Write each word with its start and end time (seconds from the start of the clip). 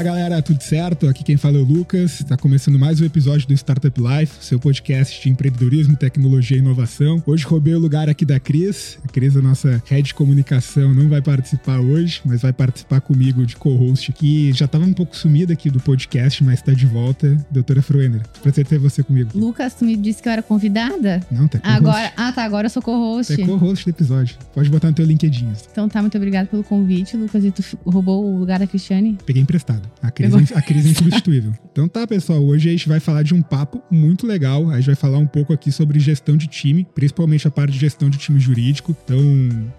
Fala 0.00 0.16
galera, 0.16 0.40
tudo 0.40 0.62
certo? 0.62 1.06
Aqui 1.08 1.22
quem 1.22 1.36
fala 1.36 1.58
é 1.58 1.60
o 1.60 1.62
Lucas. 1.62 2.20
Está 2.20 2.34
começando 2.34 2.78
mais 2.78 3.02
um 3.02 3.04
episódio 3.04 3.46
do 3.46 3.52
Startup 3.52 4.00
Life, 4.00 4.42
seu 4.42 4.58
podcast 4.58 5.22
de 5.22 5.28
empreendedorismo, 5.28 5.94
tecnologia 5.94 6.56
e 6.56 6.60
inovação. 6.60 7.22
Hoje 7.26 7.44
roubei 7.44 7.74
o 7.74 7.78
lugar 7.78 8.08
aqui 8.08 8.24
da 8.24 8.40
Cris. 8.40 8.98
A 9.04 9.08
Cris, 9.08 9.36
a 9.36 9.42
nossa 9.42 9.82
head 9.84 10.02
de 10.04 10.14
comunicação, 10.14 10.94
não 10.94 11.06
vai 11.10 11.20
participar 11.20 11.80
hoje, 11.80 12.22
mas 12.24 12.40
vai 12.40 12.50
participar 12.50 13.02
comigo 13.02 13.44
de 13.44 13.56
co-host, 13.56 14.10
que 14.12 14.50
já 14.54 14.64
estava 14.64 14.86
um 14.86 14.94
pouco 14.94 15.14
sumida 15.14 15.52
aqui 15.52 15.68
do 15.68 15.78
podcast, 15.78 16.42
mas 16.42 16.60
está 16.60 16.72
de 16.72 16.86
volta. 16.86 17.36
Doutora 17.50 17.82
Froener, 17.82 18.22
prazer 18.40 18.66
ter 18.66 18.78
você 18.78 19.02
comigo. 19.02 19.32
Lucas, 19.34 19.74
tu 19.74 19.84
me 19.84 19.98
disse 19.98 20.22
que 20.22 20.30
eu 20.30 20.32
era 20.32 20.42
convidada? 20.42 21.20
Não, 21.30 21.46
tá 21.46 21.58
co-host. 21.58 21.76
Agora, 21.76 22.12
ah, 22.16 22.32
tá, 22.32 22.42
agora 22.42 22.64
eu 22.64 22.70
sou 22.70 22.80
co-host. 22.80 23.34
É 23.34 23.44
co-host 23.44 23.84
do 23.84 23.90
episódio. 23.90 24.34
Pode 24.54 24.70
botar 24.70 24.88
no 24.88 24.94
teu 24.94 25.04
LinkedIn. 25.04 25.52
Então 25.70 25.90
tá, 25.90 26.00
muito 26.00 26.16
obrigado 26.16 26.46
pelo 26.46 26.64
convite, 26.64 27.18
Lucas. 27.18 27.44
E 27.44 27.50
tu 27.50 27.62
roubou 27.84 28.24
o 28.24 28.38
lugar 28.38 28.60
da 28.60 28.66
Cristiane? 28.66 29.18
Peguei 29.26 29.42
emprestado. 29.42 29.89
A 30.02 30.10
Cris, 30.10 30.32
é, 30.32 30.58
a 30.58 30.62
Cris 30.62 30.86
é 30.86 30.88
insubstituível. 30.90 31.52
Então 31.72 31.86
tá, 31.86 32.04
pessoal, 32.04 32.42
hoje 32.42 32.68
a 32.68 32.72
gente 32.72 32.88
vai 32.88 32.98
falar 32.98 33.22
de 33.22 33.32
um 33.32 33.40
papo 33.40 33.80
muito 33.90 34.26
legal. 34.26 34.68
A 34.70 34.76
gente 34.76 34.86
vai 34.86 34.96
falar 34.96 35.18
um 35.18 35.26
pouco 35.26 35.52
aqui 35.52 35.70
sobre 35.70 36.00
gestão 36.00 36.36
de 36.36 36.48
time, 36.48 36.86
principalmente 36.94 37.46
a 37.46 37.50
parte 37.50 37.72
de 37.72 37.78
gestão 37.78 38.10
de 38.10 38.18
time 38.18 38.40
jurídico. 38.40 38.94
Então, 39.04 39.18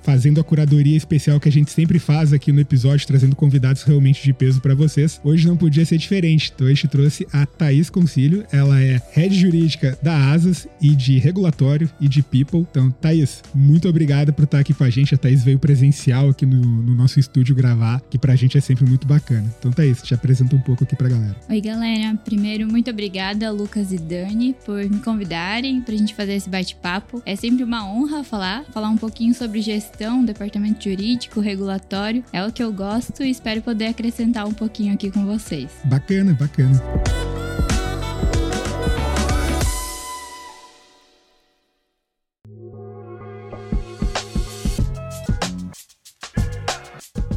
fazendo 0.02 0.40
a 0.40 0.44
curadoria 0.44 0.96
especial 0.96 1.38
que 1.38 1.50
a 1.50 1.52
gente 1.52 1.70
sempre 1.70 2.00
faz 2.00 2.32
aqui 2.32 2.52
no 2.54 2.62
episódio, 2.62 3.06
trazendo 3.06 3.36
convidados 3.36 3.84
realmente 3.84 4.24
de 4.24 4.32
peso 4.32 4.62
para 4.62 4.74
vocês. 4.74 5.20
Hoje 5.22 5.46
não 5.46 5.58
podia 5.58 5.86
ser 5.86 5.98
diferente. 5.98 6.52
Então 6.56 6.66
a 6.66 6.70
gente 6.70 6.88
trouxe 6.88 7.28
a 7.32 7.46
Thaís 7.46 7.90
Concílio. 7.90 8.46
Ela 8.54 8.82
é 8.82 9.02
head 9.12 9.38
jurídica 9.38 9.98
da 10.02 10.32
Asas 10.32 10.68
e 10.82 10.96
de 10.96 11.20
regulatório 11.20 11.90
e 12.00 12.08
de 12.08 12.24
people. 12.24 12.66
Então, 12.72 12.90
Thaís, 12.90 13.44
muito 13.54 13.88
obrigada 13.88 14.32
por 14.32 14.46
estar 14.46 14.60
aqui 14.60 14.74
com 14.74 14.84
a 14.84 14.90
gente. 14.90 15.14
A 15.14 15.18
Thaís 15.18 15.44
veio 15.44 15.60
presencial 15.60 16.30
aqui 16.30 16.46
no, 16.46 16.62
no 16.62 16.96
nosso 16.96 17.20
estúdio 17.20 17.54
gravar, 17.54 18.02
que 18.10 18.18
pra 18.18 18.36
gente 18.36 18.58
é 18.58 18.62
sempre 18.62 18.86
muito 18.86 19.06
bacana. 19.06 19.54
Então, 19.60 19.72
Thaís, 19.72 20.01
te 20.04 20.14
apresenta 20.14 20.56
um 20.56 20.60
pouco 20.60 20.84
aqui 20.84 20.96
pra 20.96 21.10
galera. 21.10 21.36
Oi, 21.50 21.62
galera. 21.62 22.18
Primeiro, 22.24 22.68
muito 22.68 22.90
obrigada, 22.90 23.52
Lucas 23.52 23.92
e 23.92 23.98
Dani, 23.98 24.56
por 24.66 24.84
me 24.84 25.00
convidarem 25.00 25.82
pra 25.82 25.96
gente 25.96 26.16
fazer 26.16 26.34
esse 26.34 26.50
bate-papo. 26.50 27.22
É 27.26 27.36
sempre 27.36 27.64
uma 27.64 27.86
honra 27.86 28.24
falar, 28.24 28.64
falar 28.66 28.90
um 28.90 28.98
pouquinho 28.98 29.34
sobre 29.34 29.62
gestão, 29.62 30.24
departamento 30.24 30.84
jurídico, 30.84 31.40
regulatório. 31.40 32.24
É 32.32 32.46
o 32.46 32.52
que 32.52 32.64
eu 32.64 32.72
gosto 32.72 33.24
e 33.24 33.30
espero 33.30 33.62
poder 33.62 33.88
acrescentar 33.88 34.46
um 34.48 34.54
pouquinho 34.54 34.94
aqui 34.94 35.12
com 35.12 35.26
vocês. 35.26 35.70
Bacana, 35.86 36.34
bacana. 36.34 36.82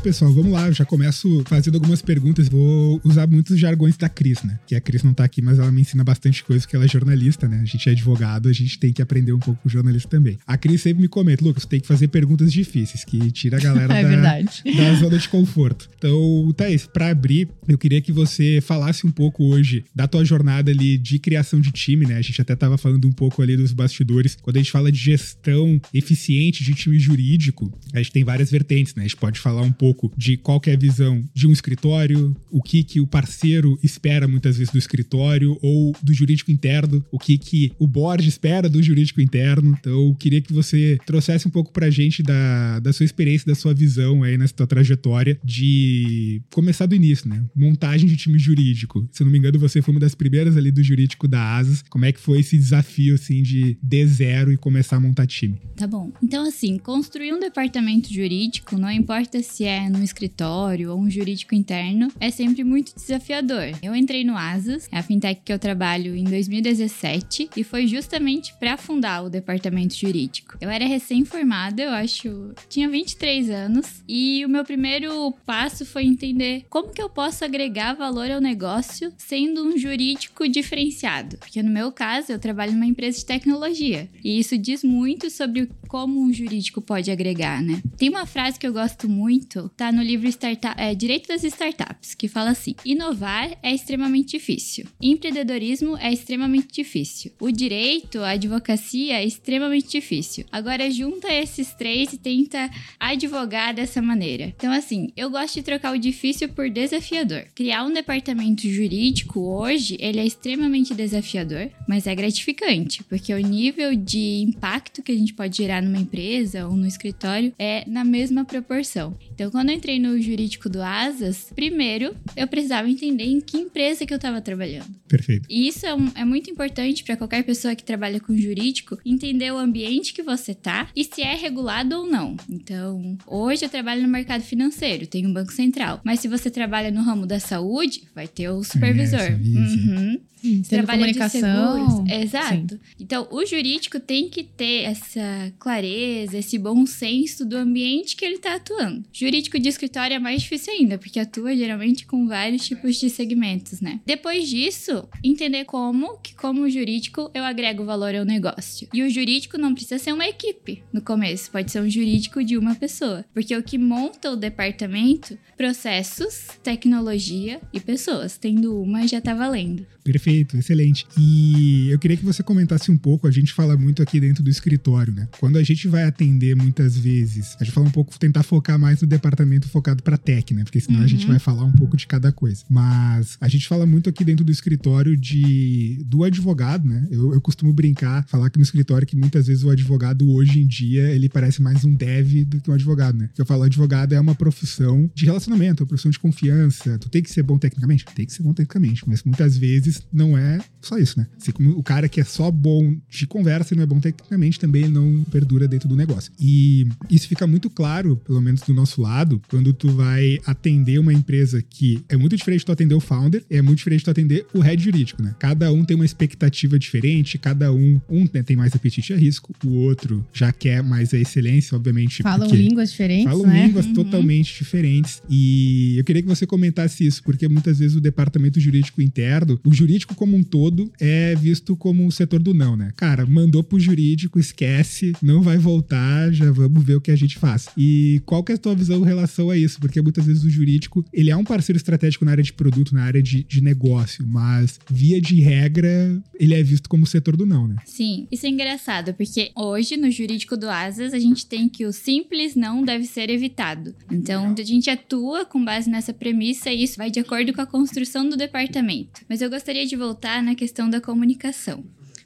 Pessoal, 0.05 0.31
vamos 0.31 0.53
lá. 0.53 0.67
Eu 0.67 0.73
já 0.75 0.85
começo 0.85 1.43
fazendo 1.47 1.77
algumas 1.77 2.03
perguntas. 2.03 2.47
Vou 2.47 3.01
usar 3.03 3.27
muitos 3.27 3.59
jargões 3.59 3.97
da 3.97 4.07
Cris, 4.07 4.43
né? 4.43 4.59
Que 4.67 4.75
a 4.75 4.81
Cris 4.81 5.03
não 5.03 5.15
tá 5.15 5.25
aqui, 5.25 5.41
mas 5.41 5.59
ela 5.59 5.73
me 5.73 5.81
ensina 5.81 6.05
bastante 6.05 6.45
coisa, 6.45 6.61
porque 6.61 6.77
ela 6.77 6.85
é 6.85 6.89
jornalista, 6.89 7.49
né? 7.49 7.61
A 7.63 7.65
gente 7.65 7.89
é 7.89 7.93
advogado, 7.93 8.51
a 8.51 8.53
gente 8.53 8.79
tem 8.79 8.93
que 8.93 9.01
aprender 9.01 9.33
um 9.33 9.39
pouco 9.39 9.63
com 9.63 9.69
jornalista 9.69 10.11
também. 10.11 10.39
A 10.47 10.59
Cris 10.59 10.83
sempre 10.83 11.01
me 11.01 11.09
comenta, 11.09 11.43
Lucas, 11.43 11.65
tem 11.65 11.81
que 11.81 11.87
fazer 11.87 12.09
perguntas 12.09 12.53
difíceis, 12.53 13.03
que 13.03 13.31
tira 13.31 13.57
a 13.57 13.61
galera 13.61 13.95
É 13.97 14.03
da, 14.03 14.09
verdade. 14.09 14.63
da 14.77 14.95
zona 14.97 15.19
de 15.19 15.27
conforto. 15.27 15.89
Então, 15.97 16.53
Thaís, 16.55 16.87
pra 16.87 17.09
abrir, 17.09 17.49
eu 17.67 17.79
queria 17.79 18.03
que 18.03 18.13
você 18.13 18.61
falasse 18.61 19.07
um 19.07 19.11
pouco 19.11 19.43
hoje 19.45 19.87
da 19.95 20.07
tua 20.07 20.23
jornada 20.23 20.71
ali 20.71 20.99
de 20.99 21.19
criação 21.19 21.59
de 21.59 21.71
time, 21.71 22.05
né? 22.05 22.17
A 22.19 22.23
gente 22.23 22.43
até 22.43 22.55
tava 22.55 22.77
falando 22.77 23.09
um 23.09 23.13
pouco 23.13 23.41
ali 23.41 23.57
dos 23.57 23.73
bastidores. 23.73 24.37
Quando 24.43 24.57
a 24.57 24.59
gente 24.59 24.71
fala 24.71 24.93
de 24.93 24.99
gestão 24.99 25.81
eficiente 25.95 26.63
de 26.63 26.75
time 26.75 26.99
jurídico, 26.99 27.73
a 27.95 27.99
gente 27.99 28.13
tem 28.13 28.23
várias 28.23 28.51
vertentes, 28.51 28.95
né? 28.95 29.05
A 29.05 29.07
gente 29.07 29.17
pode 29.17 29.41
falar 29.41 29.63
um 29.63 29.73
pouco 29.73 29.94
de 30.17 30.37
qual 30.37 30.61
é 30.67 30.73
a 30.73 30.79
visão 30.79 31.23
de 31.35 31.47
um 31.47 31.53
escritório, 31.53 32.37
o 32.51 32.63
que 32.63 32.83
que 32.83 33.01
o 33.01 33.07
parceiro 33.07 33.79
espera 33.83 34.27
muitas 34.29 34.57
vezes 34.57 34.73
do 34.73 34.79
escritório 34.79 35.59
ou 35.63 35.95
do 36.03 36.13
jurídico 36.13 36.51
interno, 36.51 37.05
o 37.11 37.19
que 37.19 37.39
que 37.39 37.73
o 37.79 37.87
board 37.87 38.27
espera 38.29 38.69
do 38.69 38.83
jurídico 38.83 39.21
interno. 39.21 39.77
Então, 39.79 39.93
eu 39.93 40.15
queria 40.15 40.41
que 40.41 40.53
você 40.53 40.99
trouxesse 41.07 41.47
um 41.47 41.51
pouco 41.51 41.73
pra 41.73 41.91
gente 41.91 42.23
da, 42.23 42.81
da 42.81 42.93
sua 42.93 43.05
experiência, 43.05 43.47
da 43.47 43.55
sua 43.55 43.75
visão 43.75 44.23
aí 44.23 44.37
nessa 44.37 44.55
tua 44.55 44.67
trajetória 44.67 45.39
de 45.45 46.43
começar 46.53 46.87
do 46.87 46.95
início, 46.95 47.29
né? 47.29 47.45
Montagem 47.55 48.09
de 48.09 48.17
time 48.17 48.39
jurídico. 48.39 49.09
Se 49.13 49.23
eu 49.23 49.27
não 49.27 49.33
me 49.33 49.39
engano, 49.39 49.59
você 49.59 49.81
foi 49.83 49.93
uma 49.93 50.01
das 50.01 50.15
primeiras 50.15 50.57
ali 50.57 50.71
do 50.71 50.83
jurídico 50.83 51.29
da 51.29 51.57
Asas. 51.57 51.83
Como 51.89 52.05
é 52.05 52.13
que 52.13 52.21
foi 52.21 52.41
esse 52.41 52.57
desafio, 52.57 53.15
assim, 53.15 53.43
de 53.43 53.79
de 53.83 54.07
zero 54.07 54.53
e 54.53 54.57
começar 54.57 54.97
a 54.97 55.01
montar 55.01 55.27
time? 55.27 55.61
Tá 55.77 55.87
bom. 55.87 56.13
Então, 56.23 56.47
assim, 56.47 56.79
construir 56.79 57.33
um 57.33 57.39
departamento 57.39 58.13
jurídico, 58.13 58.77
não 58.77 58.91
importa 58.91 59.43
se 59.43 59.65
é 59.65 59.84
num 59.89 60.03
escritório 60.03 60.93
ou 60.93 60.99
um 60.99 61.11
jurídico 61.11 61.55
interno, 61.55 62.09
é 62.21 62.31
sempre 62.31 62.65
muito 62.65 62.95
desafiador. 62.95 63.73
Eu 63.83 63.95
entrei 63.95 64.25
no 64.25 64.37
Asas, 64.37 64.89
é 64.91 64.99
a 64.99 65.03
fintech 65.03 65.41
que 65.45 65.53
eu 65.53 65.59
trabalho 65.59 66.15
em 66.15 66.25
2017, 66.25 67.51
e 67.57 67.65
foi 67.65 67.87
justamente 67.87 68.55
para 68.55 68.77
fundar 68.77 69.25
o 69.25 69.31
departamento 69.31 69.95
jurídico. 69.95 70.57
Eu 70.61 70.71
era 70.71 70.87
recém-formada, 70.87 71.83
eu 71.83 71.91
acho, 71.91 72.53
tinha 72.69 72.89
23 72.89 73.51
anos, 73.51 74.03
e 74.09 74.45
o 74.45 74.49
meu 74.49 74.65
primeiro 74.65 75.33
passo 75.45 75.85
foi 75.85 76.05
entender 76.05 76.65
como 76.69 76.93
que 76.93 77.03
eu 77.03 77.09
posso 77.09 77.45
agregar 77.45 77.95
valor 77.95 78.31
ao 78.31 78.41
negócio 78.41 79.13
sendo 79.17 79.65
um 79.65 79.77
jurídico 79.77 80.49
diferenciado. 80.49 81.37
Porque 81.39 81.63
no 81.63 81.71
meu 81.71 81.93
caso, 81.93 82.33
eu 82.33 82.39
trabalho 82.39 82.73
numa 82.73 82.87
empresa 82.87 83.19
de 83.19 83.27
tecnologia, 83.27 84.09
e 84.23 84.39
isso 84.39 84.57
diz 84.57 84.83
muito 84.83 85.31
sobre 85.31 85.69
como 85.89 86.21
um 86.21 86.33
jurídico 86.33 86.81
pode 86.81 87.11
agregar, 87.11 87.63
né? 87.63 87.81
Tem 87.97 88.09
uma 88.09 88.27
frase 88.27 88.59
que 88.59 88.67
eu 88.67 88.73
gosto 88.73 89.09
muito, 89.09 89.71
tá 89.77 89.93
no 89.93 90.03
livro 90.03 90.29
Startup, 90.29 90.75
é, 90.81 90.95
Direito 90.95 91.29
das 91.29 91.45
Startups, 91.45 92.15
que 92.15 92.29
fala 92.29 92.51
assim: 92.51 92.75
inovar 92.85 93.57
é 93.63 93.75
extremamente 93.75 94.37
difícil, 94.39 94.87
empreendedorismo 95.01 95.97
é 95.99 96.13
extremamente 96.13 96.69
difícil, 96.73 97.33
o 97.41 97.51
direito, 97.51 98.21
a 98.21 98.31
advocacia 98.31 99.15
é 99.15 99.25
extremamente 99.25 99.89
difícil. 99.91 100.45
Agora 100.51 100.91
junta 100.91 101.33
esses 101.33 101.73
três 101.75 102.13
e 102.13 102.19
tenta 102.19 102.71
advogar 102.99 103.75
dessa 103.75 104.01
maneira. 104.01 104.53
Então, 104.57 104.73
assim, 104.73 105.13
eu 105.17 105.31
gosto 105.31 105.55
de 105.55 105.63
trocar 105.63 105.93
o 105.93 105.99
difícil 105.99 106.49
por 106.49 106.71
desafiador. 106.71 107.47
Criar 107.55 107.85
um 107.85 107.93
departamento 107.93 108.69
jurídico 108.69 109.41
hoje, 109.41 109.97
ele 110.01 110.21
é 110.21 110.27
extremamente 110.27 110.95
desafiador, 110.95 111.71
mas 111.89 112.07
é 112.07 112.15
gratificante, 112.15 113.03
porque 113.05 113.33
o 113.33 113.39
nível 113.39 113.95
de 113.95 114.43
impacto 114.43 115.03
que 115.03 115.13
a 115.13 115.17
gente 115.17 115.35
pode 115.35 115.57
gerar 115.57 115.83
numa 115.83 115.99
empresa 115.99 116.67
ou 116.67 116.77
no 116.77 116.87
escritório 116.87 117.53
é 117.59 117.85
na 117.87 118.05
mesma 118.05 118.45
proporção. 118.45 119.17
Então, 119.33 119.51
quando 119.51 119.64
eu 119.71 119.77
entrei 119.77 119.99
no 119.99 120.21
jurídico 120.21 120.69
do 120.69 120.83
Asas, 120.83 121.47
primeiro 121.55 122.15
eu 122.37 122.47
precisava 122.47 122.89
entender 122.89 123.25
em 123.25 123.41
que 123.41 123.57
empresa 123.59 124.05
que 124.07 124.13
eu 124.13 124.17
estava 124.17 124.41
trabalhando. 124.41 124.87
Perfeito. 125.09 125.47
E 125.49 125.69
isso 125.69 125.87
é, 125.87 125.95
um- 125.95 126.11
é 126.15 126.25
muito 126.25 126.51
importante 126.51 127.03
para 127.05 127.17
qualquer 127.17 127.43
pessoa 127.45 127.75
que 127.75 127.85
trabalha 127.85 128.21
com 128.21 128.37
jurídico 128.37 128.99
entender 129.05 129.53
o 129.53 129.59
ambiente 129.59 130.13
que 130.13 130.23
você 130.23 130.55
tá 130.55 130.89
e 130.95 131.05
se 131.05 131.23
é 131.23 131.35
regulado 131.35 131.97
ou 131.97 132.07
não. 132.07 132.37
Então, 132.51 133.17
hoje 133.27 133.65
eu 133.65 133.69
trabalho 133.69 134.03
no 134.03 134.09
mercado 134.09 134.43
financeiro, 134.43 135.07
tem 135.07 135.27
um 135.27 135.33
banco 135.33 135.53
central. 135.53 136.01
Mas 136.05 136.21
se 136.21 136.29
você 136.29 136.51
trabalha 136.51 136.91
no 136.91 137.03
ramo 137.03 137.27
da 137.27 137.39
saúde, 137.41 138.03
vai 138.15 138.27
ter 138.29 138.49
o 138.49 138.63
supervisor. 138.65 139.21
sabia, 139.21 139.67
sim. 139.69 140.21
Uhum 140.45 140.63
Sendo 140.65 140.85
trabalha 140.85 141.13
de 141.13 141.19
comunicação. 141.19 142.05
Exato. 142.07 142.81
Então, 143.01 143.27
o 143.31 143.45
jurídico 143.47 143.99
tem 143.99 144.29
que 144.29 144.45
ter 144.45 144.83
essa 144.83 145.53
clareza, 145.59 146.39
esse 146.39 146.59
bom 146.59 146.85
senso 146.87 147.45
do 147.45 147.57
ambiente 147.57 148.17
que 148.17 148.25
ele 148.25 148.35
está 148.35 148.57
atuando. 148.57 149.05
Jurídico 149.13 149.59
de 149.59 149.69
escritório 149.69 150.15
é 150.15 150.19
mais 150.19 150.43
difícil 150.43 150.73
ainda, 150.73 150.99
porque 150.99 151.19
atua 151.19 151.57
geralmente 151.57 152.07
com 152.07 152.27
vários 152.27 152.67
tipos 152.67 152.97
de 152.97 153.09
segmentos, 153.09 153.81
né? 153.81 154.01
Depois 154.05 154.49
disso, 154.49 155.09
entender 155.23 155.65
como 155.65 156.19
que, 156.19 156.35
como 156.35 156.69
jurídico, 156.69 157.31
eu 157.35 157.45
agrego 157.45 157.85
valor 157.85 158.15
ao 158.15 158.25
negócio. 158.25 158.89
E 158.93 159.03
o 159.03 159.11
jurídico 159.11 159.59
não 159.59 159.75
precisa 159.75 159.99
ser 159.99 160.13
uma 160.13 160.27
equipe 160.27 160.83
no 160.93 161.01
começo, 161.01 161.51
pode 161.51 161.71
ser 161.71 161.81
um 161.81 161.89
jurídico 161.89 162.45
de 162.45 162.59
uma 162.59 162.75
pessoa. 162.75 163.25
Porque 163.33 163.57
o 163.57 163.63
que 163.63 163.79
monta 163.79 164.31
o 164.31 164.37
departamento, 164.37 165.39
processos, 165.57 166.49
tecnologia 166.63 167.61
e 167.73 167.81
pessoas. 167.81 168.37
Tendo 168.37 168.81
uma 168.81 169.07
já 169.07 169.21
tá 169.21 169.35
valendo. 169.35 169.87
Perfeito. 170.05 170.57
Excelente. 170.57 171.07
E 171.19 171.89
eu 171.91 171.99
queria 171.99 172.17
que 172.17 172.25
você 172.25 172.43
comentasse 172.43 172.91
um 172.91 172.97
pouco, 172.97 173.27
a 173.27 173.31
gente 173.31 173.53
fala 173.53 173.77
muito 173.77 174.03
aqui 174.03 174.21
dentro 174.21 174.43
do 174.43 174.51
escritório, 174.51 175.13
né? 175.13 175.27
Quando 175.41 175.57
a 175.57 175.63
gente 175.63 175.89
vai 175.89 176.05
atender 176.05 176.55
muitas 176.55 176.97
vezes, 176.97 177.57
a 177.59 177.65
gente 177.65 177.73
fala 177.73 177.87
um 177.87 177.91
pouco, 177.91 178.17
tentar 178.19 178.43
focar 178.43 178.79
mais 178.79 179.01
no 179.01 179.09
departamento 179.09 179.69
focado 179.69 180.03
para 180.03 180.19
tech, 180.19 180.53
né? 180.53 180.63
Porque 180.63 180.79
senão 180.79 180.99
uhum. 180.99 181.05
a 181.05 181.09
gente 181.09 181.25
uhum. 181.25 181.31
vai 181.31 181.39
falar 181.39 181.65
um 181.65 181.73
pouco 181.73 181.97
de 181.97 182.07
cada 182.07 182.31
coisa. 182.31 182.63
Mas 182.69 183.39
a 183.41 183.49
gente 183.49 183.67
fala 183.67 183.87
muito 183.87 184.11
aqui 184.11 184.25
dentro 184.25 184.45
do 184.45 184.53
escritório 184.53 185.17
de 185.17 186.05
do 186.07 186.23
advogado, 186.23 186.87
né? 186.87 187.09
Eu, 187.11 187.33
eu 187.33 187.41
costumo 187.41 187.73
brincar, 187.73 188.27
falar 188.29 188.51
que 188.51 188.59
no 188.59 188.63
escritório 188.63 189.07
que 189.07 189.17
muitas 189.17 189.47
vezes 189.47 189.65
o 189.65 189.71
advogado 189.71 190.31
hoje 190.31 190.61
em 190.61 190.67
dia, 190.67 191.11
ele 191.11 191.29
parece 191.29 191.63
mais 191.63 191.85
um 191.85 191.95
dev 191.95 192.45
do 192.45 192.61
que 192.61 192.71
um 192.71 192.75
advogado, 192.75 193.17
né? 193.17 193.31
Eu 193.39 193.47
falo, 193.47 193.63
advogado 193.63 194.13
é 194.13 194.21
uma 194.21 194.35
profissão 194.35 195.11
de 195.15 195.25
relacionamento, 195.25 195.83
uma 195.83 195.89
profissão 195.89 196.11
de 196.11 196.19
confiança. 196.19 196.99
Tu 196.99 197.09
tem 197.09 197.23
que 197.23 197.31
ser 197.31 197.43
bom 197.43 197.59
tecnicamente? 197.59 198.05
Tem 198.15 198.27
que 198.27 198.33
ser 198.33 198.43
bom 198.43 198.53
tecnicamente, 198.53 199.03
mas 199.07 199.23
muitas 199.23 199.57
vezes 199.57 199.94
não 200.13 200.37
é 200.37 200.59
só 200.81 200.99
isso, 200.99 201.19
né? 201.19 201.27
Se 201.39 201.53
o 201.59 201.83
cara 201.83 202.09
que 202.09 202.21
é 202.21 202.25
só 202.25 202.51
bom 202.51 202.97
de 203.09 203.27
conversa 203.27 203.75
e 203.75 203.77
não 203.77 203.83
é 203.83 203.87
bom 203.87 204.01
tecnicamente, 204.01 204.61
também 204.61 204.89
não 204.89 205.25
perdura 205.31 205.67
dentro 205.67 205.89
do 205.89 205.97
negócio. 205.97 206.33
E 206.39 206.87
isso 207.11 207.27
fica 207.27 207.47
muito 207.47 207.71
claro, 207.71 208.17
pelo 208.17 208.41
menos 208.41 208.61
do 208.63 208.75
nosso 208.75 209.01
lado, 209.01 209.41
quando 209.49 209.73
tu 209.73 209.91
vai 209.91 210.39
atender 210.47 210.99
uma 210.99 211.13
empresa 211.13 211.63
que 211.63 212.05
é 212.09 212.17
muito 212.17 212.37
diferente 212.37 212.61
de 212.61 212.67
tu 212.67 212.73
atender 212.73 212.95
o 212.95 213.01
founder, 213.01 213.45
é 213.51 213.63
muito 213.63 213.79
diferente 213.79 214.01
de 214.01 214.05
tu 214.05 214.11
atender 214.11 214.47
o 214.53 214.61
head 214.61 214.83
jurídico, 214.83 215.23
né? 215.23 215.35
Cada 215.39 215.73
um 215.73 215.85
tem 215.85 215.95
uma 215.95 216.05
expectativa 216.05 216.79
diferente, 216.79 217.39
cada 217.39 217.73
um, 217.73 218.01
um 218.09 218.27
tem 218.27 218.57
mais 218.57 218.75
apetite 218.75 219.13
a 219.13 219.17
risco, 219.17 219.55
o 219.65 219.71
outro 219.71 220.27
já 220.33 220.53
quer 220.53 220.83
mais 220.83 221.15
a 221.15 221.19
excelência, 221.19 221.77
obviamente. 221.77 222.23
Falam 222.23 222.49
línguas 222.51 222.91
diferentes, 222.91 223.25
falam 223.25 223.47
né? 223.47 223.67
línguas 223.67 223.87
uhum. 223.87 223.95
totalmente 223.95 224.59
diferentes. 224.59 225.23
E 225.29 225.97
eu 225.97 226.05
queria 226.05 226.23
que 226.23 226.29
você 226.29 226.47
comentasse 226.47 227.07
isso, 227.07 227.23
porque 227.23 227.49
muitas 227.49 227.79
vezes 227.79 227.97
o 227.97 228.01
departamento 228.01 228.61
jurídico 228.61 229.01
interno, 229.01 229.59
o 229.65 229.73
jurídico 229.73 229.84
como 230.15 230.37
um 230.37 230.43
todo, 230.43 230.91
é 231.01 231.35
visto 231.35 231.77
como 231.77 232.07
o 232.07 232.13
setor 232.13 232.41
do 232.41 232.55
não, 232.55 232.77
né? 232.77 232.93
Cara, 232.97 233.27
mandou 233.27 233.63
pro 233.63 233.79
jurídico, 233.79 234.39
esquece, 234.39 235.13
não 235.23 235.43
vai 235.43 235.59
voltar, 235.59 236.33
já 236.33 236.51
vamos 236.51 236.83
ver 236.85 236.97
o 236.97 237.01
que 237.01 237.11
a 237.11 237.17
gente 237.17 237.39
faz. 237.39 237.69
E 237.77 238.21
qual 238.27 238.43
que 238.43 238.53
é 238.53 238.55
a 238.55 238.59
tua 238.59 238.75
visão 238.75 239.01
em 239.01 239.05
relação 239.05 239.51
a 239.51 239.57
isso? 239.57 239.81
Porque 239.81 240.01
muitas 240.01 240.27
vezes 240.27 240.45
o 240.45 240.51
jurídico, 240.51 241.05
ele 241.13 241.31
é 241.31 241.37
um 241.37 241.45
parceiro 241.45 241.77
estratégico 241.77 242.25
na 242.25 242.33
área 242.33 242.45
de 242.45 242.53
produto, 242.53 242.95
na 242.95 243.05
área 243.05 243.23
de, 243.23 243.45
de 243.45 243.61
negócio, 243.61 244.27
mas 244.27 244.79
via 244.91 245.21
de 245.21 245.41
regra, 245.41 246.23
ele 246.39 246.55
é 246.55 246.63
visto 246.63 246.89
como 246.89 247.05
o 247.05 247.07
setor 247.07 247.37
do 247.37 247.47
não, 247.47 247.67
né? 247.67 247.77
Sim, 247.85 248.27
isso 248.31 248.47
é 248.47 248.49
engraçado, 248.49 249.15
porque 249.15 249.51
hoje 249.55 249.97
no 249.97 250.11
jurídico 250.11 250.57
do 250.57 250.69
Asas 250.69 251.13
a 251.13 251.19
gente 251.19 251.47
tem 251.47 251.69
que 251.69 251.85
o 251.87 251.93
simples 251.93 252.55
não 252.55 252.83
deve 252.83 253.05
ser 253.05 253.31
evitado. 253.31 253.95
Então 254.11 254.55
a 254.57 254.63
gente 254.63 254.91
atua 254.91 255.45
com 255.45 255.65
base 255.65 255.91
nessa 255.91 256.13
premissa 256.13 256.71
e 256.71 256.83
isso 256.83 256.97
vai 256.97 257.11
de 257.11 257.21
acordo 257.21 257.53
com 257.53 257.61
a 257.61 257.67
construção 257.67 258.29
do 258.29 258.37
departamento. 258.37 259.21
Mas 259.29 259.41
eu 259.41 259.51
gostaria 259.51 259.74
de 259.83 259.97
voltar 259.97 260.43
na 260.43 260.55
questão 260.55 260.89
da 260.89 261.01
comunicação 261.01 261.85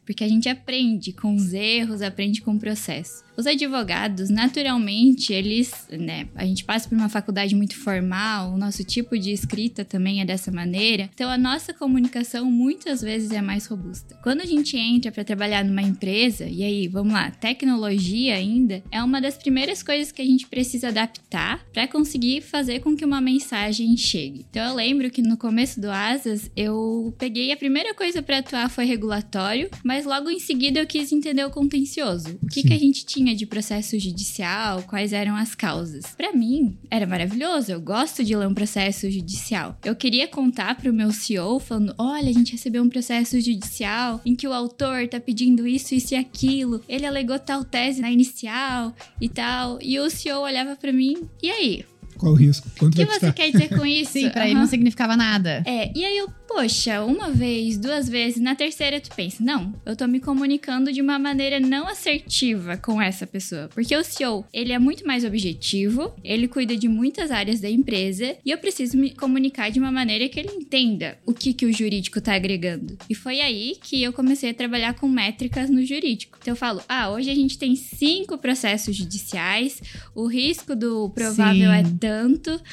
porque 0.08 0.24
a 0.24 0.28
gente 0.28 0.48
aprende 0.48 1.12
com 1.12 1.34
os 1.34 1.52
erros, 1.52 2.00
aprende 2.00 2.40
com 2.40 2.52
o 2.52 2.58
processo. 2.58 3.22
Os 3.38 3.46
advogados, 3.46 4.30
naturalmente, 4.30 5.32
eles, 5.32 5.72
né, 5.92 6.26
a 6.34 6.44
gente 6.44 6.64
passa 6.64 6.88
por 6.88 6.98
uma 6.98 7.08
faculdade 7.08 7.54
muito 7.54 7.76
formal, 7.76 8.52
o 8.52 8.58
nosso 8.58 8.82
tipo 8.82 9.16
de 9.16 9.30
escrita 9.30 9.84
também 9.84 10.20
é 10.20 10.24
dessa 10.24 10.50
maneira, 10.50 11.08
então 11.14 11.30
a 11.30 11.38
nossa 11.38 11.72
comunicação 11.72 12.50
muitas 12.50 13.00
vezes 13.00 13.30
é 13.30 13.40
mais 13.40 13.66
robusta. 13.66 14.18
Quando 14.24 14.40
a 14.40 14.44
gente 14.44 14.76
entra 14.76 15.12
para 15.12 15.22
trabalhar 15.22 15.64
numa 15.64 15.82
empresa, 15.82 16.46
e 16.46 16.64
aí, 16.64 16.88
vamos 16.88 17.12
lá, 17.12 17.30
tecnologia 17.30 18.34
ainda 18.34 18.82
é 18.90 19.00
uma 19.00 19.20
das 19.20 19.36
primeiras 19.36 19.84
coisas 19.84 20.10
que 20.10 20.20
a 20.20 20.24
gente 20.24 20.48
precisa 20.48 20.88
adaptar 20.88 21.64
para 21.72 21.86
conseguir 21.86 22.40
fazer 22.40 22.80
com 22.80 22.96
que 22.96 23.04
uma 23.04 23.20
mensagem 23.20 23.96
chegue. 23.96 24.46
Então 24.50 24.68
eu 24.68 24.74
lembro 24.74 25.12
que 25.12 25.22
no 25.22 25.36
começo 25.36 25.80
do 25.80 25.88
Asas, 25.88 26.50
eu 26.56 27.14
peguei 27.16 27.52
a 27.52 27.56
primeira 27.56 27.94
coisa 27.94 28.20
para 28.20 28.38
atuar 28.38 28.68
foi 28.68 28.84
regulatório, 28.84 29.70
mas 29.84 30.04
logo 30.04 30.28
em 30.28 30.40
seguida 30.40 30.80
eu 30.80 30.86
quis 30.88 31.12
entender 31.12 31.44
o 31.44 31.50
contencioso. 31.50 32.36
O 32.42 32.48
que, 32.48 32.64
que 32.64 32.74
a 32.74 32.78
gente 32.78 33.06
tinha 33.06 33.27
de 33.34 33.46
processo 33.46 33.98
judicial, 33.98 34.82
quais 34.82 35.12
eram 35.12 35.36
as 35.36 35.54
causas. 35.54 36.04
Para 36.16 36.32
mim, 36.32 36.78
era 36.90 37.06
maravilhoso, 37.06 37.72
eu 37.72 37.80
gosto 37.80 38.24
de 38.24 38.36
ler 38.36 38.46
um 38.46 38.54
processo 38.54 39.10
judicial. 39.10 39.76
Eu 39.84 39.94
queria 39.94 40.28
contar 40.28 40.76
pro 40.76 40.92
meu 40.92 41.12
CEO 41.12 41.58
falando: 41.58 41.94
olha, 41.98 42.30
a 42.30 42.32
gente 42.32 42.52
recebeu 42.52 42.82
um 42.82 42.88
processo 42.88 43.40
judicial 43.40 44.20
em 44.24 44.34
que 44.34 44.48
o 44.48 44.52
autor 44.52 45.08
tá 45.08 45.20
pedindo 45.20 45.66
isso, 45.66 45.94
isso 45.94 46.14
e 46.14 46.16
aquilo, 46.16 46.82
ele 46.88 47.06
alegou 47.06 47.38
tal 47.38 47.64
tese 47.64 48.00
na 48.00 48.10
inicial 48.10 48.94
e 49.20 49.28
tal. 49.28 49.78
E 49.82 49.98
o 49.98 50.10
CEO 50.10 50.42
olhava 50.42 50.76
para 50.76 50.92
mim, 50.92 51.28
e 51.42 51.50
aí? 51.50 51.84
Qual 52.18 52.32
o 52.32 52.36
risco? 52.36 52.68
Quanto 52.78 52.94
o 52.94 52.96
que 52.96 53.06
você 53.06 53.32
quer 53.32 53.50
dizer 53.50 53.68
com 53.68 53.84
isso? 53.86 54.12
Sim, 54.12 54.30
pra 54.30 54.42
uhum. 54.42 54.48
ele 54.48 54.58
não 54.58 54.66
significava 54.66 55.16
nada. 55.16 55.62
É, 55.64 55.90
e 55.96 56.04
aí 56.04 56.18
eu 56.18 56.28
poxa, 56.48 57.04
uma 57.04 57.30
vez, 57.30 57.76
duas 57.76 58.08
vezes, 58.08 58.40
na 58.40 58.54
terceira 58.54 58.98
tu 59.00 59.14
pensa, 59.14 59.44
não, 59.44 59.74
eu 59.84 59.94
tô 59.94 60.06
me 60.08 60.18
comunicando 60.18 60.90
de 60.90 61.02
uma 61.02 61.18
maneira 61.18 61.60
não 61.60 61.86
assertiva 61.86 62.78
com 62.78 63.00
essa 63.00 63.26
pessoa. 63.26 63.68
Porque 63.68 63.94
o 63.94 64.02
CEO, 64.02 64.46
ele 64.52 64.72
é 64.72 64.78
muito 64.78 65.06
mais 65.06 65.24
objetivo, 65.24 66.12
ele 66.24 66.48
cuida 66.48 66.74
de 66.74 66.88
muitas 66.88 67.30
áreas 67.30 67.60
da 67.60 67.68
empresa 67.68 68.34
e 68.44 68.50
eu 68.50 68.56
preciso 68.56 68.96
me 68.96 69.10
comunicar 69.10 69.70
de 69.70 69.78
uma 69.78 69.92
maneira 69.92 70.26
que 70.28 70.40
ele 70.40 70.50
entenda 70.52 71.18
o 71.26 71.34
que, 71.34 71.52
que 71.52 71.66
o 71.66 71.72
jurídico 71.72 72.20
tá 72.20 72.34
agregando. 72.34 72.96
E 73.10 73.14
foi 73.14 73.40
aí 73.40 73.76
que 73.82 74.02
eu 74.02 74.12
comecei 74.12 74.50
a 74.50 74.54
trabalhar 74.54 74.94
com 74.94 75.06
métricas 75.06 75.68
no 75.68 75.84
jurídico. 75.84 76.38
Então 76.40 76.52
eu 76.52 76.56
falo, 76.56 76.80
ah, 76.88 77.10
hoje 77.10 77.30
a 77.30 77.34
gente 77.34 77.58
tem 77.58 77.76
cinco 77.76 78.38
processos 78.38 78.96
judiciais, 78.96 79.82
o 80.14 80.26
risco 80.26 80.74
do 80.74 81.10
provável 81.10 81.70
sim. 81.70 81.76
é 81.76 81.82
tanto. 81.82 82.07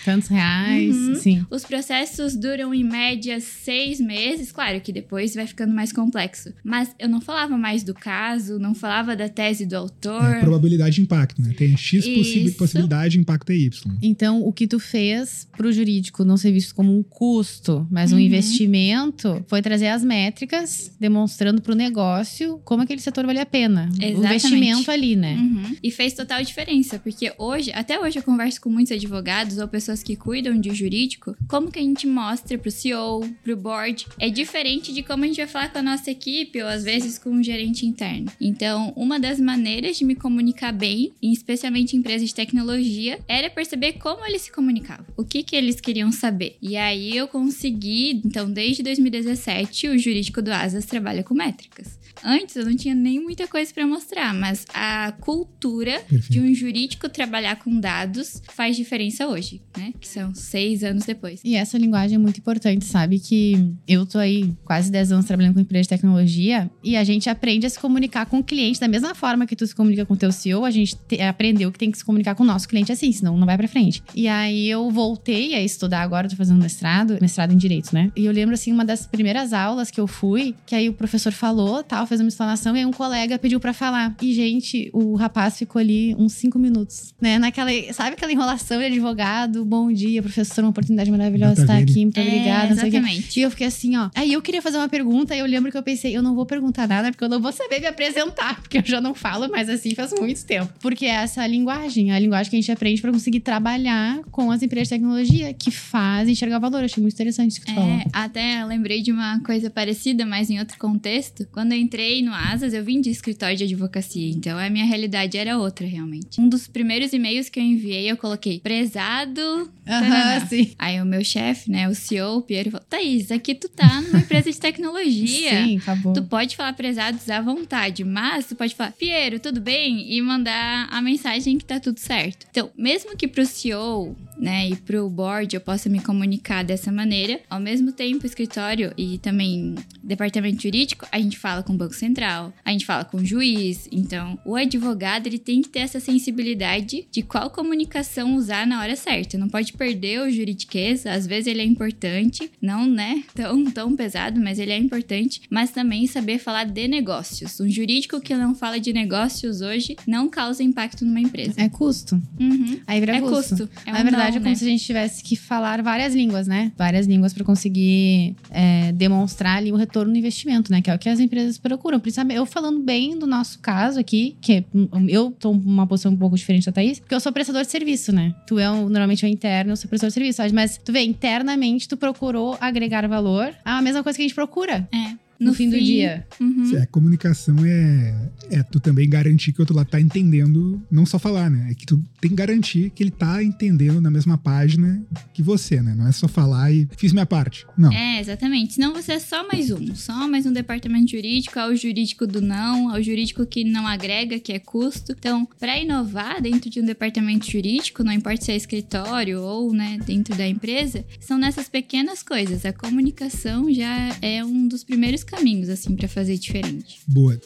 Tantos 0.03 0.29
reais, 0.29 0.95
uhum. 0.95 1.15
sim. 1.15 1.45
Os 1.49 1.63
processos 1.63 2.35
duram 2.35 2.73
em 2.73 2.83
média 2.83 3.39
seis 3.39 3.99
meses, 3.99 4.51
claro 4.51 4.79
que 4.81 4.91
depois 4.91 5.35
vai 5.35 5.47
ficando 5.47 5.73
mais 5.73 5.91
complexo. 5.91 6.53
Mas 6.63 6.95
eu 6.99 7.09
não 7.09 7.21
falava 7.21 7.57
mais 7.57 7.83
do 7.83 7.93
caso, 7.93 8.59
não 8.59 8.73
falava 8.73 9.15
da 9.15 9.29
tese 9.29 9.65
do 9.65 9.75
autor. 9.75 10.23
É, 10.23 10.39
probabilidade 10.39 10.95
de 10.95 11.01
impacto, 11.01 11.41
né? 11.41 11.53
Tem 11.57 11.75
X 11.75 12.05
possi 12.07 12.51
possibilidade, 12.51 13.19
impacto 13.19 13.49
é 13.51 13.55
Y. 13.55 13.93
Então, 14.01 14.41
o 14.41 14.51
que 14.51 14.67
tu 14.67 14.79
fez 14.79 15.47
pro 15.55 15.71
jurídico 15.71 16.23
não 16.23 16.37
ser 16.37 16.51
visto 16.51 16.73
como 16.73 16.97
um 16.97 17.03
custo, 17.03 17.87
mas 17.91 18.11
um 18.11 18.15
uhum. 18.15 18.21
investimento, 18.21 19.43
foi 19.47 19.61
trazer 19.61 19.87
as 19.87 20.03
métricas, 20.03 20.91
demonstrando 20.99 21.61
pro 21.61 21.75
negócio 21.75 22.59
como 22.63 22.83
aquele 22.83 23.01
setor 23.01 23.25
vale 23.25 23.39
a 23.39 23.45
pena. 23.45 23.89
Exatamente. 23.93 24.15
O 24.15 24.25
investimento 24.25 24.91
ali, 24.91 25.15
né? 25.15 25.35
Uhum. 25.35 25.75
E 25.81 25.91
fez 25.91 26.13
total 26.13 26.43
diferença, 26.43 26.99
porque 26.99 27.33
hoje, 27.37 27.71
até 27.73 27.99
hoje 27.99 28.19
eu 28.19 28.23
converso 28.23 28.61
com 28.61 28.69
muitos 28.69 28.91
advogados 28.91 29.24
ou 29.59 29.67
pessoas 29.67 30.03
que 30.03 30.15
cuidam 30.15 30.59
de 30.59 30.73
jurídico, 30.73 31.35
como 31.47 31.71
que 31.71 31.79
a 31.79 31.83
gente 31.83 32.05
mostra 32.05 32.57
pro 32.57 32.69
CEO, 32.69 33.21
pro 33.43 33.55
pro 33.55 33.57
board 33.57 34.05
é 34.19 34.29
diferente 34.29 34.93
de 34.93 35.01
como 35.01 35.23
a 35.23 35.27
gente 35.27 35.37
vai 35.37 35.47
falar 35.47 35.69
com 35.69 35.79
a 35.79 35.83
nossa 35.83 36.11
equipe 36.11 36.61
ou 36.61 36.67
às 36.67 36.83
vezes 36.83 37.17
com 37.17 37.29
um 37.29 37.41
gerente 37.41 37.85
interno. 37.85 38.31
Então, 38.39 38.93
uma 38.95 39.19
das 39.19 39.39
maneiras 39.39 39.97
de 39.97 40.05
me 40.05 40.15
comunicar 40.15 40.71
bem, 40.71 41.13
especialmente 41.21 41.95
em 41.95 41.99
empresas 41.99 42.27
de 42.29 42.35
tecnologia, 42.35 43.19
era 43.27 43.49
perceber 43.49 43.93
como 43.93 44.25
eles 44.25 44.43
se 44.43 44.51
comunicavam, 44.51 45.05
o 45.17 45.23
que 45.23 45.43
que 45.43 45.55
eles 45.55 45.79
queriam 45.79 46.11
saber. 46.11 46.57
E 46.61 46.75
aí 46.75 47.15
eu 47.15 47.27
consegui, 47.27 48.21
então 48.25 48.51
desde 48.51 48.83
2017, 48.83 49.87
o 49.87 49.97
jurídico 49.97 50.41
do 50.41 50.51
Asas 50.51 50.85
trabalha 50.85 51.23
com 51.23 51.33
métricas. 51.33 51.97
Antes 52.23 52.55
eu 52.55 52.65
não 52.65 52.75
tinha 52.75 52.95
nem 52.95 53.19
muita 53.19 53.47
coisa 53.47 53.73
para 53.73 53.85
mostrar, 53.85 54.33
mas 54.33 54.65
a 54.73 55.11
cultura 55.19 55.99
Perfeito. 56.01 56.31
de 56.31 56.39
um 56.39 56.53
jurídico 56.53 57.09
trabalhar 57.09 57.57
com 57.57 57.79
dados 57.79 58.41
faz 58.53 58.75
diferença 58.75 59.27
hoje, 59.27 59.61
né? 59.77 59.93
Que 59.99 60.07
são 60.07 60.33
seis 60.33 60.83
anos 60.83 61.05
depois. 61.05 61.41
E 61.43 61.55
essa 61.55 61.77
linguagem 61.77 62.15
é 62.15 62.17
muito 62.17 62.39
importante, 62.39 62.85
sabe? 62.85 63.19
Que 63.19 63.73
eu 63.87 64.05
tô 64.05 64.17
aí 64.17 64.53
quase 64.63 64.91
dez 64.91 65.11
anos 65.11 65.25
trabalhando 65.25 65.55
com 65.55 65.59
empresa 65.59 65.83
de 65.83 65.89
tecnologia 65.89 66.69
e 66.83 66.95
a 66.95 67.03
gente 67.03 67.29
aprende 67.29 67.65
a 67.65 67.69
se 67.69 67.79
comunicar 67.79 68.25
com 68.25 68.39
o 68.39 68.43
cliente 68.43 68.79
da 68.79 68.87
mesma 68.87 69.13
forma 69.13 69.45
que 69.45 69.55
tu 69.55 69.65
se 69.65 69.75
comunica 69.75 70.05
com 70.05 70.13
o 70.13 70.17
teu 70.17 70.31
CEO, 70.31 70.65
a 70.65 70.71
gente 70.71 70.95
te, 70.95 71.21
aprendeu 71.21 71.71
que 71.71 71.79
tem 71.79 71.91
que 71.91 71.97
se 71.97 72.05
comunicar 72.05 72.35
com 72.35 72.43
o 72.43 72.45
nosso 72.45 72.67
cliente 72.67 72.91
assim, 72.91 73.11
senão 73.11 73.37
não 73.37 73.45
vai 73.45 73.57
para 73.57 73.67
frente. 73.67 74.03
E 74.13 74.27
aí 74.27 74.69
eu 74.69 74.89
voltei 74.89 75.53
a 75.53 75.61
estudar 75.61 76.01
agora, 76.01 76.29
tô 76.29 76.35
fazendo 76.35 76.61
mestrado, 76.61 77.17
mestrado 77.21 77.53
em 77.53 77.57
direito, 77.57 77.93
né? 77.93 78.11
E 78.15 78.25
eu 78.25 78.31
lembro 78.31 78.53
assim, 78.53 78.71
uma 78.71 78.85
das 78.85 79.05
primeiras 79.05 79.53
aulas 79.53 79.91
que 79.91 79.99
eu 79.99 80.07
fui, 80.07 80.55
que 80.65 80.75
aí 80.75 80.89
o 80.89 80.93
professor 80.93 81.31
falou, 81.31 81.83
tal, 81.83 82.04
fez 82.05 82.21
uma 82.21 82.27
explanação 82.27 82.75
e 82.75 82.79
aí 82.79 82.85
um 82.85 82.91
colega 82.91 83.37
pediu 83.37 83.59
para 83.59 83.73
falar. 83.73 84.15
E, 84.21 84.33
gente, 84.33 84.89
o 84.93 85.15
rapaz 85.15 85.57
ficou 85.57 85.79
ali 85.79 86.15
uns 86.15 86.33
cinco 86.33 86.59
minutos, 86.59 87.13
né? 87.19 87.39
Naquela, 87.39 87.71
sabe 87.93 88.13
aquela 88.13 88.31
enrolação 88.31 88.79
de 88.79 88.85
advogado? 88.85 89.65
Bom 89.65 89.91
dia, 89.91 90.21
professor, 90.21 90.63
uma 90.63 90.69
oportunidade 90.69 91.09
maravilhosa 91.11 91.61
estar 91.61 91.77
aqui, 91.77 92.01
muito 92.01 92.19
é, 92.19 92.23
obrigada. 92.23 92.73
Exatamente. 92.73 93.39
E 93.39 93.43
eu 93.43 93.49
fiquei 93.49 93.67
assim, 93.67 93.95
ó. 93.97 94.09
Aí 94.15 94.33
eu 94.33 94.41
queria 94.41 94.61
fazer 94.61 94.77
uma 94.77 94.89
pergunta 94.89 95.35
e 95.35 95.39
eu 95.39 95.45
lembro 95.45 95.71
que 95.71 95.77
eu 95.77 95.83
pensei, 95.83 96.15
eu 96.15 96.21
não 96.21 96.35
vou 96.35 96.45
perguntar 96.45 96.87
nada 96.87 97.11
porque 97.11 97.23
eu 97.23 97.29
não 97.29 97.41
vou 97.41 97.51
saber 97.51 97.79
me 97.79 97.87
apresentar, 97.87 98.59
porque 98.61 98.77
eu 98.77 98.83
já 98.85 99.01
não 99.01 99.15
falo 99.15 99.49
mais 99.49 99.69
assim 99.69 99.95
faz 99.95 100.11
muito 100.19 100.45
tempo. 100.45 100.71
Porque 100.79 101.05
é 101.05 101.15
essa 101.15 101.45
linguagem, 101.47 102.11
a 102.11 102.19
linguagem 102.19 102.49
que 102.49 102.55
a 102.55 102.59
gente 102.59 102.71
aprende 102.71 103.01
para 103.01 103.11
conseguir 103.11 103.39
trabalhar 103.39 104.19
com 104.31 104.51
as 104.51 104.61
empresas 104.61 104.89
de 104.89 104.95
tecnologia 104.95 105.53
que 105.53 105.71
fazem 105.71 106.33
enxergar 106.33 106.59
valor. 106.59 106.79
Eu 106.79 106.85
achei 106.85 107.01
muito 107.01 107.13
interessante 107.13 107.51
isso 107.51 107.61
que 107.61 107.67
tu 107.67 107.71
é, 107.71 107.75
falou. 107.75 108.01
Até 108.11 108.63
lembrei 108.65 109.01
de 109.01 109.11
uma 109.11 109.39
coisa 109.39 109.69
parecida, 109.69 110.25
mas 110.25 110.49
em 110.49 110.59
outro 110.59 110.77
contexto. 110.77 111.47
Quando 111.51 111.71
eu 111.71 111.77
entrei 111.77 111.94
no 112.21 112.33
Asas, 112.33 112.73
eu 112.73 112.83
vim 112.83 112.99
de 113.01 113.09
escritório 113.09 113.55
de 113.55 113.63
advocacia, 113.63 114.29
então 114.29 114.57
a 114.57 114.69
minha 114.69 114.85
realidade 114.85 115.37
era 115.37 115.57
outra, 115.57 115.85
realmente. 115.85 116.39
Um 116.39 116.49
dos 116.49 116.67
primeiros 116.67 117.13
e-mails 117.13 117.49
que 117.49 117.59
eu 117.59 117.63
enviei, 117.63 118.09
eu 118.09 118.17
coloquei 118.17 118.59
prezado. 118.59 119.69
Aham, 119.87 120.45
sim. 120.47 120.71
Aí 120.77 121.01
o 121.01 121.05
meu 121.05 121.23
chefe, 121.23 121.71
né, 121.71 121.87
o 121.87 121.95
CEO, 121.95 122.37
o 122.37 122.41
Piero, 122.41 122.71
falou: 122.71 122.85
Thaís, 122.89 123.31
aqui 123.31 123.55
tu 123.55 123.69
tá 123.69 124.01
numa 124.01 124.19
empresa 124.19 124.51
de 124.51 124.59
tecnologia. 124.59 125.65
Sim, 125.65 125.77
acabou. 125.77 126.13
Tu 126.13 126.23
pode 126.23 126.55
falar 126.55 126.73
prezados 126.73 127.29
à 127.29 127.41
vontade, 127.41 128.03
mas 128.03 128.47
tu 128.47 128.55
pode 128.55 128.75
falar, 128.75 128.91
Piero, 128.91 129.39
tudo 129.39 129.61
bem? 129.61 130.11
E 130.11 130.21
mandar 130.21 130.87
a 130.91 131.01
mensagem 131.01 131.57
que 131.57 131.65
tá 131.65 131.79
tudo 131.79 131.99
certo. 131.99 132.47
Então, 132.49 132.71
mesmo 132.77 133.15
que 133.15 133.27
pro 133.27 133.45
CEO, 133.45 134.15
né, 134.37 134.69
e 134.69 134.75
pro 134.75 135.09
board 135.09 135.55
eu 135.55 135.61
possa 135.61 135.89
me 135.89 135.99
comunicar 135.99 136.63
dessa 136.63 136.91
maneira, 136.91 137.39
ao 137.49 137.59
mesmo 137.59 137.91
tempo, 137.91 138.23
o 138.23 138.27
escritório 138.27 138.93
e 138.97 139.17
também 139.19 139.75
departamento 140.03 140.61
jurídico, 140.61 141.07
a 141.11 141.19
gente 141.19 141.37
fala 141.37 141.63
com 141.63 141.73
o 141.73 141.77
Banco 141.77 141.93
Central, 141.93 142.53
a 142.63 142.71
gente 142.71 142.85
fala 142.85 143.03
com 143.03 143.17
o 143.17 143.25
juiz. 143.25 143.87
Então, 143.91 144.37
o 144.45 144.55
advogado, 144.55 145.27
ele 145.27 145.39
tem 145.39 145.61
que 145.61 145.69
ter 145.69 145.79
essa 145.79 145.99
sensibilidade 145.99 147.07
de 147.11 147.21
qual 147.21 147.49
comunicação 147.49 148.35
usar 148.35 148.67
na 148.67 148.79
hora 148.79 148.95
certa. 148.95 149.37
Não 149.37 149.49
pode 149.49 149.73
perder 149.73 150.21
o 150.21 150.31
juridiquês, 150.31 151.05
às 151.05 151.25
vezes 151.25 151.47
ele 151.47 151.61
é 151.61 151.65
importante, 151.65 152.51
não, 152.61 152.85
né, 152.87 153.23
tão, 153.33 153.65
tão 153.65 153.95
pesado, 153.95 154.39
mas 154.39 154.59
ele 154.59 154.71
é 154.71 154.77
importante, 154.77 155.41
mas 155.49 155.71
também 155.71 156.07
saber 156.07 156.39
falar 156.39 156.65
de 156.65 156.87
negócios. 156.87 157.59
Um 157.59 157.69
jurídico 157.69 158.21
que 158.21 158.35
não 158.35 158.55
fala 158.55 158.79
de 158.79 158.93
negócios 158.93 159.61
hoje 159.61 159.95
não 160.07 160.29
causa 160.29 160.63
impacto 160.63 161.05
numa 161.05 161.19
empresa. 161.19 161.61
É 161.61 161.69
custo. 161.69 162.21
Uhum. 162.39 162.79
Aí 162.85 162.99
vira 162.99 163.17
É 163.17 163.21
custo. 163.21 163.35
custo. 163.35 163.69
É 163.85 163.91
um 163.91 163.95
verdade, 163.95 164.24
não, 164.31 164.37
é 164.37 164.39
como 164.39 164.49
né? 164.49 164.55
se 164.55 164.65
a 164.65 164.67
gente 164.67 164.83
tivesse 164.83 165.23
que 165.23 165.35
falar 165.35 165.81
várias 165.81 166.13
línguas, 166.15 166.47
né? 166.47 166.71
Várias 166.77 167.07
línguas 167.07 167.33
para 167.33 167.43
conseguir 167.43 168.35
é, 168.49 168.91
demonstrar 168.91 169.57
ali 169.57 169.71
o 169.71 169.75
retorno 169.75 170.11
no 170.11 170.17
investimento, 170.17 170.71
né? 170.71 170.81
Que 170.81 170.89
é 170.89 170.95
o 170.95 170.99
que 170.99 171.09
as 171.09 171.19
empresas 171.19 171.57
procuram. 171.57 171.99
Principalmente, 171.99 172.37
eu 172.37 172.45
falando 172.45 172.79
bem 172.81 173.17
do 173.17 173.25
nosso 173.27 173.59
caso 173.59 173.99
aqui, 173.99 174.35
que 174.41 174.53
é- 174.53 174.65
eu 175.07 175.31
tô 175.31 175.53
numa 175.53 175.87
posição 175.87 176.11
um 176.11 176.17
pouco 176.17 176.35
diferente 176.35 176.65
da 176.65 176.71
Thaís, 176.71 176.99
porque 176.99 177.13
eu 177.15 177.19
sou 177.19 177.31
prestador 177.31 177.61
de 177.63 177.69
serviço, 177.71 178.11
né? 178.11 178.33
Tu 178.47 178.59
é 178.59 178.69
um, 178.69 178.83
normalmente 178.83 179.25
é 179.25 179.27
um 179.27 179.31
interno, 179.31 179.71
eu 179.71 179.75
sou 179.77 179.89
prestador 179.89 180.09
de 180.09 180.13
serviço. 180.13 180.41
Mas 180.53 180.77
tu 180.77 180.91
vê, 180.91 181.01
internamente 181.01 181.87
tu 181.87 181.97
procurou 181.97 182.57
agregar 182.59 183.07
valor. 183.07 183.53
Ah, 183.63 183.77
a 183.77 183.81
mesma 183.81 184.03
coisa 184.03 184.17
que 184.17 184.23
a 184.23 184.27
gente 184.27 184.35
procura 184.35 184.87
É. 184.91 185.24
no, 185.39 185.53
fim, 185.53 185.69
do 185.69 185.79
dia. 185.79 186.25
Uhum. 186.39 186.75
É, 186.75 186.81
a 186.81 186.87
comunicação 186.87 187.55
é, 187.65 188.29
é 188.49 188.63
tu 188.63 188.79
também 188.79 189.09
garantir 189.09 189.51
que 189.51 189.59
o 189.59 189.63
outro 189.63 189.75
lado 189.75 189.89
tá 189.89 189.99
entendendo, 189.99 190.81
não 190.89 191.05
só 191.05 191.19
falar, 191.19 191.49
né? 191.49 191.67
É 191.71 191.73
que 191.73 191.85
tu 191.85 192.01
tem 192.21 192.29
que 192.29 192.35
garantir 192.35 192.89
que 192.91 193.03
ele 193.03 193.11
tá 193.11 193.43
entendendo 193.43 193.99
na 193.99 194.09
mesma 194.09 194.37
página 194.37 195.03
que 195.33 195.41
você, 195.41 195.81
né? 195.81 195.93
Não 195.95 196.07
é 196.07 196.11
só 196.11 196.27
falar 196.27 196.71
e 196.71 196.87
fiz 196.97 197.11
minha 197.11 197.25
parte. 197.25 197.65
Não. 197.77 197.91
É, 197.91 198.19
exatamente. 198.19 198.73
Senão 198.73 198.93
você 198.93 199.13
é 199.13 199.19
só 199.19 199.47
mais 199.47 199.69
um. 199.71 199.93
Só 199.95 200.27
mais 200.27 200.45
um 200.45 200.53
departamento 200.53 201.11
jurídico, 201.11 201.59
ao 201.59 201.75
jurídico 201.75 202.25
do 202.25 202.41
não, 202.41 202.93
ao 202.93 203.01
jurídico 203.01 203.45
que 203.45 203.63
não 203.63 203.87
agrega, 203.87 204.39
que 204.39 204.53
é 204.53 204.59
custo. 204.59 205.13
Então, 205.17 205.47
para 205.59 205.77
inovar 205.77 206.41
dentro 206.41 206.69
de 206.69 206.79
um 206.79 206.85
departamento 206.85 207.49
jurídico, 207.49 208.03
não 208.03 208.11
importa 208.11 208.45
se 208.45 208.51
é 208.51 208.55
escritório 208.55 209.41
ou, 209.41 209.73
né, 209.73 209.99
dentro 210.05 210.35
da 210.35 210.47
empresa, 210.47 211.05
são 211.19 211.37
nessas 211.37 211.67
pequenas 211.67 212.23
coisas. 212.23 212.65
A 212.65 212.73
comunicação 212.73 213.71
já 213.71 214.15
é 214.21 214.43
um 214.43 214.67
dos 214.67 214.83
primeiros 214.83 215.23
caminhos, 215.25 215.69
assim, 215.69 215.95
para 215.95 216.07
fazer 216.07 216.37
diferente. 216.37 217.01
Boa. 217.07 217.39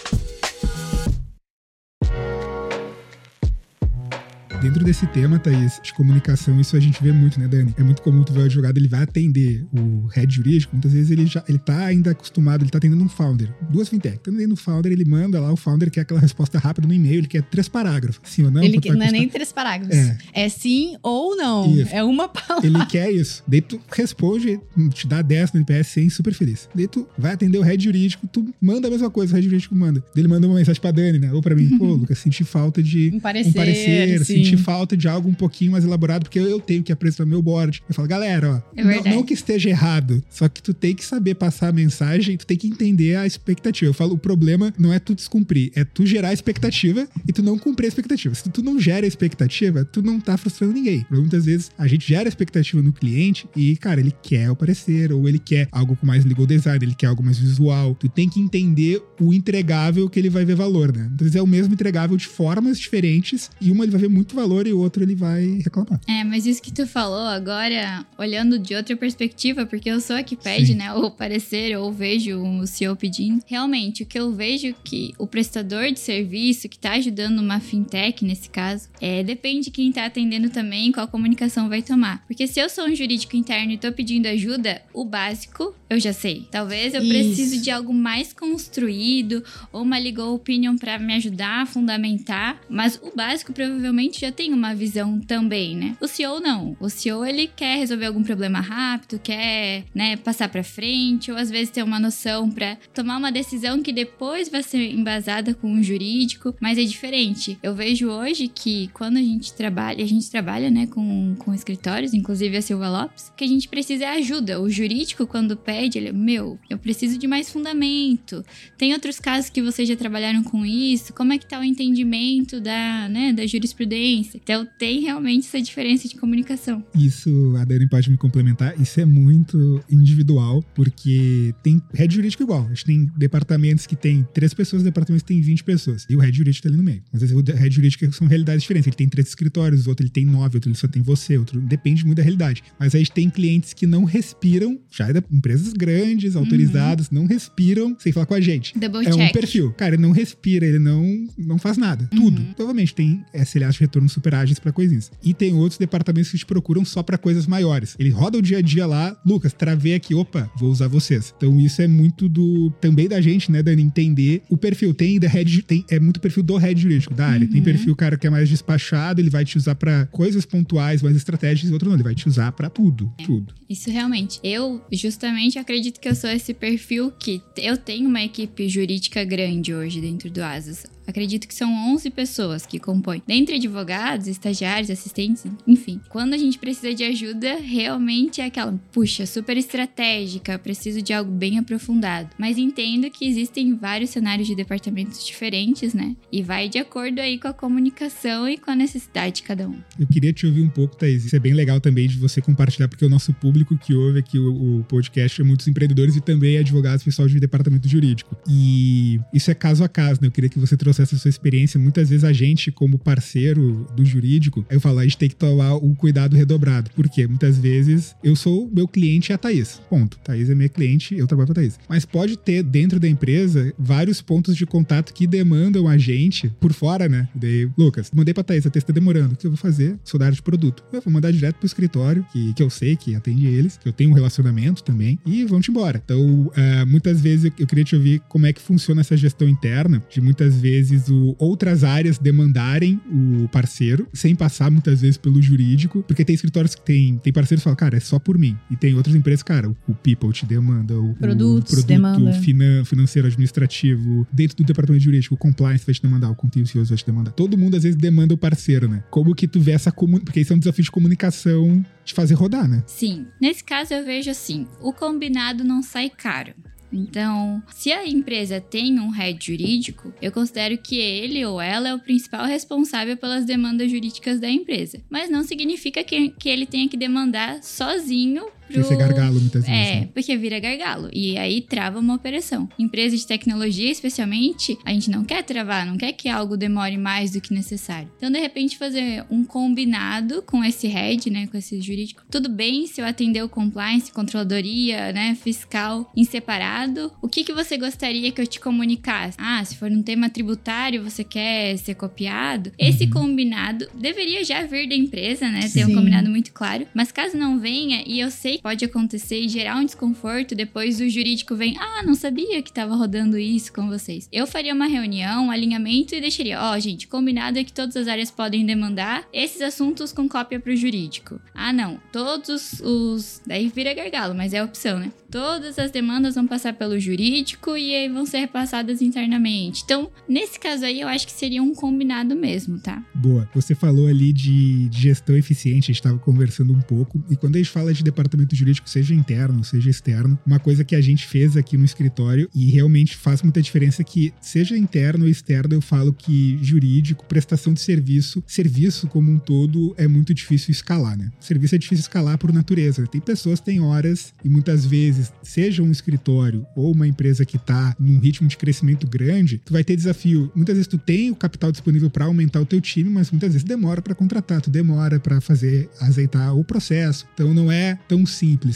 Dentro 4.62 4.84
desse 4.84 5.08
tema, 5.08 5.40
Thaís, 5.40 5.80
de 5.82 5.94
comunicação, 5.94 6.60
isso 6.60 6.76
a 6.76 6.80
gente 6.82 7.02
vê 7.02 7.14
muito, 7.14 7.40
né, 7.40 7.48
Dani? 7.48 7.74
É 7.78 7.82
muito 7.84 8.02
comum 8.02 8.24
tu 8.24 8.34
ver 8.34 8.42
o 8.42 8.44
advogado, 8.44 8.78
ele 8.78 8.90
vai 8.90 9.04
atender 9.04 9.66
o 9.72 10.06
head 10.08 10.34
jurídico, 10.36 10.76
muitas 10.76 10.92
vezes 10.92 11.10
ele 11.12 11.26
já 11.26 11.42
ele 11.48 11.58
tá 11.58 11.86
ainda 11.86 12.12
acostumado, 12.12 12.62
ele 12.64 12.70
tá 12.70 12.78
atendendo 12.78 13.02
um 13.02 13.08
founder. 13.08 13.50
Duas 13.72 13.88
fintech, 13.88 14.20
tá 14.20 14.30
atendendo 14.30 14.54
um 14.54 14.58
founder, 14.58 14.92
ele 14.92 15.06
manda 15.06 15.40
lá, 15.40 15.52
o 15.52 15.56
founder 15.56 15.90
quer 15.90 16.02
aquela 16.02 16.20
resposta 16.20 16.60
rápida 16.60 16.86
no 16.86 16.94
e-mail, 16.94 17.20
ele 17.20 17.28
quer 17.28 17.42
três 17.44 17.70
parágrafos. 17.70 18.20
Sim 18.30 18.44
ou 18.44 18.52
não? 18.52 18.62
Ele 18.62 18.74
quanto 18.74 18.84
que- 18.84 18.90
vai 18.90 18.98
não 18.98 19.06
é 19.06 19.12
nem 19.12 19.30
três 19.30 19.52
parágrafos. 19.54 19.96
É. 19.96 20.18
É, 20.34 20.50
sim 20.50 20.98
ou 21.02 21.38
não. 21.38 21.74
Isso. 21.80 21.96
É 21.96 22.04
uma 22.04 22.28
palavra. 22.28 22.68
Ele 22.68 22.84
quer 22.88 23.10
isso. 23.12 23.42
Daí 23.48 23.62
tu 23.62 23.80
responde, 23.90 24.60
te 24.94 25.08
dá 25.08 25.22
10 25.22 25.54
no 25.54 25.60
NPS 25.62 25.88
100, 25.94 26.10
super 26.10 26.34
feliz. 26.34 26.68
Daí 26.76 26.88
tu 26.88 27.08
vai 27.18 27.32
atender 27.34 27.58
o 27.58 27.62
head 27.62 27.82
jurídico, 27.82 28.28
tu 28.28 28.46
manda 28.60 28.90
a 28.90 28.92
mesma 28.92 29.10
coisa, 29.10 29.32
o 29.32 29.36
head 29.36 29.48
jurídico 29.48 29.74
manda. 29.74 30.02
Daí 30.14 30.22
ele 30.22 30.28
manda 30.28 30.46
uma 30.46 30.56
mensagem 30.58 30.82
pra 30.82 30.92
Dani, 30.92 31.18
né? 31.18 31.32
Ou 31.32 31.42
pra 31.42 31.56
mim, 31.56 31.70
pô, 31.80 31.86
Lucas, 31.94 32.20
senti 32.20 32.44
falta 32.44 32.84
de 32.84 33.10
Um 33.14 33.20
parecer. 33.22 33.50
um 33.50 33.54
parecer, 33.54 34.26
sim. 34.26 34.36
senti 34.36 34.49
falta 34.58 34.96
de 34.96 35.08
algo 35.08 35.30
um 35.30 35.34
pouquinho 35.34 35.72
mais 35.72 35.84
elaborado, 35.84 36.24
porque 36.24 36.40
eu 36.40 36.60
tenho 36.60 36.84
que 36.84 36.92
apresentar 36.92 37.26
meu 37.26 37.42
board. 37.42 37.82
Eu 37.88 37.96
falo, 37.96 38.08
galera, 38.08 38.64
ó, 38.64 38.80
É 38.80 38.84
não, 38.84 39.04
não 39.16 39.24
que 39.24 39.34
esteja 39.34 39.70
errado, 39.70 40.24
só 40.30 40.48
que 40.48 40.62
tu 40.62 40.74
tem 40.74 40.96
que 40.96 41.06
saber 41.06 41.36
passar 41.36 41.70
a 41.70 41.72
mensagem, 41.72 42.38
tu 42.38 42.46
tem 42.46 42.58
que 42.58 42.68
entender 42.68 43.16
a 43.16 43.26
expectativa. 43.26 43.90
Eu 43.90 43.94
falo, 43.94 44.14
o 44.14 44.18
problema 44.18 44.74
não 44.78 44.94
é 44.94 45.00
tu 45.00 45.16
descumprir, 45.16 45.72
é 45.76 45.84
tu 45.84 46.06
gerar 46.06 46.30
a 46.30 46.34
expectativa 46.34 47.08
e 47.28 47.34
tu 47.34 47.42
não 47.44 47.58
cumprir 47.58 47.86
a 47.86 47.90
expectativa. 47.90 48.34
Se 48.36 48.50
tu 48.50 48.64
não 48.64 48.80
gera 48.80 49.06
a 49.06 49.08
expectativa, 49.08 49.86
tu 49.86 50.02
não 50.02 50.20
tá 50.20 50.38
frustrando 50.38 50.74
ninguém. 50.74 51.02
Porque 51.02 51.20
Muitas 51.20 51.46
vezes 51.46 51.72
a 51.78 51.88
gente 51.88 52.08
gera 52.08 52.28
a 52.28 52.30
expectativa 52.30 52.82
no 52.82 52.94
cliente 52.94 53.48
e, 53.56 53.76
cara, 53.78 54.00
ele 54.00 54.14
quer 54.22 54.50
o 54.50 54.56
parecer, 54.56 55.12
ou 55.12 55.28
ele 55.28 55.40
quer 55.40 55.68
algo 55.72 55.96
com 55.96 56.06
mais 56.06 56.26
legal 56.26 56.46
design, 56.46 56.84
ele 56.84 56.96
quer 56.96 57.08
algo 57.08 57.24
mais 57.24 57.38
visual. 57.38 57.96
Tu 57.96 58.10
tem 58.10 58.30
que 58.30 58.40
entender 58.40 59.02
o 59.20 59.34
entregável 59.34 60.10
que 60.10 60.20
ele 60.20 60.30
vai 60.30 60.46
ver 60.46 60.56
valor, 60.56 60.96
né? 60.96 61.10
Vezes 61.20 61.36
é 61.36 61.42
o 61.42 61.48
mesmo 61.48 61.74
entregável 61.74 62.16
de 62.18 62.28
formas 62.28 62.80
diferentes 62.80 63.50
e 63.62 63.72
uma 63.72 63.84
ele 63.84 63.92
vai 63.92 64.02
ver 64.02 64.10
muito 64.10 64.36
valor 64.40 64.68
e 64.68 64.74
o 64.74 64.80
outro 64.80 65.04
ele 65.04 65.16
vai 65.16 65.60
reclamar. 65.64 66.00
É, 66.08 66.24
mas 66.24 66.46
isso 66.46 66.62
que 66.62 66.72
tu 66.72 66.88
falou 66.88 67.28
agora, 67.28 68.06
olhando 68.18 68.58
de 68.58 68.74
outra 68.74 68.96
perspectiva, 68.96 69.66
porque 69.66 69.90
eu 69.90 70.00
sou 70.00 70.16
a 70.16 70.24
que 70.24 70.36
pede, 70.36 70.68
Sim. 70.68 70.76
né, 70.76 70.94
o 70.94 71.12
parecer, 71.12 71.78
ou 71.78 71.92
vejo 71.92 72.40
o 72.40 72.66
CEO 72.66 72.96
pedindo. 72.96 73.44
Realmente, 73.46 74.04
o 74.04 74.06
que 74.06 74.20
eu 74.20 74.32
vejo 74.32 74.74
que 74.84 75.14
o 75.18 75.28
prestador 75.28 75.92
de 75.92 76.00
serviço, 76.00 76.70
que 76.70 76.80
tá 76.80 76.94
ajudando 76.94 77.40
uma 77.40 77.60
fintech 77.60 78.24
nesse 78.24 78.50
caso, 78.50 78.88
é, 79.02 79.24
depende 79.24 79.66
de 79.66 79.72
quem 79.72 79.92
tá 79.92 80.06
atendendo 80.06 80.50
também, 80.50 80.92
qual 80.92 81.08
comunicação 81.08 81.68
vai 81.68 81.82
tomar. 81.82 82.26
Porque 82.26 82.48
se 82.48 82.60
eu 82.60 82.70
sou 82.70 82.86
um 82.86 82.96
jurídico 82.96 83.36
interno 83.36 83.72
e 83.74 83.78
tô 83.78 83.92
pedindo 83.92 84.28
ajuda, 84.28 84.82
o 84.94 85.04
básico 85.04 85.76
eu 85.90 86.00
já 86.00 86.14
sei. 86.14 86.48
Talvez 86.52 86.94
eu 86.94 87.02
Isso. 87.02 87.10
precise 87.10 87.62
de 87.62 87.72
algo 87.72 87.94
mais 87.94 88.32
construído, 88.32 89.44
ou 89.74 89.82
uma 89.82 89.98
legal 89.98 90.34
opinion 90.34 90.78
pra 90.78 91.00
me 91.00 91.14
ajudar 91.16 91.64
a 91.64 91.66
fundamentar, 91.66 92.62
mas 92.70 93.00
o 93.02 93.16
básico 93.16 93.52
provavelmente 93.52 94.22
já 94.22 94.29
tem 94.32 94.54
uma 94.54 94.74
visão 94.74 95.20
também, 95.20 95.76
né? 95.76 95.96
O 96.02 96.08
CEO 96.08 96.40
não. 96.40 96.76
O 96.80 96.90
CEO 96.90 97.26
ele 97.26 97.48
quer 97.48 97.78
resolver 97.78 98.06
algum 98.06 98.24
problema 98.24 98.60
rápido, 98.60 99.20
quer, 99.20 99.86
né, 99.94 100.18
passar 100.18 100.50
pra 100.50 100.64
frente, 100.64 101.32
ou 101.32 101.38
às 101.38 101.50
vezes 101.50 101.70
ter 101.70 101.84
uma 101.84 102.00
noção 102.00 102.50
pra 102.50 102.78
tomar 102.94 103.18
uma 103.18 103.32
decisão 103.32 103.82
que 103.82 103.92
depois 103.94 104.50
vai 104.50 104.64
ser 104.64 104.92
embasada 104.92 105.54
com 105.54 105.72
um 105.72 105.84
jurídico, 105.84 106.56
mas 106.60 106.78
é 106.78 106.84
diferente. 106.84 107.58
Eu 107.62 107.76
vejo 107.76 108.10
hoje 108.10 108.48
que 108.48 108.90
quando 108.94 109.18
a 109.18 109.22
gente 109.22 109.54
trabalha, 109.54 110.04
a 110.04 110.08
gente 110.08 110.30
trabalha, 110.30 110.70
né, 110.70 110.88
com, 110.88 111.36
com 111.38 111.54
escritórios, 111.54 112.14
inclusive 112.14 112.58
a 112.58 112.62
Silva 112.62 112.90
Lopes, 112.90 113.32
que 113.36 113.44
a 113.44 113.48
gente 113.48 113.68
precisa 113.68 114.06
é 114.06 114.18
ajuda. 114.18 114.62
O 114.62 114.70
jurídico, 114.70 115.28
quando 115.28 115.58
pede, 115.58 115.98
ele, 115.98 116.12
meu, 116.12 116.60
eu 116.70 116.78
preciso 116.78 117.18
de 117.18 117.28
mais 117.28 117.50
fundamento. 117.50 118.44
Tem 118.78 118.94
outros 118.94 119.20
casos 119.20 119.50
que 119.50 119.62
vocês 119.62 119.88
já 119.88 119.96
trabalharam 119.96 120.44
com 120.44 120.66
isso? 120.66 121.14
Como 121.14 121.34
é 121.34 121.38
que 121.38 121.46
tá 121.46 121.60
o 121.60 121.64
entendimento 121.64 122.60
da, 122.60 123.10
né, 123.10 123.34
da 123.34 123.46
jurisprudência? 123.46 124.19
Então 124.42 124.68
tem 124.78 125.02
realmente 125.02 125.48
essa 125.48 125.62
diferença 125.62 126.08
de 126.08 126.16
comunicação. 126.16 126.84
Isso, 126.96 127.30
a 127.58 127.66
Dani 127.66 127.88
pode 127.88 128.10
me 128.10 128.18
complementar, 128.18 128.80
isso 128.80 129.00
é 129.00 129.06
muito 129.06 129.82
individual, 129.90 130.64
porque 130.76 131.54
tem 131.64 131.82
head 131.94 132.14
jurídico 132.14 132.44
igual. 132.44 132.66
A 132.66 132.70
gente 132.70 132.86
tem 132.86 133.12
departamentos 133.18 133.86
que 133.86 133.96
tem 133.96 134.28
três 134.34 134.54
pessoas, 134.54 134.84
departamentos 134.84 135.24
que 135.24 135.34
tem 135.34 135.42
20 135.42 135.64
pessoas. 135.64 136.06
E 136.10 136.16
o 136.16 136.20
head 136.20 136.36
jurídico 136.36 136.64
tá 136.64 136.70
ali 136.70 136.78
no 136.78 136.84
meio. 136.84 137.02
Às 137.14 137.22
vezes 137.22 137.36
o 137.36 137.42
head 137.42 137.74
jurídico 137.74 138.12
são 138.14 138.28
realidades 138.28 138.62
diferentes. 138.62 138.88
Ele 138.88 138.96
tem 138.96 139.10
três 139.10 139.28
escritórios, 139.28 139.88
outro 139.88 140.06
ele 140.06 140.12
tem 140.12 140.26
nove, 140.26 140.58
outro 140.58 140.70
ele 140.70 140.78
só 140.78 140.88
tem 140.88 141.02
você, 141.02 141.38
outro 141.38 141.60
depende 141.62 142.06
muito 142.06 142.18
da 142.18 142.24
realidade. 142.24 142.64
Mas 142.80 142.96
a 142.96 142.98
gente 142.98 143.12
tem 143.12 143.30
clientes 143.30 143.74
que 143.74 143.86
não 143.86 144.04
respiram, 144.04 144.80
já 144.92 145.08
é 145.08 145.14
da 145.14 145.24
empresas 145.32 145.74
grandes, 145.74 146.36
autorizadas, 146.36 147.10
não 147.12 147.26
respiram 147.26 147.96
sem 148.00 148.12
falar 148.12 148.26
com 148.26 148.34
a 148.34 148.42
gente. 148.42 148.78
Double 148.78 149.06
É 149.06 149.14
um 149.14 149.18
check. 149.18 149.34
perfil. 149.34 149.72
Cara, 149.74 149.96
ele 149.96 150.02
não 150.02 150.12
respira, 150.12 150.66
ele 150.66 150.80
não, 150.80 151.28
não 151.38 151.58
faz 151.58 151.78
nada. 151.78 152.08
Tudo. 152.08 152.42
Provavelmente 152.56 152.94
tem 152.96 153.24
SLAs 153.34 153.76
de 153.76 153.82
retorno 153.82 154.09
super 154.10 154.36
ágeis 154.36 154.60
pra 154.60 154.72
coisinhas. 154.72 155.12
E 155.24 155.34
tem 155.34 155.54
outros 155.54 155.78
departamentos 155.78 156.32
que 156.32 156.38
te 156.38 156.46
procuram 156.46 156.84
só 156.84 157.04
pra 157.04 157.18
coisas 157.18 157.46
maiores. 157.46 157.96
Ele 158.00 158.10
roda 158.10 158.38
o 158.38 158.42
dia 158.42 158.58
a 158.58 158.62
dia 158.62 158.86
lá, 158.86 159.16
Lucas, 159.26 159.54
travei 159.54 159.94
aqui, 159.94 160.14
opa, 160.16 160.50
vou 160.58 160.72
usar 160.72 160.88
vocês. 160.88 161.34
Então 161.38 161.60
isso 161.60 161.82
é 161.82 161.88
muito 161.88 162.28
do 162.28 162.72
também 162.82 163.08
da 163.08 163.22
gente, 163.22 163.52
né, 163.52 163.62
Dani, 163.62 163.82
entender 163.82 164.42
o 164.50 164.58
perfil. 164.58 164.94
Tem 164.94 165.20
da 165.20 165.28
head, 165.28 165.62
tem 165.64 165.86
é 165.90 166.00
muito 166.00 166.20
perfil 166.20 166.44
do 166.44 166.58
head 166.58 166.80
jurídico 166.82 167.14
da 167.14 167.28
área. 167.28 167.48
Tem 167.48 167.62
perfil 167.62 167.96
cara 167.96 168.18
que 168.18 168.26
é 168.26 168.30
mais 168.30 168.48
despachado, 168.48 169.20
ele 169.20 169.30
vai 169.30 169.44
te 169.44 169.58
usar 169.58 169.76
pra 169.76 170.06
coisas 170.06 170.46
pontuais, 170.46 171.02
mais 171.02 171.16
estratégicas, 171.16 171.70
e 171.70 171.74
outro 171.74 171.90
não, 171.90 171.96
ele 171.96 172.04
vai 172.04 172.16
te 172.16 172.28
usar 172.28 172.52
pra 172.54 172.70
tudo, 172.70 173.12
tudo. 173.26 173.54
Isso 173.70 173.92
realmente. 173.92 174.40
Eu, 174.44 174.82
justamente, 174.92 175.60
acredito 175.60 176.00
que 176.00 176.08
eu 176.08 176.16
sou 176.16 176.30
esse 176.30 176.54
perfil 176.54 177.12
que 177.12 177.42
eu 177.58 177.78
tenho 177.78 178.08
uma 178.08 178.24
equipe 178.24 178.68
jurídica 178.70 179.24
grande 179.24 179.74
hoje 179.74 180.00
dentro 180.02 180.30
do 180.30 180.42
Asas. 180.42 180.86
Acredito 181.10 181.48
que 181.48 181.56
são 181.56 181.72
11 181.94 182.10
pessoas 182.12 182.66
que 182.66 182.80
compõem. 182.80 183.22
Dentre 183.26 183.56
advogados, 183.56 184.28
estagiários, 184.28 184.90
assistentes, 184.90 185.46
enfim. 185.68 186.00
Quando 186.10 186.34
a 186.34 186.38
gente 186.38 186.58
precisa 186.58 186.94
de 186.94 187.04
ajuda, 187.04 187.58
realmente 187.58 188.42
é 188.42 188.46
aquela, 188.46 188.80
puxa, 188.92 189.26
super 189.26 189.58
estratégica, 189.58 190.58
preciso 190.60 191.02
de 191.02 191.14
algo 191.14 191.32
bem 191.32 191.58
aprofundado. 191.58 192.30
Mas 192.38 192.58
entendo 192.58 193.10
que 193.10 193.28
existem 193.28 193.76
vários 193.76 194.12
cenários 194.12 194.48
de 194.48 194.56
departamentos 194.56 195.26
diferentes, 195.26 195.94
né? 195.94 196.16
E 196.32 196.42
vai 196.42 196.70
de 196.70 196.78
acordo 196.78 197.20
aí 197.20 197.38
com 197.38 197.48
a 197.48 197.54
comunicação 197.54 198.48
e 198.48 198.58
com 198.58 198.72
a 198.72 198.76
necessidade 198.76 199.38
de 199.38 199.44
cada 199.44 199.68
um. 199.68 199.80
Eu 200.00 200.08
queria 200.08 200.32
te 200.32 200.46
ouvir 200.46 200.62
um 200.62 200.70
pouco, 200.70 200.96
Thaís. 200.96 201.26
Isso 201.26 201.36
é 201.36 201.40
bem 201.40 201.54
legal 201.54 201.80
também 201.80 202.08
de 202.08 202.18
você 202.18 202.42
compartilhar, 202.42 202.88
porque 202.88 203.06
o 203.06 203.10
nosso 203.10 203.34
público 203.34 203.78
que 203.78 203.94
ouve 203.94 204.20
aqui 204.20 204.38
o, 204.38 204.80
o 204.80 204.84
podcast 204.84 205.42
é 205.42 205.44
muitos 205.44 205.68
empreendedores 205.68 206.16
e 206.16 206.22
também 206.22 206.58
advogados, 206.58 207.04
pessoal 207.04 207.28
de 207.28 207.40
departamento 207.40 207.88
jurídico. 207.88 208.38
E 208.48 209.20
isso 209.34 209.50
é 209.50 209.54
caso 209.54 209.84
a 209.84 209.90
caso, 209.90 210.20
né? 210.22 210.28
Eu 210.28 210.32
queria 210.32 210.50
que 210.50 210.60
você 210.60 210.78
trouxesse 210.78 210.99
a 211.04 211.06
sua 211.06 211.30
experiência. 211.30 211.80
Muitas 211.80 212.10
vezes 212.10 212.24
a 212.24 212.34
gente, 212.34 212.72
como 212.72 212.98
parceiro 212.98 213.88
do 213.96 214.06
jurídico, 214.06 214.66
eu 214.70 214.80
falo, 214.80 215.00
a 215.00 215.04
gente 215.04 215.18
tem 215.18 215.30
que 215.30 215.36
tomar 215.36 215.76
o 215.76 215.96
cuidado 215.96 216.36
redobrado. 216.36 216.92
Porque 216.96 217.28
muitas 217.28 217.58
vezes 217.58 218.16
eu 218.24 218.36
sou 218.36 218.70
meu 218.74 218.88
cliente 218.88 219.32
é 219.32 219.36
a 219.36 219.38
Thaís. 219.38 219.82
Ponto. 219.90 220.18
Thaís 220.20 220.50
é 220.50 220.56
minha 220.56 220.70
cliente, 220.70 221.16
eu 221.16 221.28
trabalho 221.28 221.48
com 221.48 221.54
a 221.54 221.56
Thaís. 221.56 221.80
Mas 221.88 222.06
pode 222.06 222.38
ter 222.38 222.64
dentro 222.64 223.00
da 223.00 223.08
empresa 223.08 223.74
vários 223.78 224.22
pontos 224.22 224.56
de 224.56 224.66
contato 224.66 225.14
que 225.14 225.28
demandam 225.28 225.88
a 225.88 225.98
gente 225.98 226.50
por 226.60 226.74
fora, 226.74 227.08
né? 227.08 227.28
Daí, 227.36 227.70
Lucas, 227.78 228.12
mandei 228.14 228.34
pra 228.34 228.44
Thaís, 228.44 228.66
a 228.66 228.70
Thaís 228.70 228.84
tá 228.84 228.94
demorando. 228.94 229.34
O 229.34 229.38
que 229.38 229.48
eu 229.48 229.52
vou 229.52 229.58
fazer? 229.58 229.98
Sou 230.04 230.20
da 230.20 230.26
área 230.26 230.36
de 230.36 230.42
produto. 230.42 230.84
Eu 230.92 231.02
vou 231.02 231.14
mandar 231.14 231.32
direto 231.32 231.58
pro 231.58 231.66
escritório, 231.66 232.26
que, 232.32 232.54
que 232.54 232.64
eu 232.64 232.70
sei 232.70 232.96
que 232.96 233.16
atende 233.16 233.48
eles, 233.48 233.78
que 233.78 233.88
eu 233.88 233.94
tenho 233.94 234.10
um 234.10 234.14
relacionamento 234.14 234.84
também, 234.84 235.20
e 235.26 235.44
vamos 235.46 235.68
embora. 235.68 236.02
Então, 236.04 236.48
uh, 236.48 236.52
muitas 236.88 237.22
vezes 237.22 237.46
eu, 237.46 237.52
eu 237.60 237.68
queria 237.68 237.84
te 237.84 237.96
ouvir 237.96 238.22
como 238.28 238.46
é 238.46 238.54
que 238.54 238.62
funciona 238.62 239.02
essa 239.02 239.16
gestão 239.16 239.48
interna, 239.48 240.04
de 240.10 240.22
muitas 240.22 240.60
vezes 240.60 240.89
o, 241.10 241.36
outras 241.38 241.84
áreas 241.84 242.18
demandarem 242.18 243.00
o 243.12 243.48
parceiro, 243.50 244.08
sem 244.14 244.36
passar 244.36 244.70
muitas 244.72 245.02
vezes 245.02 245.18
pelo 245.18 245.42
jurídico, 245.42 246.04
porque 246.04 246.26
tem 246.26 246.34
escritórios 246.36 246.76
que 246.76 246.82
tem, 246.82 247.18
tem 247.18 247.32
parceiros 247.34 247.62
que 247.62 247.64
falam, 247.64 247.78
cara, 247.78 247.98
é 247.98 248.00
só 248.00 248.20
por 248.20 248.38
mim. 248.38 248.58
E 248.70 248.76
tem 248.76 248.94
outras 248.96 249.16
empresas, 249.16 249.44
cara, 249.44 249.70
o, 249.70 249.76
o 249.88 249.96
People 249.96 250.32
te 250.32 250.46
demanda, 250.46 251.00
o, 251.00 251.14
Produtos, 251.16 251.74
o 251.74 251.76
produto 251.76 251.88
demanda. 251.88 252.34
finan, 252.34 252.86
financeiro 252.86 253.28
administrativo, 253.28 254.28
dentro 254.32 254.58
do 254.58 254.64
departamento 254.64 255.04
jurídico, 255.04 255.36
o 255.36 255.38
compliance 255.38 255.86
vai 255.86 255.94
te 255.94 256.02
demandar, 256.02 256.30
o 256.30 256.36
contencioso 256.36 256.90
vai 256.90 256.98
te 256.98 257.06
demandar. 257.06 257.32
Todo 257.32 257.58
mundo 257.58 257.76
às 257.76 257.84
vezes 257.84 257.98
demanda 257.98 258.34
o 258.34 258.38
parceiro, 258.38 258.88
né? 258.88 259.04
Como 259.10 259.34
que 259.36 259.48
tu 259.48 259.60
vê 259.60 259.72
essa 259.72 259.92
comunicação, 259.92 260.26
porque 260.26 260.40
isso 260.42 260.54
é 260.54 260.56
um 260.56 260.60
desafio 260.60 260.84
de 260.84 260.92
comunicação 260.92 261.86
de 262.06 262.14
fazer 262.14 262.34
rodar, 262.34 262.68
né? 262.68 262.84
Sim. 262.88 263.28
Nesse 263.42 263.64
caso, 263.64 263.94
eu 263.94 264.04
vejo 264.06 264.30
assim: 264.30 264.68
o 264.82 264.92
combinado 264.94 265.64
não 265.64 265.82
sai 265.82 266.10
caro. 266.10 266.54
Então, 266.92 267.62
se 267.70 267.92
a 267.92 268.08
empresa 268.08 268.60
tem 268.60 269.00
um 269.00 269.10
head 269.10 269.46
jurídico, 269.46 270.14
eu 270.22 270.32
considero 270.32 270.78
que 270.78 270.98
ele 270.98 271.46
ou 271.46 271.62
ela 271.62 271.90
é 271.90 271.94
o 271.94 272.00
principal 272.00 272.46
responsável 272.46 273.16
pelas 273.16 273.46
demandas 273.46 273.92
jurídicas 273.92 274.40
da 274.40 274.50
empresa. 274.50 275.02
Mas 275.10 275.30
não 275.30 275.44
significa 275.44 276.04
que, 276.04 276.30
que 276.30 276.50
ele 276.50 276.66
tenha 276.66 276.90
que 276.90 276.98
demandar 276.98 277.62
sozinho 277.64 278.48
Esse 278.70 278.94
é 278.94 278.98
gargalo, 278.98 279.40
muitas 279.40 279.66
vezes. 279.66 279.88
É, 279.88 280.00
né? 280.02 280.10
porque 280.14 280.36
vira 280.38 280.60
gargalo. 280.60 281.10
E 281.14 281.38
aí 281.38 281.62
trava 281.62 282.00
uma 282.00 282.16
operação. 282.16 282.70
Empresa 282.78 283.16
de 283.16 283.26
tecnologia, 283.26 283.90
especialmente, 283.92 284.78
a 284.86 284.92
gente 284.94 285.10
não 285.10 285.24
quer 285.24 285.44
travar, 285.44 285.86
não 285.86 285.98
quer 285.98 286.14
que 286.14 286.30
algo 286.30 286.56
demore 286.58 286.98
mais 286.98 287.32
do 287.32 287.42
que 287.42 287.54
necessário. 287.54 288.10
Então, 288.18 288.32
de 288.32 288.40
repente, 288.40 288.78
fazer 288.78 289.26
um 289.30 289.44
combinado 289.44 290.42
com 290.44 290.64
esse 290.64 290.88
head, 290.88 291.30
né, 291.30 291.48
com 291.48 291.58
esse 291.58 291.82
jurídico. 291.82 292.24
Tudo 292.30 292.50
bem 292.50 292.86
se 292.88 293.02
eu 293.02 293.06
atender 293.06 293.44
o 293.44 293.50
compliance, 293.50 294.12
controladoria, 294.12 295.12
né, 295.14 295.36
fiscal 295.42 296.12
em 296.16 296.24
separado. 296.24 297.12
O 297.22 297.28
que, 297.28 297.44
que 297.44 297.54
você 297.54 297.78
gostaria 297.78 298.32
que 298.32 298.42
eu 298.42 298.48
te 298.48 298.60
comunicasse? 298.60 299.38
Ah, 299.40 299.64
se 299.64 299.76
for 299.78 299.92
um 299.92 300.02
tema 300.04 300.30
tributário, 300.30 301.04
você 301.04 301.24
quer 301.24 301.78
ser 301.78 301.96
copiado? 301.96 302.72
Esse 302.78 303.06
Uhum. 303.06 303.10
combinado 303.12 303.88
deveria 303.96 304.44
já 304.44 304.64
vir 304.66 304.88
da 304.88 304.96
empresa, 304.96 305.50
né, 305.50 305.62
ter 305.74 305.84
um 305.86 305.88
Sim. 305.90 305.96
combinado 305.96 306.30
muito 306.30 306.52
claro. 306.52 306.86
Mas 306.94 307.12
caso 307.12 307.38
não 307.38 307.60
venha, 307.60 308.04
e 308.06 308.20
eu 308.20 308.30
sei 308.30 308.59
pode 308.62 308.86
acontecer 308.86 309.40
e 309.40 309.50
gerar 309.50 309.78
um 309.78 309.86
desconforto, 309.86 310.56
depois 310.56 311.00
o 311.00 311.10
jurídico 311.10 311.56
vem, 311.56 311.78
ah, 311.78 312.04
não 312.04 312.16
sabia 312.16 312.62
que 312.62 312.72
tava 312.72 312.96
rodando 312.96 313.38
isso 313.38 313.74
com 313.74 313.88
vocês. 313.88 314.28
Eu 314.32 314.46
faria 314.48 314.74
uma 314.74 314.88
reunião, 314.88 315.48
um 315.48 315.52
alinhamento 315.52 316.16
e 316.16 316.22
deixaria, 316.22 316.62
ó, 316.62 316.80
gente, 316.80 317.08
combinado 317.08 317.60
é 317.60 317.64
que 317.64 317.74
todas 317.74 317.96
as 317.96 318.08
áreas 318.08 318.32
podem 318.32 318.66
demandar 318.66 319.28
esses 319.34 319.62
assuntos 319.62 320.12
com 320.12 320.28
cópia 320.28 320.60
pro 320.60 320.76
jurídico. 320.76 321.40
Ah, 321.54 321.74
não, 321.74 322.00
todos 322.12 322.80
os. 322.82 323.42
Daí 323.46 323.70
vira 323.70 323.94
gargalo, 323.94 324.36
mas 324.36 324.54
é 324.54 324.64
opção, 324.64 325.00
né? 325.00 325.12
Todas 325.32 325.78
as 325.78 325.92
demandas 325.92 326.36
vão 326.36 326.48
passar 326.48 326.74
pelo 326.74 327.00
jurídico 327.00 327.78
e 327.78 327.94
aí 327.96 328.10
vão 328.10 328.26
ser 328.26 328.40
repassadas 328.40 329.02
internamente. 329.02 329.84
Então, 329.84 330.10
nesse 330.28 330.60
caso 330.60 330.86
aí, 330.86 331.02
eu 331.02 331.08
acho 331.08 331.28
que 331.28 331.34
seria 331.34 331.62
um 331.62 331.74
combinado 331.74 332.36
mesmo, 332.36 332.80
tá? 332.80 333.04
Boa. 333.14 333.48
Você 333.54 333.76
falou 333.76 334.08
ali 334.08 334.34
de, 334.34 334.90
de 334.90 335.02
gestão 335.02 335.36
eficiente, 335.36 335.86
a 335.86 335.94
gente 335.94 335.96
estava 335.96 336.18
conversando 336.18 336.74
um 336.74 336.82
pouco. 336.82 337.24
E 337.30 337.36
quando 337.36 337.56
a 337.56 337.60
gente 337.60 337.70
fala 337.70 337.94
de 337.94 338.04
departamento 338.04 338.49
jurídico, 338.56 338.90
seja 338.90 339.14
interno, 339.14 339.64
seja 339.64 339.90
externo, 339.90 340.38
uma 340.46 340.60
coisa 340.60 340.84
que 340.84 340.96
a 340.96 341.02
gente 341.02 341.26
fez 341.26 341.56
aqui 341.56 341.78
no 341.78 341.86
escritório 341.86 342.50
e 342.54 342.72
realmente 342.72 343.16
faz 343.16 343.42
muita 343.42 343.62
diferença 343.62 344.04
que, 344.04 344.34
seja 344.42 344.78
interno 344.78 345.26
ou 345.26 345.30
externo, 345.30 345.74
eu 345.74 345.82
falo 345.82 346.14
que 346.14 346.60
jurídico, 346.62 347.26
prestação 347.26 347.74
de 347.74 347.82
serviço, 347.82 348.44
serviço 348.48 349.08
como 349.08 349.32
um 349.32 349.40
todo 349.40 349.94
é 349.98 350.08
muito 350.08 350.34
difícil 350.34 350.72
escalar, 350.72 351.18
né? 351.18 351.32
Serviço 351.40 351.76
é 351.76 351.78
difícil 351.78 352.02
escalar 352.02 352.38
por 352.38 352.52
natureza. 352.52 353.06
Tem 353.08 353.22
pessoas 353.22 353.60
têm 353.60 353.80
horas 353.80 354.34
e 354.44 354.50
muitas 354.50 354.86
vezes, 354.86 355.32
seja 355.44 355.84
um 355.84 355.92
escritório 355.92 356.66
ou 356.76 356.92
uma 356.92 357.08
empresa 357.08 357.46
que 357.46 357.58
está 357.58 357.96
num 358.00 358.20
ritmo 358.20 358.48
de 358.48 358.58
crescimento 358.58 359.08
grande, 359.08 359.62
tu 359.64 359.74
vai 359.74 359.84
ter 359.84 359.96
desafio. 359.96 360.52
Muitas 360.56 360.76
vezes 360.76 360.88
tu 360.88 360.98
tem 360.98 361.32
o 361.32 361.36
capital 361.36 361.72
disponível 361.72 362.10
para 362.10 362.26
aumentar 362.26 362.62
o 362.62 362.66
teu 362.66 362.82
time, 362.82 363.10
mas 363.10 363.32
muitas 363.32 363.54
vezes 363.54 363.64
demora 363.64 364.02
para 364.02 364.16
contratar, 364.16 364.62
tu 364.62 364.70
demora 364.70 365.20
para 365.20 365.40
fazer 365.42 365.90
azeitar 366.00 366.56
o 366.56 366.64
processo. 366.64 367.28
Então 367.34 367.54
não 367.54 367.72
é 367.72 367.98
tão 368.08 368.26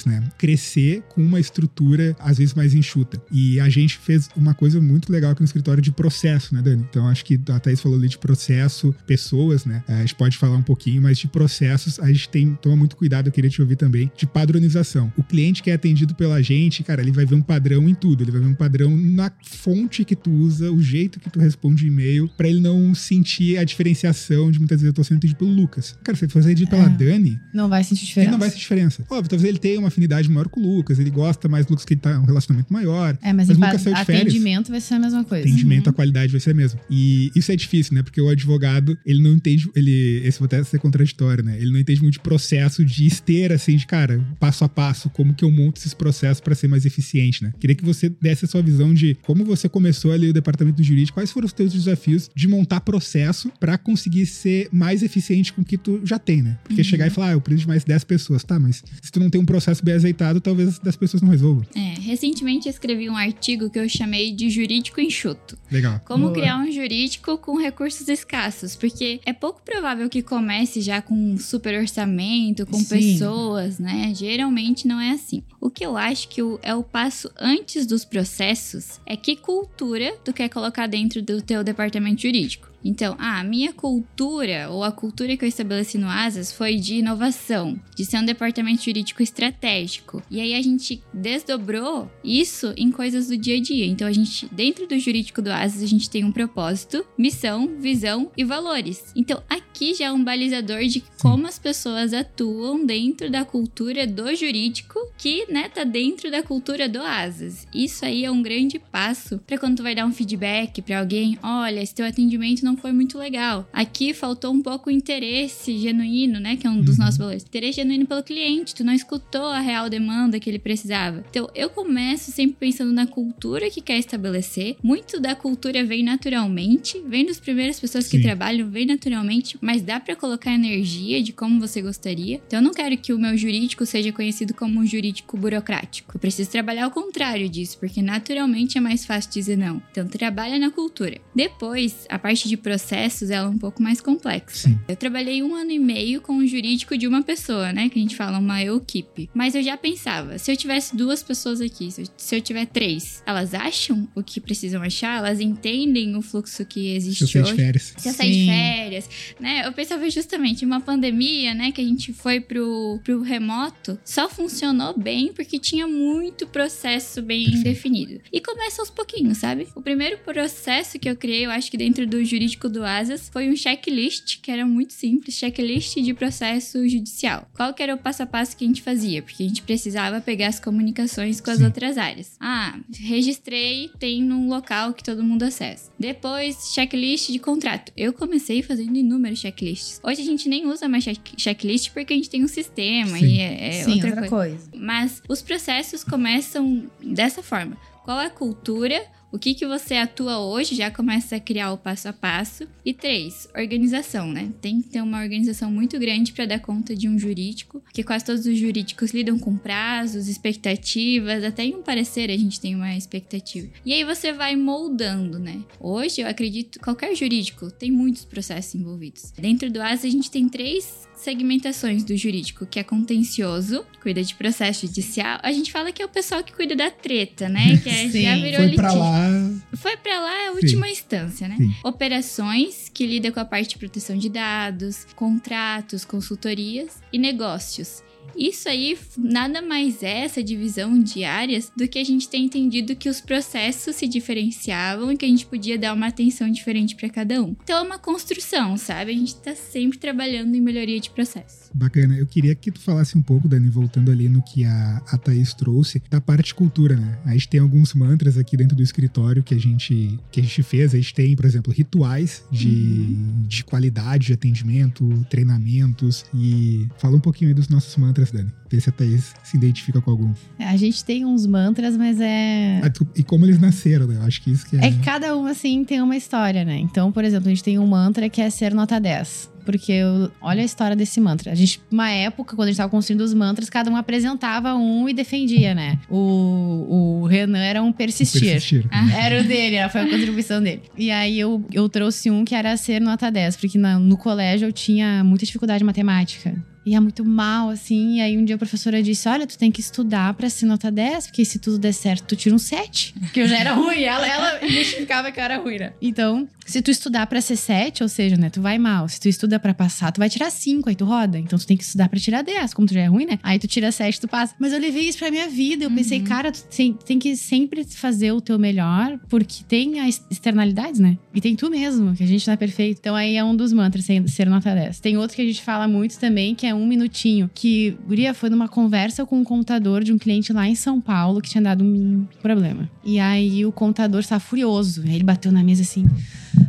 né? 0.05 0.23
Crescer 0.37 1.01
com 1.09 1.21
uma 1.21 1.39
estrutura 1.39 2.15
às 2.19 2.37
vezes 2.37 2.53
mais 2.53 2.73
enxuta. 2.73 3.21
E 3.31 3.59
a 3.59 3.69
gente 3.69 3.97
fez 3.97 4.29
uma 4.35 4.53
coisa 4.53 4.79
muito 4.81 5.11
legal 5.11 5.31
aqui 5.31 5.41
no 5.41 5.45
escritório 5.45 5.81
de 5.81 5.91
processo, 5.91 6.53
né, 6.53 6.61
Dani? 6.61 6.85
Então 6.89 7.07
acho 7.07 7.23
que 7.25 7.39
a 7.49 7.59
Thaís 7.59 7.79
falou 7.81 7.97
ali 7.97 8.07
de 8.09 8.17
processo, 8.17 8.93
pessoas, 9.07 9.65
né? 9.65 9.83
A 9.87 9.99
gente 10.01 10.15
pode 10.15 10.37
falar 10.37 10.57
um 10.57 10.63
pouquinho, 10.63 11.01
mas 11.01 11.17
de 11.17 11.27
processos 11.27 11.99
a 11.99 12.11
gente 12.11 12.29
tem 12.29 12.53
toma 12.61 12.75
muito 12.75 12.95
cuidado, 12.95 13.27
eu 13.27 13.31
queria 13.31 13.49
te 13.49 13.61
ouvir 13.61 13.75
também, 13.75 14.11
de 14.17 14.25
padronização. 14.25 15.11
O 15.17 15.23
cliente 15.23 15.61
que 15.63 15.69
é 15.69 15.73
atendido 15.73 16.13
pela 16.15 16.41
gente, 16.41 16.83
cara, 16.83 17.01
ele 17.01 17.11
vai 17.11 17.25
ver 17.25 17.35
um 17.35 17.41
padrão 17.41 17.87
em 17.87 17.93
tudo, 17.95 18.23
ele 18.23 18.31
vai 18.31 18.41
ver 18.41 18.47
um 18.47 18.53
padrão 18.55 18.95
na 18.95 19.31
fonte 19.45 20.03
que 20.05 20.15
tu 20.15 20.31
usa, 20.31 20.71
o 20.71 20.81
jeito 20.81 21.19
que 21.19 21.29
tu 21.29 21.39
responde 21.39 21.87
e-mail, 21.87 22.29
para 22.37 22.47
ele 22.47 22.61
não 22.61 22.93
sentir 22.95 23.57
a 23.57 23.63
diferenciação 23.63 24.51
de 24.51 24.59
muitas 24.59 24.77
vezes 24.81 24.87
eu 24.87 24.93
tô 24.93 25.03
sendo 25.03 25.17
atendido 25.17 25.39
pelo 25.39 25.51
Lucas. 25.51 25.97
Cara, 26.03 26.17
se 26.17 26.25
ele 26.25 26.31
for 26.31 26.41
atendido 26.41 26.69
pela 26.69 26.83
É. 26.85 26.89
Dani, 26.89 27.39
Não 27.53 27.69
vai 27.69 27.83
sentir 27.83 28.01
ele 28.03 28.07
diferença. 28.07 28.31
não 28.31 28.39
vai 28.39 28.49
ter 28.49 28.57
diferença. 28.57 29.03
Óbvio, 29.09 29.29
talvez 29.29 29.42
ele 29.43 29.57
tenha 29.57 29.79
uma 29.79 29.87
afinidade 29.89 30.29
maior 30.29 30.47
com 30.47 30.59
o 30.61 30.75
Lucas, 30.77 30.99
ele 30.99 31.09
gosta 31.09 31.47
mais 31.47 31.65
do 31.65 31.71
Lucas 31.71 31.85
que 31.85 31.93
ele 31.93 32.01
tá 32.01 32.19
um 32.19 32.25
relacionamento 32.25 32.71
maior. 32.71 33.17
É, 33.21 33.33
mas, 33.33 33.47
Mas 33.49 33.57
pa- 33.57 33.77
saiu 33.77 33.95
de 33.95 34.05
férias. 34.05 34.21
atendimento 34.27 34.71
vai 34.71 34.81
ser 34.81 34.95
a 34.95 34.99
mesma 34.99 35.23
coisa. 35.23 35.47
Atendimento, 35.47 35.89
a 35.89 35.93
qualidade 35.93 36.31
vai 36.31 36.39
ser 36.41 36.51
a 36.51 36.53
mesma. 36.53 36.79
E 36.89 37.31
isso 37.35 37.51
é 37.51 37.55
difícil, 37.55 37.93
né? 37.95 38.03
Porque 38.03 38.19
o 38.21 38.29
advogado, 38.29 38.97
ele 39.05 39.21
não 39.21 39.33
entende, 39.33 39.69
ele, 39.75 40.21
esse 40.23 40.39
vou 40.39 40.45
até 40.45 40.63
ser 40.63 40.79
contraditório, 40.79 41.43
né? 41.43 41.57
Ele 41.59 41.71
não 41.71 41.79
entende 41.79 42.01
muito 42.01 42.13
de 42.13 42.19
processo 42.19 42.83
de 42.85 43.05
esteira, 43.05 43.55
assim, 43.55 43.75
de 43.75 43.85
cara, 43.85 44.19
passo 44.39 44.63
a 44.63 44.69
passo, 44.69 45.09
como 45.09 45.33
que 45.33 45.43
eu 45.43 45.51
monto 45.51 45.79
esses 45.79 45.93
processos 45.93 46.39
para 46.41 46.55
ser 46.55 46.67
mais 46.67 46.85
eficiente, 46.85 47.43
né? 47.43 47.53
Queria 47.59 47.75
que 47.75 47.83
você 47.85 48.09
desse 48.21 48.45
a 48.45 48.47
sua 48.47 48.61
visão 48.61 48.93
de 48.93 49.15
como 49.23 49.43
você 49.45 49.67
começou 49.69 50.11
ali 50.11 50.29
o 50.29 50.33
departamento 50.33 50.81
jurídico, 50.83 51.15
quais 51.17 51.31
foram 51.31 51.45
os 51.45 51.53
teus 51.53 51.71
desafios 51.73 52.29
de 52.35 52.47
montar 52.47 52.81
processo 52.81 53.51
para 53.59 53.77
conseguir 53.77 54.25
ser 54.25 54.67
mais 54.71 55.03
eficiente 55.03 55.51
com 55.53 55.61
o 55.61 55.65
que 55.65 55.77
tu 55.77 56.01
já 56.03 56.17
tem, 56.19 56.41
né? 56.41 56.57
Porque 56.63 56.83
chegar 56.83 57.07
e 57.07 57.09
falar, 57.09 57.29
ah, 57.29 57.31
eu 57.33 57.41
preciso 57.41 57.61
de 57.63 57.67
mais 57.67 57.83
10 57.83 58.03
pessoas, 58.03 58.43
tá, 58.43 58.59
mas 58.59 58.83
se 59.01 59.11
tu 59.11 59.19
não 59.19 59.29
tem 59.33 59.41
um 59.41 59.45
processo 59.45 59.83
bem 59.83 59.95
azeitado, 59.95 60.39
talvez 60.39 60.77
10 60.77 60.95
pessoas 60.95 61.23
não 61.23 61.29
resolvam. 61.29 61.65
É, 61.75 61.99
recentemente 61.99 62.67
eu 62.67 62.69
escrevi 62.69 63.09
um 63.09 63.17
artigo 63.17 63.67
que 63.67 63.79
eu 63.79 63.89
chamei 63.89 64.31
de 64.31 64.47
jurídico 64.47 65.01
enxuto. 65.01 65.57
Legal. 65.71 65.99
Como 66.05 66.25
Boa. 66.25 66.33
criar 66.33 66.59
um 66.59 66.71
jurídico 66.71 67.35
com 67.39 67.57
recursos 67.57 68.07
escassos? 68.07 68.75
Porque 68.75 69.19
é 69.25 69.33
pouco 69.33 69.63
provável 69.63 70.07
que 70.07 70.21
comece 70.21 70.81
já 70.81 71.01
com 71.01 71.15
um 71.15 71.39
super 71.39 71.79
orçamento, 71.79 72.63
com 72.67 72.77
Sim. 72.77 72.85
pessoas, 72.85 73.79
né? 73.79 74.13
Geralmente 74.15 74.87
não 74.87 75.01
é 75.01 75.09
assim. 75.09 75.41
O 75.59 75.71
que 75.71 75.83
eu 75.83 75.97
acho 75.97 76.27
que 76.29 76.39
é 76.61 76.75
o 76.75 76.83
passo 76.83 77.31
antes 77.39 77.87
dos 77.87 78.05
processos 78.05 79.01
é 79.03 79.17
que 79.17 79.35
cultura 79.35 80.15
tu 80.23 80.31
quer 80.31 80.47
colocar 80.47 80.85
dentro 80.85 81.23
do 81.23 81.41
teu 81.41 81.63
departamento 81.63 82.21
jurídico. 82.21 82.72
Então, 82.83 83.15
ah, 83.17 83.39
a 83.39 83.43
minha 83.43 83.73
cultura, 83.73 84.69
ou 84.69 84.83
a 84.83 84.91
cultura 84.91 85.35
que 85.37 85.45
eu 85.45 85.49
estabeleci 85.49 85.97
no 85.97 86.07
Asas, 86.07 86.51
foi 86.51 86.75
de 86.75 86.95
inovação, 86.95 87.79
de 87.95 88.05
ser 88.05 88.17
um 88.17 88.25
departamento 88.25 88.83
jurídico 88.83 89.23
estratégico. 89.23 90.21
E 90.29 90.41
aí 90.41 90.53
a 90.53 90.61
gente 90.61 91.01
desdobrou 91.13 92.11
isso 92.23 92.73
em 92.77 92.91
coisas 92.91 93.27
do 93.27 93.37
dia 93.37 93.57
a 93.57 93.61
dia. 93.61 93.85
Então, 93.85 94.07
a 94.07 94.11
gente, 94.11 94.47
dentro 94.51 94.87
do 94.87 94.97
jurídico 94.99 95.41
do 95.41 95.51
Asas, 95.51 95.81
a 95.81 95.87
gente 95.87 96.09
tem 96.09 96.23
um 96.23 96.31
propósito, 96.31 97.05
missão, 97.17 97.77
visão 97.79 98.31
e 98.35 98.43
valores. 98.43 99.11
Então, 99.15 99.41
aqui 99.49 99.72
aqui 99.73 99.95
já 99.95 100.05
é 100.05 100.11
um 100.11 100.23
balizador 100.23 100.83
de 100.85 101.03
como 101.19 101.47
as 101.47 101.57
pessoas 101.57 102.13
atuam 102.13 102.85
dentro 102.85 103.31
da 103.31 103.43
cultura 103.43 104.05
do 104.05 104.33
jurídico, 104.35 104.99
que, 105.17 105.51
né, 105.51 105.67
tá 105.67 105.83
dentro 105.83 106.29
da 106.29 106.43
cultura 106.43 106.87
do 106.87 107.01
ASAS. 107.01 107.65
Isso 107.73 108.05
aí 108.05 108.23
é 108.23 108.29
um 108.29 108.43
grande 108.43 108.77
passo 108.77 109.39
para 109.47 109.57
quando 109.57 109.77
tu 109.77 109.83
vai 109.83 109.95
dar 109.95 110.05
um 110.05 110.11
feedback 110.13 110.79
para 110.83 110.99
alguém, 110.99 111.39
olha, 111.41 111.81
esse 111.81 111.95
teu 111.95 112.05
atendimento 112.05 112.63
não 112.63 112.77
foi 112.77 112.91
muito 112.91 113.17
legal. 113.17 113.67
Aqui 113.73 114.13
faltou 114.13 114.53
um 114.53 114.61
pouco 114.61 114.89
o 114.89 114.93
interesse 114.93 115.75
genuíno, 115.79 116.39
né, 116.39 116.55
que 116.55 116.67
é 116.67 116.69
um 116.69 116.79
dos 116.79 116.99
Uhum. 116.99 117.05
nossos 117.05 117.17
valores. 117.17 117.43
Interesse 117.43 117.77
genuíno 117.77 118.05
pelo 118.05 118.21
cliente, 118.21 118.75
tu 118.75 118.83
não 118.83 118.93
escutou 118.93 119.45
a 119.47 119.59
real 119.59 119.89
demanda 119.89 120.39
que 120.39 120.49
ele 120.49 120.59
precisava. 120.59 121.25
Então, 121.31 121.49
eu 121.55 121.69
começo 121.71 122.31
sempre 122.31 122.57
pensando 122.59 122.93
na 122.93 123.07
cultura 123.07 123.71
que 123.71 123.81
quer 123.81 123.97
estabelecer. 123.97 124.75
Muito 124.83 125.19
da 125.19 125.33
cultura 125.33 125.83
vem 125.83 126.03
naturalmente, 126.03 127.01
vem 127.07 127.25
das 127.25 127.39
primeiras 127.39 127.79
pessoas 127.79 128.07
que 128.07 128.17
Sim. 128.17 128.23
trabalham, 128.23 128.69
vem 128.69 128.85
naturalmente, 128.85 129.57
mas 129.63 129.81
dá 129.81 129.99
pra 129.99 130.15
colocar 130.15 130.53
energia 130.53 131.23
de 131.23 131.31
como 131.31 131.59
você 131.59 131.81
gostaria. 131.81 132.41
Então, 132.45 132.59
eu 132.59 132.63
não 132.63 132.73
quero 132.73 132.97
que 132.97 133.13
o 133.13 133.17
meu 133.17 133.37
jurídico 133.37 133.85
seja 133.85 134.11
conhecido 134.11 134.53
como 134.53 134.81
um 134.81 134.85
jurídico 134.85 135.37
burocrático. 135.37 136.11
Eu 136.15 136.19
preciso 136.19 136.49
trabalhar 136.49 136.83
ao 136.83 136.91
contrário 136.91 137.47
disso, 137.47 137.77
porque 137.79 138.01
naturalmente 138.01 138.77
é 138.77 138.81
mais 138.81 139.05
fácil 139.05 139.31
dizer 139.31 139.57
não. 139.57 139.81
Então, 139.91 140.05
trabalha 140.05 140.59
na 140.59 140.69
cultura. 140.69 141.19
Depois, 141.33 142.05
a 142.09 142.19
parte 142.19 142.49
de 142.49 142.57
processos 142.57 143.29
ela 143.29 143.47
é 143.47 143.49
um 143.49 143.57
pouco 143.57 143.81
mais 143.81 144.01
complexa. 144.01 144.67
Sim. 144.67 144.77
Eu 144.87 144.97
trabalhei 144.97 145.41
um 145.41 145.55
ano 145.55 145.71
e 145.71 145.79
meio 145.79 146.19
com 146.19 146.37
o 146.37 146.45
jurídico 146.45 146.97
de 146.97 147.07
uma 147.07 147.23
pessoa, 147.23 147.71
né? 147.71 147.87
Que 147.87 147.97
a 147.97 148.01
gente 148.01 148.17
fala 148.17 148.39
uma 148.39 148.61
equipe. 148.61 149.29
Mas 149.33 149.55
eu 149.55 149.63
já 149.63 149.77
pensava, 149.77 150.37
se 150.37 150.51
eu 150.51 150.57
tivesse 150.57 150.95
duas 150.95 151.23
pessoas 151.23 151.61
aqui, 151.61 151.89
se 152.17 152.35
eu, 152.35 152.41
tiver 152.41 152.65
três, 152.65 153.23
elas 153.25 153.53
acham 153.53 154.07
o 154.13 154.21
que 154.21 154.41
precisam 154.41 154.81
achar? 154.81 155.19
Elas 155.19 155.39
entendem 155.39 156.17
o 156.17 156.21
fluxo 156.21 156.65
que 156.65 156.81
Se 156.81 156.89
eu 156.89 156.95
existe 156.95 157.27
sair 157.27 157.43
de 157.43 157.49
hoje? 157.49 157.55
férias. 157.55 157.93
Se 157.97 158.09
eu 158.09 158.13
sair 158.13 158.31
de 158.31 158.45
férias, 158.45 159.09
né? 159.39 159.52
Eu 159.61 159.73
pensava 159.73 160.09
justamente, 160.09 160.65
uma 160.65 160.81
pandemia, 160.81 161.53
né? 161.53 161.71
Que 161.71 161.81
a 161.81 161.83
gente 161.83 162.13
foi 162.13 162.39
pro, 162.39 162.99
pro 163.03 163.21
remoto, 163.21 163.99
só 164.03 164.29
funcionou 164.29 164.97
bem 164.97 165.31
porque 165.33 165.59
tinha 165.59 165.87
muito 165.87 166.47
processo 166.47 167.21
bem 167.21 167.45
Perfeito. 167.45 167.63
definido. 167.63 168.21
E 168.31 168.41
começa 168.41 168.81
aos 168.81 168.89
pouquinhos, 168.89 169.37
sabe? 169.37 169.67
O 169.75 169.81
primeiro 169.81 170.17
processo 170.19 170.99
que 170.99 171.09
eu 171.09 171.15
criei, 171.15 171.45
eu 171.45 171.51
acho 171.51 171.69
que 171.69 171.77
dentro 171.77 172.05
do 172.07 172.23
jurídico 172.23 172.69
do 172.69 172.83
Asas, 172.83 173.29
foi 173.29 173.49
um 173.49 173.55
checklist, 173.55 174.39
que 174.41 174.51
era 174.51 174.65
muito 174.65 174.93
simples, 174.93 175.35
checklist 175.35 175.95
de 175.95 176.13
processo 176.13 176.87
judicial. 176.87 177.47
Qual 177.53 177.73
que 177.73 177.83
era 177.83 177.95
o 177.95 177.97
passo 177.97 178.23
a 178.23 178.25
passo 178.25 178.55
que 178.55 178.63
a 178.63 178.67
gente 178.67 178.81
fazia? 178.81 179.21
Porque 179.21 179.43
a 179.43 179.47
gente 179.47 179.61
precisava 179.61 180.21
pegar 180.21 180.47
as 180.47 180.59
comunicações 180.59 181.39
com 181.39 181.51
as 181.51 181.59
Sim. 181.59 181.65
outras 181.65 181.97
áreas. 181.97 182.35
Ah, 182.39 182.79
registrei, 182.99 183.89
tem 183.99 184.21
num 184.23 184.47
local 184.47 184.93
que 184.93 185.03
todo 185.03 185.23
mundo 185.23 185.43
acessa. 185.43 185.91
Depois, 185.99 186.73
checklist 186.73 187.31
de 187.31 187.39
contrato. 187.39 187.91
Eu 187.95 188.13
comecei 188.13 188.61
fazendo 188.61 188.95
inúmeros 188.95 189.39
checklists. 189.43 189.99
Hoje 190.03 190.21
a 190.21 190.25
gente 190.25 190.47
nem 190.49 190.65
usa 190.67 190.87
mais 190.87 191.03
check- 191.03 191.33
checklist 191.37 191.91
porque 191.91 192.13
a 192.13 192.15
gente 192.15 192.29
tem 192.29 192.43
um 192.43 192.47
sistema 192.47 193.17
Sim. 193.17 193.25
e 193.25 193.39
é, 193.39 193.67
é 193.67 193.83
Sim, 193.83 193.93
outra, 193.95 194.15
coisa. 194.15 194.29
coisa. 194.29 194.69
Mas 194.75 195.21
os 195.29 195.41
processos 195.41 196.03
começam 196.03 196.89
dessa 197.01 197.43
forma. 197.43 197.77
Qual 198.03 198.19
é 198.19 198.25
a 198.25 198.29
cultura? 198.29 199.01
O 199.33 199.39
que, 199.39 199.55
que 199.55 199.65
você 199.65 199.95
atua 199.95 200.37
hoje 200.37 200.75
já 200.75 200.91
começa 200.91 201.37
a 201.37 201.39
criar 201.39 201.73
o 201.73 201.77
passo 201.77 202.07
a 202.07 202.13
passo. 202.13 202.67
E 202.85 202.93
três, 202.93 203.49
organização, 203.57 204.31
né? 204.31 204.51
Tem 204.61 204.79
que 204.79 204.89
ter 204.89 205.01
uma 205.01 205.19
organização 205.19 205.71
muito 205.71 205.97
grande 205.97 206.31
para 206.31 206.45
dar 206.45 206.59
conta 206.59 206.95
de 206.95 207.09
um 207.09 207.17
jurídico, 207.17 207.79
porque 207.79 208.03
quase 208.03 208.25
todos 208.25 208.45
os 208.45 208.55
jurídicos 208.55 209.11
lidam 209.11 209.39
com 209.39 209.57
prazos, 209.57 210.27
expectativas, 210.27 211.43
até 211.43 211.65
em 211.65 211.73
um 211.73 211.81
parecer 211.81 212.29
a 212.29 212.37
gente 212.37 212.59
tem 212.59 212.75
uma 212.75 212.95
expectativa. 212.95 213.67
E 213.83 213.91
aí 213.91 214.03
você 214.03 214.31
vai 214.31 214.55
moldando, 214.55 215.39
né? 215.39 215.61
Hoje 215.79 216.21
eu 216.21 216.27
acredito 216.27 216.79
qualquer 216.79 217.15
jurídico 217.15 217.71
tem 217.71 217.89
muitos 217.89 218.23
processos 218.25 218.75
envolvidos. 218.75 219.31
Dentro 219.31 219.71
do 219.71 219.81
ASA 219.81 220.05
a 220.05 220.11
gente 220.11 220.29
tem 220.29 220.47
três 220.47 221.07
segmentações 221.23 222.03
do 222.03 222.15
jurídico, 222.17 222.65
que 222.65 222.79
é 222.79 222.83
contencioso, 222.83 223.85
cuida 224.01 224.21
de 224.21 224.35
processo 224.35 224.85
judicial. 224.85 225.39
A 225.41 225.51
gente 225.51 225.71
fala 225.71 225.91
que 225.91 226.01
é 226.01 226.05
o 226.05 226.09
pessoal 226.09 226.43
que 226.43 226.51
cuida 226.51 226.75
da 226.75 226.91
treta, 226.91 227.47
né? 227.47 227.77
Que 227.77 227.89
é, 227.89 228.09
Sim. 228.09 228.21
já 228.23 228.35
virou 228.35 228.59
Foi 228.59 228.75
pra 228.75 228.87
litígio. 228.89 229.01
Lá. 229.27 229.77
Foi 229.77 229.97
pra 229.97 230.19
lá 230.19 230.47
a 230.47 230.51
Sim. 230.51 230.55
última 230.57 230.89
instância, 230.89 231.47
né? 231.47 231.55
Sim. 231.57 231.73
Operações, 231.83 232.89
que 232.93 233.05
lida 233.05 233.31
com 233.31 233.39
a 233.39 233.45
parte 233.45 233.69
de 233.69 233.77
proteção 233.77 234.17
de 234.17 234.29
dados, 234.29 235.05
contratos, 235.15 236.05
consultorias 236.05 237.01
e 237.11 237.17
negócios. 237.17 238.03
Isso 238.35 238.67
aí 238.67 238.97
nada 239.17 239.61
mais 239.61 240.01
é 240.01 240.23
essa 240.23 240.41
divisão 240.41 240.97
de 240.99 241.23
áreas 241.23 241.71
do 241.75 241.87
que 241.87 241.99
a 241.99 242.03
gente 242.03 242.27
ter 242.27 242.37
entendido 242.37 242.95
que 242.95 243.09
os 243.09 243.21
processos 243.21 243.95
se 243.95 244.07
diferenciavam 244.07 245.11
e 245.11 245.17
que 245.17 245.25
a 245.25 245.27
gente 245.27 245.45
podia 245.45 245.77
dar 245.77 245.93
uma 245.93 246.07
atenção 246.07 246.49
diferente 246.49 246.95
pra 246.95 247.09
cada 247.09 247.41
um. 247.41 247.55
Então 247.63 247.77
é 247.77 247.81
uma 247.81 247.99
construção, 247.99 248.75
sabe? 248.75 249.11
A 249.11 249.15
gente 249.15 249.35
tá 249.35 249.55
sempre 249.55 249.99
trabalhando 249.99 250.55
em 250.55 250.61
melhoria 250.61 250.99
de 250.99 251.11
processo. 251.11 251.62
Bacana. 251.73 252.15
Eu 252.15 252.25
queria 252.25 252.53
que 252.55 252.71
tu 252.71 252.79
falasse 252.79 253.17
um 253.17 253.21
pouco, 253.21 253.47
Dani, 253.47 253.67
voltando 253.69 254.11
ali 254.11 254.29
no 254.29 254.41
que 254.41 254.63
a, 254.65 255.01
a 255.11 255.17
Thaís 255.17 255.53
trouxe, 255.53 256.01
da 256.09 256.21
parte 256.21 256.47
de 256.47 256.53
cultura, 256.55 256.95
né? 256.95 257.17
A 257.25 257.31
gente 257.33 257.47
tem 257.49 257.59
alguns 257.59 257.93
mantras 257.93 258.37
aqui 258.37 258.55
dentro 258.55 258.75
do 258.75 258.83
escritório 258.83 259.41
que 259.43 259.53
a 259.53 259.59
gente, 259.59 260.19
que 260.31 260.39
a 260.39 260.43
gente 260.43 260.61
fez. 260.63 260.93
A 260.93 260.97
gente 260.97 261.13
tem, 261.13 261.35
por 261.35 261.45
exemplo, 261.45 261.73
rituais 261.73 262.43
de, 262.51 263.15
de 263.47 263.63
qualidade 263.63 264.27
de 264.27 264.33
atendimento, 264.33 265.07
treinamentos. 265.29 266.25
E 266.33 266.87
fala 266.97 267.15
um 267.15 267.19
pouquinho 267.19 267.49
aí 267.49 267.53
dos 267.53 267.67
nossos 267.69 267.95
mantras, 267.97 268.31
Dani. 268.31 268.51
Vê 268.69 268.79
se 268.79 268.89
a 268.89 268.91
Thaís 268.91 269.33
se 269.43 269.55
identifica 269.57 270.01
com 270.01 270.11
algum. 270.11 270.33
É, 270.57 270.65
A 270.65 270.77
gente 270.77 271.03
tem 271.05 271.25
uns 271.25 271.45
mantras, 271.45 271.95
mas 271.97 272.19
é. 272.19 272.81
Ah, 272.83 272.89
tu- 272.89 273.07
E 273.15 273.23
como 273.23 273.45
eles 273.45 273.59
nasceram, 273.59 274.07
né? 274.07 274.15
Eu 274.17 274.23
acho 274.23 274.41
que 274.41 274.51
isso 274.51 274.65
que 274.65 274.75
é. 274.77 274.85
É 274.87 274.91
que 274.91 274.99
cada 274.99 275.35
um, 275.37 275.45
assim, 275.45 275.83
tem 275.83 276.01
uma 276.01 276.15
história, 276.15 276.63
né? 276.65 276.77
Então, 276.77 277.11
por 277.11 277.23
exemplo, 277.23 277.47
a 277.47 277.49
gente 277.49 277.63
tem 277.63 277.77
um 277.77 277.87
mantra 277.87 278.29
que 278.29 278.41
é 278.41 278.49
ser 278.49 278.73
nota 278.73 278.99
10. 278.99 279.51
Porque 279.63 279.91
eu- 279.91 280.31
olha 280.41 280.61
a 280.61 280.65
história 280.65 280.95
desse 280.95 281.19
mantra. 281.19 281.51
A 281.51 281.55
gente, 281.55 281.81
uma 281.91 282.09
época, 282.09 282.55
quando 282.55 282.67
a 282.67 282.71
gente 282.71 282.77
tava 282.77 282.89
construindo 282.89 283.21
os 283.21 283.33
mantras, 283.33 283.69
cada 283.69 283.89
um 283.89 283.95
apresentava 283.95 284.75
um 284.75 285.07
e 285.09 285.13
defendia, 285.13 285.73
né? 285.73 285.97
O, 286.09 287.21
o 287.21 287.25
Renan 287.25 287.59
era 287.59 287.81
um 287.81 287.91
persistir. 287.91 288.41
persistir. 288.41 288.85
Ah. 288.91 289.11
Era 289.23 289.41
o 289.41 289.43
dele, 289.43 289.87
foi 289.89 290.01
a 290.01 290.09
contribuição 290.09 290.61
dele. 290.61 290.81
E 290.97 291.09
aí 291.11 291.39
eu, 291.39 291.65
eu 291.71 291.87
trouxe 291.87 292.29
um 292.29 292.43
que 292.43 292.53
era 292.55 292.75
ser 292.77 292.99
nota 292.99 293.29
10, 293.31 293.55
porque 293.57 293.77
na- 293.77 293.97
no 293.99 294.17
colégio 294.17 294.67
eu 294.67 294.73
tinha 294.73 295.23
muita 295.23 295.45
dificuldade 295.45 295.83
em 295.83 295.85
matemática. 295.85 296.55
Ia 296.85 296.99
muito 296.99 297.23
mal, 297.23 297.69
assim. 297.69 298.17
E 298.17 298.21
aí 298.21 298.37
um 298.37 298.43
dia 298.43 298.55
a 298.55 298.59
professora 298.59 299.01
disse: 299.01 299.27
Olha, 299.27 299.47
tu 299.47 299.57
tem 299.57 299.71
que 299.71 299.81
estudar 299.81 300.33
pra 300.33 300.49
ser 300.49 300.65
nota 300.65 300.91
10, 300.91 301.27
porque 301.27 301.45
se 301.45 301.59
tudo 301.59 301.77
der 301.79 301.93
certo, 301.93 302.25
tu 302.27 302.35
tira 302.35 302.55
um 302.55 302.59
7. 302.59 303.13
Que 303.33 303.39
eu 303.39 303.47
já 303.47 303.57
era 303.57 303.73
ruim. 303.73 304.03
Ela, 304.03 304.27
ela 304.27 304.57
identificava 304.65 305.31
que 305.31 305.39
eu 305.39 305.43
era 305.43 305.57
ruim, 305.57 305.79
né? 305.79 305.93
Então, 306.01 306.47
se 306.65 306.81
tu 306.81 306.91
estudar 306.91 307.25
pra 307.27 307.41
ser 307.41 307.55
7, 307.55 308.03
ou 308.03 308.09
seja, 308.09 308.37
né, 308.37 308.49
tu 308.49 308.61
vai 308.61 308.77
mal. 308.77 309.07
Se 309.09 309.19
tu 309.19 309.27
estuda 309.27 309.59
pra 309.59 309.73
passar, 309.73 310.11
tu 310.11 310.19
vai 310.19 310.29
tirar 310.29 310.49
5, 310.51 310.87
aí 310.89 310.95
tu 310.95 311.05
roda. 311.05 311.37
Então 311.39 311.57
tu 311.57 311.65
tem 311.65 311.75
que 311.75 311.83
estudar 311.83 312.09
pra 312.09 312.19
tirar 312.19 312.41
10, 312.41 312.73
como 312.73 312.87
tu 312.87 312.93
já 312.93 313.01
é 313.01 313.07
ruim, 313.07 313.25
né? 313.25 313.39
Aí 313.41 313.57
tu 313.59 313.67
tira 313.67 313.91
7, 313.91 314.21
tu 314.21 314.27
passa. 314.27 314.53
Mas 314.59 314.71
eu 314.71 314.79
levei 314.79 315.07
isso 315.07 315.17
pra 315.17 315.31
minha 315.31 315.47
vida. 315.49 315.85
Eu 315.85 315.91
pensei, 315.91 316.19
cara, 316.21 316.51
tu 316.51 316.63
tem, 316.65 316.93
tem 316.93 317.19
que 317.19 317.35
sempre 317.35 317.83
fazer 317.83 318.31
o 318.31 318.41
teu 318.41 318.59
melhor, 318.59 319.19
porque 319.29 319.63
tem 319.67 319.99
as 319.99 320.23
externalidades, 320.29 320.99
né? 320.99 321.17
E 321.33 321.41
tem 321.41 321.55
tu 321.55 321.69
mesmo, 321.69 322.13
que 322.15 322.23
a 322.23 322.27
gente 322.27 322.45
não 322.47 322.53
é 322.53 322.57
perfeito. 322.57 322.99
Então 322.99 323.15
aí 323.15 323.35
é 323.35 323.43
um 323.43 323.55
dos 323.55 323.73
mantras, 323.73 324.05
ser 324.05 324.47
nota 324.47 324.73
10. 324.73 324.99
Tem 324.99 325.17
outro 325.17 325.35
que 325.35 325.41
a 325.41 325.45
gente 325.45 325.61
fala 325.61 325.87
muito 325.87 326.17
também, 326.19 326.55
que 326.55 326.65
é 326.65 326.72
um 326.73 326.85
minutinho. 326.85 327.49
Que, 327.53 327.97
Guria, 328.07 328.33
foi 328.33 328.49
numa 328.49 328.67
conversa 328.67 329.25
com 329.25 329.39
um 329.39 329.43
contador 329.43 330.03
de 330.03 330.13
um 330.13 330.17
cliente 330.17 330.53
lá 330.53 330.67
em 330.67 330.75
São 330.75 330.99
Paulo 330.99 331.41
que 331.41 331.49
tinha 331.49 331.61
dado 331.61 331.83
um 331.83 332.25
problema. 332.41 332.89
E 333.03 333.19
aí 333.19 333.65
o 333.65 333.71
contador 333.71 334.19
estava 334.19 334.39
furioso. 334.39 335.03
Aí 335.03 335.15
ele 335.15 335.23
bateu 335.23 335.51
na 335.51 335.63
mesa 335.63 335.81
assim. 335.81 336.05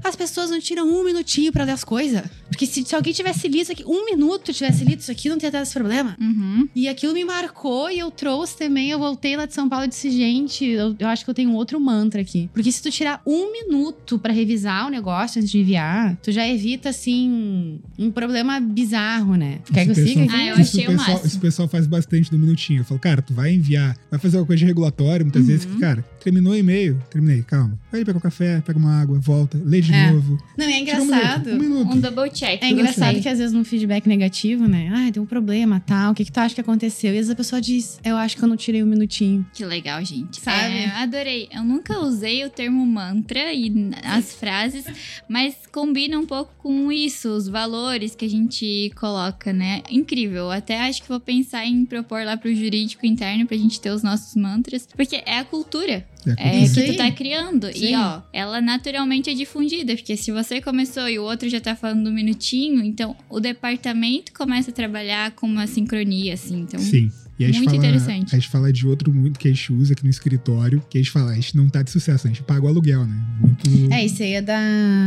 As 0.02 0.14
pessoas 0.16 0.50
não 0.50 0.60
tiram 0.60 0.86
um 0.88 1.04
minutinho 1.04 1.52
pra 1.52 1.64
ler 1.64 1.72
as 1.72 1.84
coisas. 1.84 2.22
Porque 2.48 2.66
se, 2.66 2.84
se 2.84 2.94
alguém 2.94 3.12
tivesse 3.12 3.48
lido 3.48 3.62
isso 3.62 3.72
aqui, 3.72 3.84
um 3.86 4.04
minuto 4.04 4.52
tivesse 4.52 4.84
lido 4.84 5.00
isso 5.00 5.10
aqui, 5.10 5.28
não 5.28 5.36
teria 5.36 5.50
dado 5.52 5.62
esse 5.64 5.72
problema. 5.74 6.16
Uhum. 6.20 6.68
E 6.74 6.86
aquilo 6.88 7.12
me 7.14 7.24
marcou 7.24 7.90
e 7.90 7.98
eu 7.98 8.10
trouxe 8.10 8.56
também. 8.56 8.90
Eu 8.90 8.98
voltei 8.98 9.36
lá 9.36 9.44
de 9.46 9.54
São 9.54 9.68
Paulo 9.68 9.86
e 9.86 9.88
disse: 9.88 10.10
gente, 10.10 10.64
eu, 10.64 10.94
eu 10.98 11.08
acho 11.08 11.24
que 11.24 11.30
eu 11.30 11.34
tenho 11.34 11.50
um 11.50 11.54
outro 11.54 11.80
mantra 11.80 12.20
aqui. 12.20 12.48
Porque 12.52 12.70
se 12.70 12.82
tu 12.82 12.90
tirar 12.90 13.20
um 13.26 13.50
minuto 13.52 14.18
pra 14.18 14.32
revisar 14.32 14.86
o 14.86 14.90
negócio 14.90 15.38
antes 15.40 15.50
de 15.50 15.58
enviar, 15.58 16.16
tu 16.22 16.30
já 16.30 16.46
evita, 16.46 16.90
assim, 16.90 17.80
um 17.98 18.10
problema 18.10 18.60
bizarro, 18.60 19.34
né? 19.36 19.58
Quer 19.72 19.84
que 19.84 19.90
eu 19.90 19.92
Esse 19.92 20.06
siga 20.08 20.20
pessoal- 20.22 20.38
aqui? 20.40 20.48
Ah, 20.48 20.52
eu 20.54 20.60
isso 20.60 20.76
achei 20.76 20.84
o 20.84 20.90
pessoal, 20.90 21.08
máximo. 21.08 21.26
Esse 21.26 21.38
pessoal 21.38 21.68
faz 21.68 21.86
bastante 21.86 22.32
no 22.32 22.38
minutinho. 22.38 22.80
Eu 22.80 22.84
falo, 22.84 23.00
cara, 23.00 23.22
tu 23.22 23.34
vai 23.34 23.52
enviar, 23.54 23.96
vai 24.10 24.20
fazer 24.20 24.36
alguma 24.36 24.46
coisa 24.48 24.60
de 24.60 24.64
regulatório, 24.66 25.24
muitas 25.24 25.42
Uhum. 25.42 25.48
vezes, 25.48 25.64
que, 25.64 25.78
cara, 25.78 26.04
terminou 26.22 26.52
o 26.52 26.56
e-mail, 26.56 27.00
terminei, 27.10 27.42
calma. 27.42 27.78
Vai 27.90 28.00
ali, 28.00 28.04
pega 28.04 28.18
um 28.18 28.20
café, 28.20 28.60
pega 28.64 28.78
uma 28.78 29.00
água, 29.00 29.18
volta, 29.18 29.58
lê 29.74 29.80
de 29.80 29.92
É. 29.92 30.10
novo. 30.12 30.38
Não, 30.56 30.64
é 30.66 30.68
Tira 30.84 31.00
um 31.00 31.04
engraçado. 31.04 31.46
minuto, 31.46 31.64
um 31.64 31.68
minuto. 31.68 31.92
Um 31.96 32.00
double 32.00 32.30
check. 32.30 32.62
É 32.62 32.70
engraçado 32.70 33.20
que 33.20 33.28
às 33.28 33.38
vezes 33.38 33.52
num 33.52 33.64
feedback 33.64 34.06
negativo, 34.06 34.66
né? 34.68 34.90
Ah, 34.94 35.10
tem 35.12 35.22
um 35.22 35.26
problema, 35.26 35.80
tal. 35.80 36.12
O 36.12 36.14
que, 36.14 36.24
que 36.24 36.32
tu 36.32 36.38
acha 36.38 36.54
que 36.54 36.60
aconteceu? 36.60 37.08
E 37.10 37.18
às 37.18 37.26
vezes 37.26 37.30
a 37.30 37.34
pessoa 37.34 37.60
diz: 37.60 37.98
Eu 38.04 38.16
acho 38.16 38.36
que 38.36 38.42
eu 38.42 38.48
não 38.48 38.56
tirei 38.56 38.82
um 38.82 38.86
minutinho. 38.86 39.44
Que 39.52 39.64
legal, 39.64 40.04
gente. 40.04 40.40
Sabe? 40.40 40.74
É, 40.74 40.86
adorei. 40.90 41.48
Eu 41.52 41.64
nunca 41.64 41.98
usei 42.00 42.44
o 42.44 42.50
termo 42.50 42.84
mantra 42.86 43.52
e 43.52 43.72
as 44.04 44.32
frases, 44.34 44.84
mas 45.28 45.54
combina 45.72 46.18
um 46.18 46.26
pouco 46.26 46.52
com 46.58 46.92
isso, 46.92 47.28
os 47.30 47.48
valores 47.48 48.14
que 48.14 48.24
a 48.24 48.28
gente 48.30 48.92
coloca, 48.96 49.52
né? 49.52 49.82
Incrível. 49.90 50.50
Até 50.50 50.80
acho 50.80 51.02
que 51.02 51.08
vou 51.08 51.20
pensar 51.20 51.66
em 51.66 51.84
propor 51.84 52.24
lá 52.24 52.36
pro 52.36 52.54
jurídico 52.54 53.04
interno 53.06 53.46
pra 53.46 53.56
gente 53.56 53.80
ter 53.80 53.90
os 53.90 54.02
nossos 54.02 54.34
mantras, 54.36 54.86
porque 54.96 55.22
é 55.26 55.38
a 55.38 55.44
cultura. 55.44 56.06
É, 56.36 56.58
Isso 56.58 56.74
que 56.74 56.92
tu 56.92 56.96
tá 56.96 57.10
criando. 57.10 57.72
Sim. 57.72 57.92
E 57.92 57.96
ó, 57.96 58.20
ela 58.32 58.60
naturalmente 58.60 59.30
é 59.30 59.34
difundida, 59.34 59.94
porque 59.94 60.16
se 60.16 60.32
você 60.32 60.60
começou 60.60 61.08
e 61.08 61.18
o 61.18 61.22
outro 61.22 61.48
já 61.48 61.60
tá 61.60 61.76
falando 61.76 62.08
um 62.08 62.12
minutinho, 62.12 62.82
então 62.82 63.16
o 63.28 63.40
departamento 63.40 64.32
começa 64.32 64.70
a 64.70 64.74
trabalhar 64.74 65.32
com 65.32 65.46
uma 65.46 65.66
sincronia, 65.66 66.34
assim. 66.34 66.60
Então, 66.60 66.80
Sim. 66.80 67.10
E 67.38 67.44
a 67.44 67.48
gente 67.48 67.58
Muito 67.58 67.70
fala, 67.70 67.78
interessante. 67.78 68.34
A 68.34 68.38
gente 68.38 68.48
fala 68.48 68.72
de 68.72 68.86
outro 68.86 69.12
muito 69.12 69.38
que 69.38 69.48
a 69.48 69.50
gente 69.50 69.72
usa 69.72 69.92
aqui 69.92 70.04
no 70.04 70.10
escritório, 70.10 70.82
que 70.88 70.98
a 70.98 71.00
gente 71.00 71.10
fala, 71.10 71.32
a 71.32 71.34
gente 71.34 71.56
não 71.56 71.68
tá 71.68 71.82
de 71.82 71.90
sucesso, 71.90 72.26
a 72.26 72.30
gente 72.30 72.42
paga 72.42 72.64
o 72.64 72.68
aluguel, 72.68 73.04
né? 73.06 73.16
Muito. 73.40 73.92
É, 73.92 74.04
isso 74.04 74.22
aí 74.22 74.34
é 74.34 74.42
da 74.42 74.58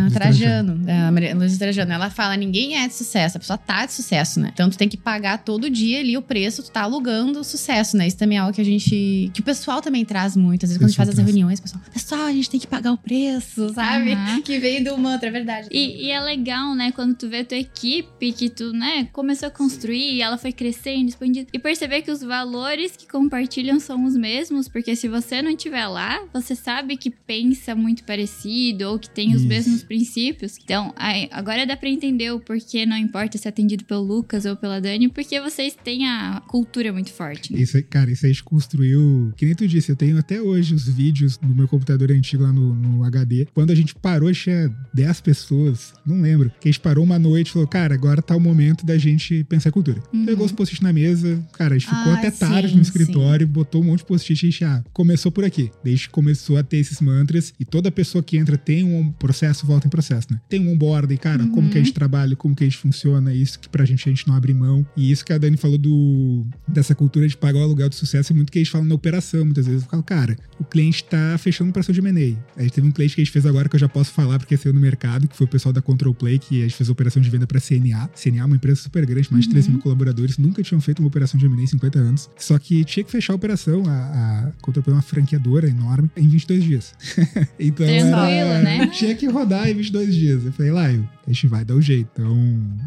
Do 0.08 0.14
Trajano, 0.14 0.76
da 0.80 1.12
Maria 1.12 1.36
Luísa 1.36 1.58
Trajano. 1.58 1.92
Ela 1.92 2.10
fala: 2.10 2.36
ninguém 2.36 2.78
é 2.78 2.88
de 2.88 2.94
sucesso, 2.94 3.38
a 3.38 3.40
pessoa 3.40 3.58
tá 3.58 3.86
de 3.86 3.94
sucesso, 3.94 4.40
né? 4.40 4.52
Então 4.54 4.70
tu 4.70 4.78
tem 4.78 4.90
que 4.90 4.98
pagar 4.98 5.40
todo 5.40 5.70
dia 5.70 6.00
ali 6.00 6.18
o 6.18 6.22
preço, 6.22 6.64
tu 6.64 6.72
tá 6.72 6.82
alugando 6.82 7.40
o 7.40 7.44
sucesso, 7.44 7.96
né? 7.96 8.08
Isso 8.08 8.18
também 8.18 8.38
é 8.38 8.42
algo 8.42 8.54
que 8.54 8.62
a 8.62 8.66
gente. 8.66 9.32
que 9.34 9.42
o 9.42 9.44
pessoal 9.44 9.82
também 9.82 10.04
traz 10.04 10.36
muito. 10.36 10.66
Às 10.66 10.72
vezes 10.72 10.78
quando 10.78 10.86
a 10.86 10.90
gente 10.90 10.98
faz 10.98 11.10
as 11.10 11.18
reuniões, 11.18 11.60
o 11.60 11.62
pessoal, 11.62 11.84
pessoal, 11.94 12.26
a 12.26 12.34
gente 12.34 12.50
tem 12.50 12.60
que 12.60 12.68
pagar 12.68 12.92
o 12.92 12.98
preço, 12.98 13.74
sabe? 13.74 14.14
Aham. 14.14 14.42
Que 14.42 14.60
vem 14.60 14.84
do 14.84 14.98
mantra, 14.98 15.30
é 15.30 15.32
verdade. 15.32 15.68
E, 15.72 16.06
e 16.06 16.12
é 16.12 16.20
legal, 16.20 16.76
né, 16.76 16.92
quando 16.92 17.16
tu 17.16 17.30
vê 17.30 17.40
a 17.40 17.46
tua 17.46 17.58
equipe 17.58 18.32
que 18.34 18.50
tu, 18.50 18.72
né, 18.72 19.08
começou 19.12 19.48
a 19.48 19.52
construir 19.52 20.16
e 20.16 20.22
ela 20.22 20.38
foi 20.38 20.52
crescendo, 20.52 21.10
expandindo. 21.10 21.48
E 21.54 21.60
perceber 21.60 22.02
que 22.02 22.12
os 22.12 22.17
valores 22.22 22.96
que 22.96 23.08
compartilham 23.08 23.80
são 23.80 24.06
os 24.06 24.16
mesmos, 24.16 24.68
porque 24.68 24.96
se 24.96 25.08
você 25.08 25.42
não 25.42 25.52
estiver 25.52 25.88
lá, 25.88 26.20
você 26.34 26.56
sabe 26.56 26.98
que 26.98 27.10
pensa 27.10 27.76
muito 27.76 28.04
parecido 28.04 28.86
ou 28.90 29.00
que 29.00 29.10
tem 29.10 29.30
os 29.34 29.42
Isso. 29.42 29.48
mesmos 29.48 29.84
princípios. 29.84 30.58
Então, 30.64 30.94
agora 31.32 31.66
dá 31.66 31.76
pra 31.78 31.90
entender 31.90 32.32
o 32.32 32.40
porquê 32.40 32.86
não 32.86 32.98
importa 32.98 33.38
se 33.38 33.48
é 33.48 33.50
atendido 33.50 33.84
pelo 33.86 34.02
Lucas 34.04 34.46
ou 34.46 34.56
pela 34.56 34.80
Dani, 34.80 35.10
porque 35.10 35.40
vocês 35.42 35.76
têm 35.84 36.08
a 36.08 36.42
cultura 36.48 36.92
muito 36.94 37.12
forte. 37.12 37.54
né? 37.54 37.60
Isso, 37.62 37.78
aí- 37.78 37.84
cara, 37.84 38.12
isso 38.12 38.26
a 38.26 38.30
gente 38.30 38.44
construiu. 38.44 39.34
Que 39.36 39.46
nem 39.46 39.56
tu 39.56 39.68
disse, 39.68 39.92
eu 39.92 39.96
tenho 39.96 40.18
até 40.18 40.42
hoje 40.42 40.74
os 40.74 40.88
vídeos 40.88 41.40
no 41.40 41.54
meu 41.54 41.68
computador 41.68 42.12
antigo 42.12 42.44
lá 42.44 42.52
no, 42.52 42.74
no 42.74 43.04
HD. 43.04 43.48
Quando 43.54 43.72
a 43.72 43.76
gente 43.76 43.96
parou, 43.96 44.32
tinha 44.34 44.74
10 44.94 45.22
pessoas, 45.22 45.94
não 46.06 46.22
lembro. 46.22 46.52
Que 46.60 46.70
a 46.70 46.72
gente 46.72 46.80
parou 46.82 47.04
uma 47.04 47.18
noite 47.20 47.48
e 47.50 47.52
falou, 47.54 47.68
cara, 47.68 47.94
agora 47.96 48.22
tá 48.22 48.36
o 48.36 48.40
momento 48.40 48.86
da 48.86 48.98
gente 48.98 49.44
pensar 49.46 49.72
cultura. 49.72 50.02
Uhum. 50.14 50.26
Pegou 50.26 50.46
os 50.46 50.52
post-it 50.52 50.84
na 50.84 50.92
mesa, 50.94 51.44
cara, 51.54 51.76
a 51.76 51.78
gente 51.78 51.88
ficou 51.90 52.07
Ah, 52.12 52.16
até 52.18 52.32
sim, 52.32 52.40
tarde 52.40 52.76
no 52.76 52.82
escritório, 52.82 53.48
botou 53.48 53.82
um 53.82 53.86
monte 53.86 54.00
de 54.00 54.06
post-it 54.06 54.62
e 54.62 54.66
ah, 54.66 54.84
começou 54.94 55.32
por 55.32 55.44
aqui. 55.44 55.72
A 55.84 55.90
gente 55.90 56.10
começou 56.10 56.58
a 56.58 56.64
ter 56.64 56.78
esses 56.78 57.00
mantras 57.02 57.54
e 57.60 57.66
toda 57.66 57.92
pessoa 57.92 58.24
que 58.24 58.38
entra 58.38 58.58
tem 58.58 58.84
um 58.84 59.12
processo, 59.12 59.66
volta 59.66 59.88
em 59.88 59.90
processo, 59.90 60.28
né? 60.32 60.40
Tem 60.50 60.60
um 60.60 60.72
onboarding, 60.74 61.18
cara, 61.18 61.46
como 61.48 61.62
Uhum. 61.64 61.70
que 61.70 61.78
a 61.78 61.82
gente 61.84 61.94
trabalha, 61.94 62.36
como 62.36 62.56
que 62.56 62.64
a 62.64 62.68
gente 62.68 62.78
funciona, 62.78 63.34
isso 63.34 63.60
que 63.60 63.68
pra 63.70 63.84
gente 63.86 64.08
a 64.08 64.12
gente 64.12 64.28
não 64.28 64.36
abre 64.36 64.54
mão. 64.54 64.86
E 64.96 65.12
isso 65.12 65.26
que 65.26 65.34
a 65.34 65.38
Dani 65.38 65.58
falou 65.58 65.78
do 65.78 66.46
dessa 66.68 66.94
cultura 66.96 67.28
de 67.28 67.36
pagar 67.36 67.60
o 67.60 67.64
aluguel 67.64 67.90
de 67.90 67.96
sucesso 67.96 68.32
é 68.32 68.36
muito 68.36 68.52
que 68.52 68.60
a 68.60 68.62
gente 68.64 68.72
fala 68.72 68.86
na 68.86 68.96
operação, 68.96 69.44
muitas 69.46 69.66
vezes. 69.66 69.84
Eu 69.84 69.90
falo, 69.90 70.04
cara, 70.04 70.38
o 70.60 70.64
cliente 70.64 71.04
tá 71.04 71.38
fechando 71.38 71.70
operação 71.70 71.94
de 71.94 72.00
M&A. 72.00 72.60
A 72.60 72.64
gente 72.64 72.74
teve 72.74 72.88
um 72.88 72.92
cliente 72.92 73.16
que 73.16 73.22
a 73.22 73.24
gente 73.24 73.32
fez 73.34 73.46
agora 73.46 73.68
que 73.70 73.76
eu 73.76 73.80
já 73.80 73.90
posso 73.90 74.12
falar 74.12 74.38
porque 74.40 74.56
saiu 74.58 74.74
no 74.74 74.80
mercado, 74.80 75.28
que 75.28 75.36
foi 75.36 75.46
o 75.46 75.50
pessoal 75.50 75.74
da 75.74 75.82
Control 75.82 76.14
Play, 76.14 76.40
que 76.40 76.60
a 76.62 76.64
gente 76.64 76.76
fez 76.76 76.90
a 76.90 76.92
operação 76.92 77.22
de 77.22 77.30
venda 77.30 77.46
pra 77.48 77.60
CNA. 77.60 78.10
CNA 78.16 78.42
é 78.42 78.46
uma 78.46 78.56
empresa 78.56 78.82
super 78.82 79.06
grande, 79.06 79.28
mais 79.32 79.46
de 79.46 79.52
13 79.52 79.70
mil 79.72 79.80
colaboradores, 79.80 80.38
nunca 80.38 80.62
tinham 80.64 80.80
feito 80.82 81.00
uma 81.00 81.08
operação 81.08 81.40
de 81.40 81.46
M&A 81.46 81.62
em 81.64 81.68
50 81.98 82.00
anos. 82.00 82.30
Só 82.38 82.58
que 82.60 82.84
tinha 82.84 83.04
que 83.04 83.12
fechar 83.12 83.34
a 83.34 83.36
operação, 83.36 83.84
a, 83.88 83.92
a 83.92 84.52
é 84.88 84.92
uma 84.92 85.02
franqueadora 85.02 85.68
enorme, 85.68 86.10
em 86.16 86.28
22 86.28 86.64
dias. 86.64 86.94
então 87.60 87.86
Tranquilo, 87.86 88.16
era- 88.18 88.62
né? 88.62 88.88
Tinha 88.88 89.16
que 89.16 89.28
rodar 89.28 89.68
em 89.70 89.74
22 89.74 90.16
dias. 90.16 90.46
Eu 90.46 90.52
falei, 90.52 90.72
lá, 90.72 90.86
a 90.88 91.32
gente 91.32 91.48
vai 91.48 91.66
dar 91.66 91.76
o 91.76 91.82
jeito. 91.82 92.10
Então, 92.14 92.38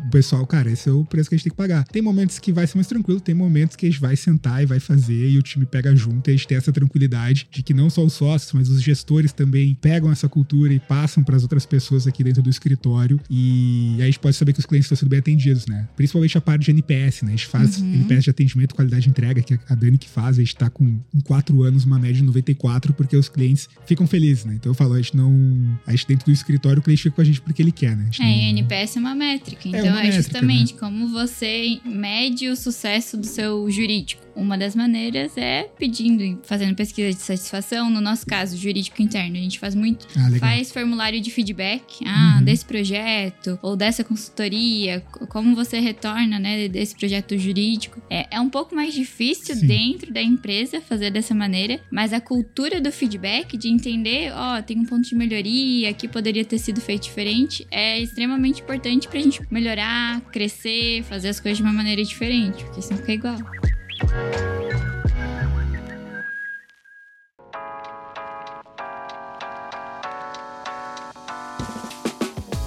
o 0.06 0.10
pessoal, 0.10 0.46
cara, 0.46 0.70
esse 0.70 0.88
é 0.88 0.92
o 0.92 1.04
preço 1.04 1.28
que 1.28 1.34
a 1.34 1.38
gente 1.38 1.44
tem 1.44 1.50
que 1.50 1.56
pagar. 1.56 1.84
Tem 1.84 2.00
momentos 2.00 2.38
que 2.38 2.52
vai 2.52 2.66
ser 2.66 2.76
mais 2.76 2.86
tranquilo, 2.86 3.20
tem 3.20 3.34
momentos 3.34 3.76
que 3.76 3.86
a 3.86 3.90
gente 3.90 4.00
vai 4.00 4.16
sentar 4.16 4.62
e 4.62 4.66
vai 4.66 4.80
fazer 4.80 5.30
e 5.30 5.38
o 5.38 5.42
time 5.42 5.66
pega 5.66 5.94
junto 5.94 6.28
e 6.28 6.32
a 6.32 6.36
gente 6.36 6.46
tem 6.46 6.56
essa 6.56 6.72
tranquilidade 6.72 7.46
de 7.50 7.62
que 7.62 7.74
não 7.74 7.90
só 7.90 8.04
os 8.04 8.12
sócios, 8.14 8.52
mas 8.52 8.68
os 8.68 8.82
gestores 8.82 9.32
também 9.32 9.74
pegam 9.74 10.10
essa 10.10 10.28
cultura 10.28 10.72
e 10.72 10.78
passam 10.80 11.22
para 11.22 11.36
as 11.36 11.42
outras 11.42 11.66
pessoas 11.66 12.06
aqui 12.06 12.22
dentro 12.24 12.42
do 12.42 12.50
escritório 12.50 13.20
e 13.28 13.94
aí 13.96 14.02
a 14.02 14.06
gente 14.06 14.18
pode 14.20 14.36
saber 14.36 14.52
que 14.52 14.60
os 14.60 14.66
clientes 14.66 14.86
estão 14.86 14.96
sendo 14.96 15.08
bem 15.08 15.18
atendidos, 15.18 15.66
né? 15.66 15.88
Principalmente 15.96 16.36
a 16.38 16.40
parte 16.40 16.64
de 16.64 16.70
NPS, 16.70 17.22
né? 17.22 17.28
A 17.28 17.36
gente 17.36 17.46
faz 17.46 17.78
Uhum. 17.80 17.94
NPS 17.94 18.24
de 18.24 18.30
atendimento, 18.30 18.74
qualidade 18.74 18.99
de 19.00 19.08
entrega, 19.08 19.42
que 19.42 19.58
a 19.68 19.74
Dani 19.74 19.98
que 19.98 20.08
faz, 20.08 20.36
a 20.38 20.40
gente 20.40 20.56
tá 20.56 20.68
com 20.70 20.84
em 21.14 21.20
quatro 21.20 21.62
anos 21.62 21.84
uma 21.84 21.98
média 21.98 22.16
de 22.16 22.22
94, 22.24 22.92
porque 22.92 23.16
os 23.16 23.28
clientes 23.28 23.68
ficam 23.86 24.06
felizes, 24.06 24.44
né? 24.44 24.54
Então 24.54 24.70
eu 24.70 24.74
falo, 24.74 24.94
a 24.94 24.96
gente 25.00 25.16
não. 25.16 25.78
A 25.86 25.90
gente 25.92 26.06
dentro 26.06 26.26
do 26.26 26.32
escritório, 26.32 26.80
o 26.80 26.82
cliente 26.82 27.02
fica 27.02 27.14
com 27.16 27.20
a 27.22 27.24
gente 27.24 27.40
porque 27.40 27.62
ele 27.62 27.72
quer, 27.72 27.96
né? 27.96 28.08
A 28.20 28.24
É, 28.24 28.26
não- 28.26 28.48
NPS 28.60 28.96
é 28.96 29.00
uma 29.00 29.14
métrica. 29.14 29.68
Então, 29.68 29.80
uma 29.82 30.00
é, 30.00 30.02
métrica, 30.04 30.22
justamente 30.22 30.74
como 30.74 31.08
você 31.08 31.80
mede 31.84 32.48
o 32.48 32.56
sucesso 32.56 33.16
do 33.16 33.26
seu 33.26 33.70
jurídico. 33.70 34.22
Uma 34.36 34.56
das 34.56 34.74
maneiras 34.76 35.36
é 35.36 35.64
pedindo, 35.78 36.38
fazendo 36.44 36.74
pesquisa 36.74 37.10
de 37.14 37.20
satisfação. 37.20 37.90
No 37.90 38.00
nosso 38.00 38.24
caso, 38.24 38.56
jurídico 38.56 39.02
interno, 39.02 39.36
a 39.36 39.40
gente 39.40 39.58
faz 39.58 39.74
muito. 39.74 40.06
Ah. 40.16 40.30
Faz 40.38 40.70
formulário 40.72 41.20
de 41.20 41.30
feedback, 41.30 41.82
ah, 42.06 42.36
Uhum. 42.38 42.44
desse 42.44 42.64
projeto 42.64 43.58
ou 43.60 43.76
dessa 43.76 44.04
consultoria, 44.04 45.00
como 45.28 45.54
você 45.54 45.80
retorna, 45.80 46.38
né, 46.38 46.68
desse 46.68 46.94
projeto 46.96 47.36
jurídico. 47.36 48.00
É, 48.08 48.26
é 48.36 48.40
um 48.40 48.48
pouco 48.48 48.74
mais 48.74 48.89
difícil 48.94 49.54
Sim. 49.54 49.66
dentro 49.66 50.12
da 50.12 50.22
empresa 50.22 50.80
fazer 50.80 51.10
dessa 51.10 51.34
maneira, 51.34 51.80
mas 51.90 52.12
a 52.12 52.20
cultura 52.20 52.80
do 52.80 52.90
feedback, 52.92 53.56
de 53.56 53.68
entender, 53.68 54.32
ó, 54.34 54.60
tem 54.62 54.78
um 54.78 54.84
ponto 54.84 55.08
de 55.08 55.14
melhoria, 55.14 55.92
que 55.92 56.08
poderia 56.08 56.44
ter 56.44 56.58
sido 56.58 56.80
feito 56.80 57.04
diferente, 57.04 57.66
é 57.70 57.98
extremamente 58.00 58.62
importante 58.62 59.08
pra 59.08 59.20
gente 59.20 59.40
melhorar, 59.50 60.20
crescer, 60.32 61.02
fazer 61.04 61.28
as 61.28 61.40
coisas 61.40 61.58
de 61.58 61.62
uma 61.62 61.72
maneira 61.72 62.02
diferente, 62.02 62.64
porque 62.64 62.82
senão 62.82 63.00
fica 63.00 63.12
igual. 63.12 64.59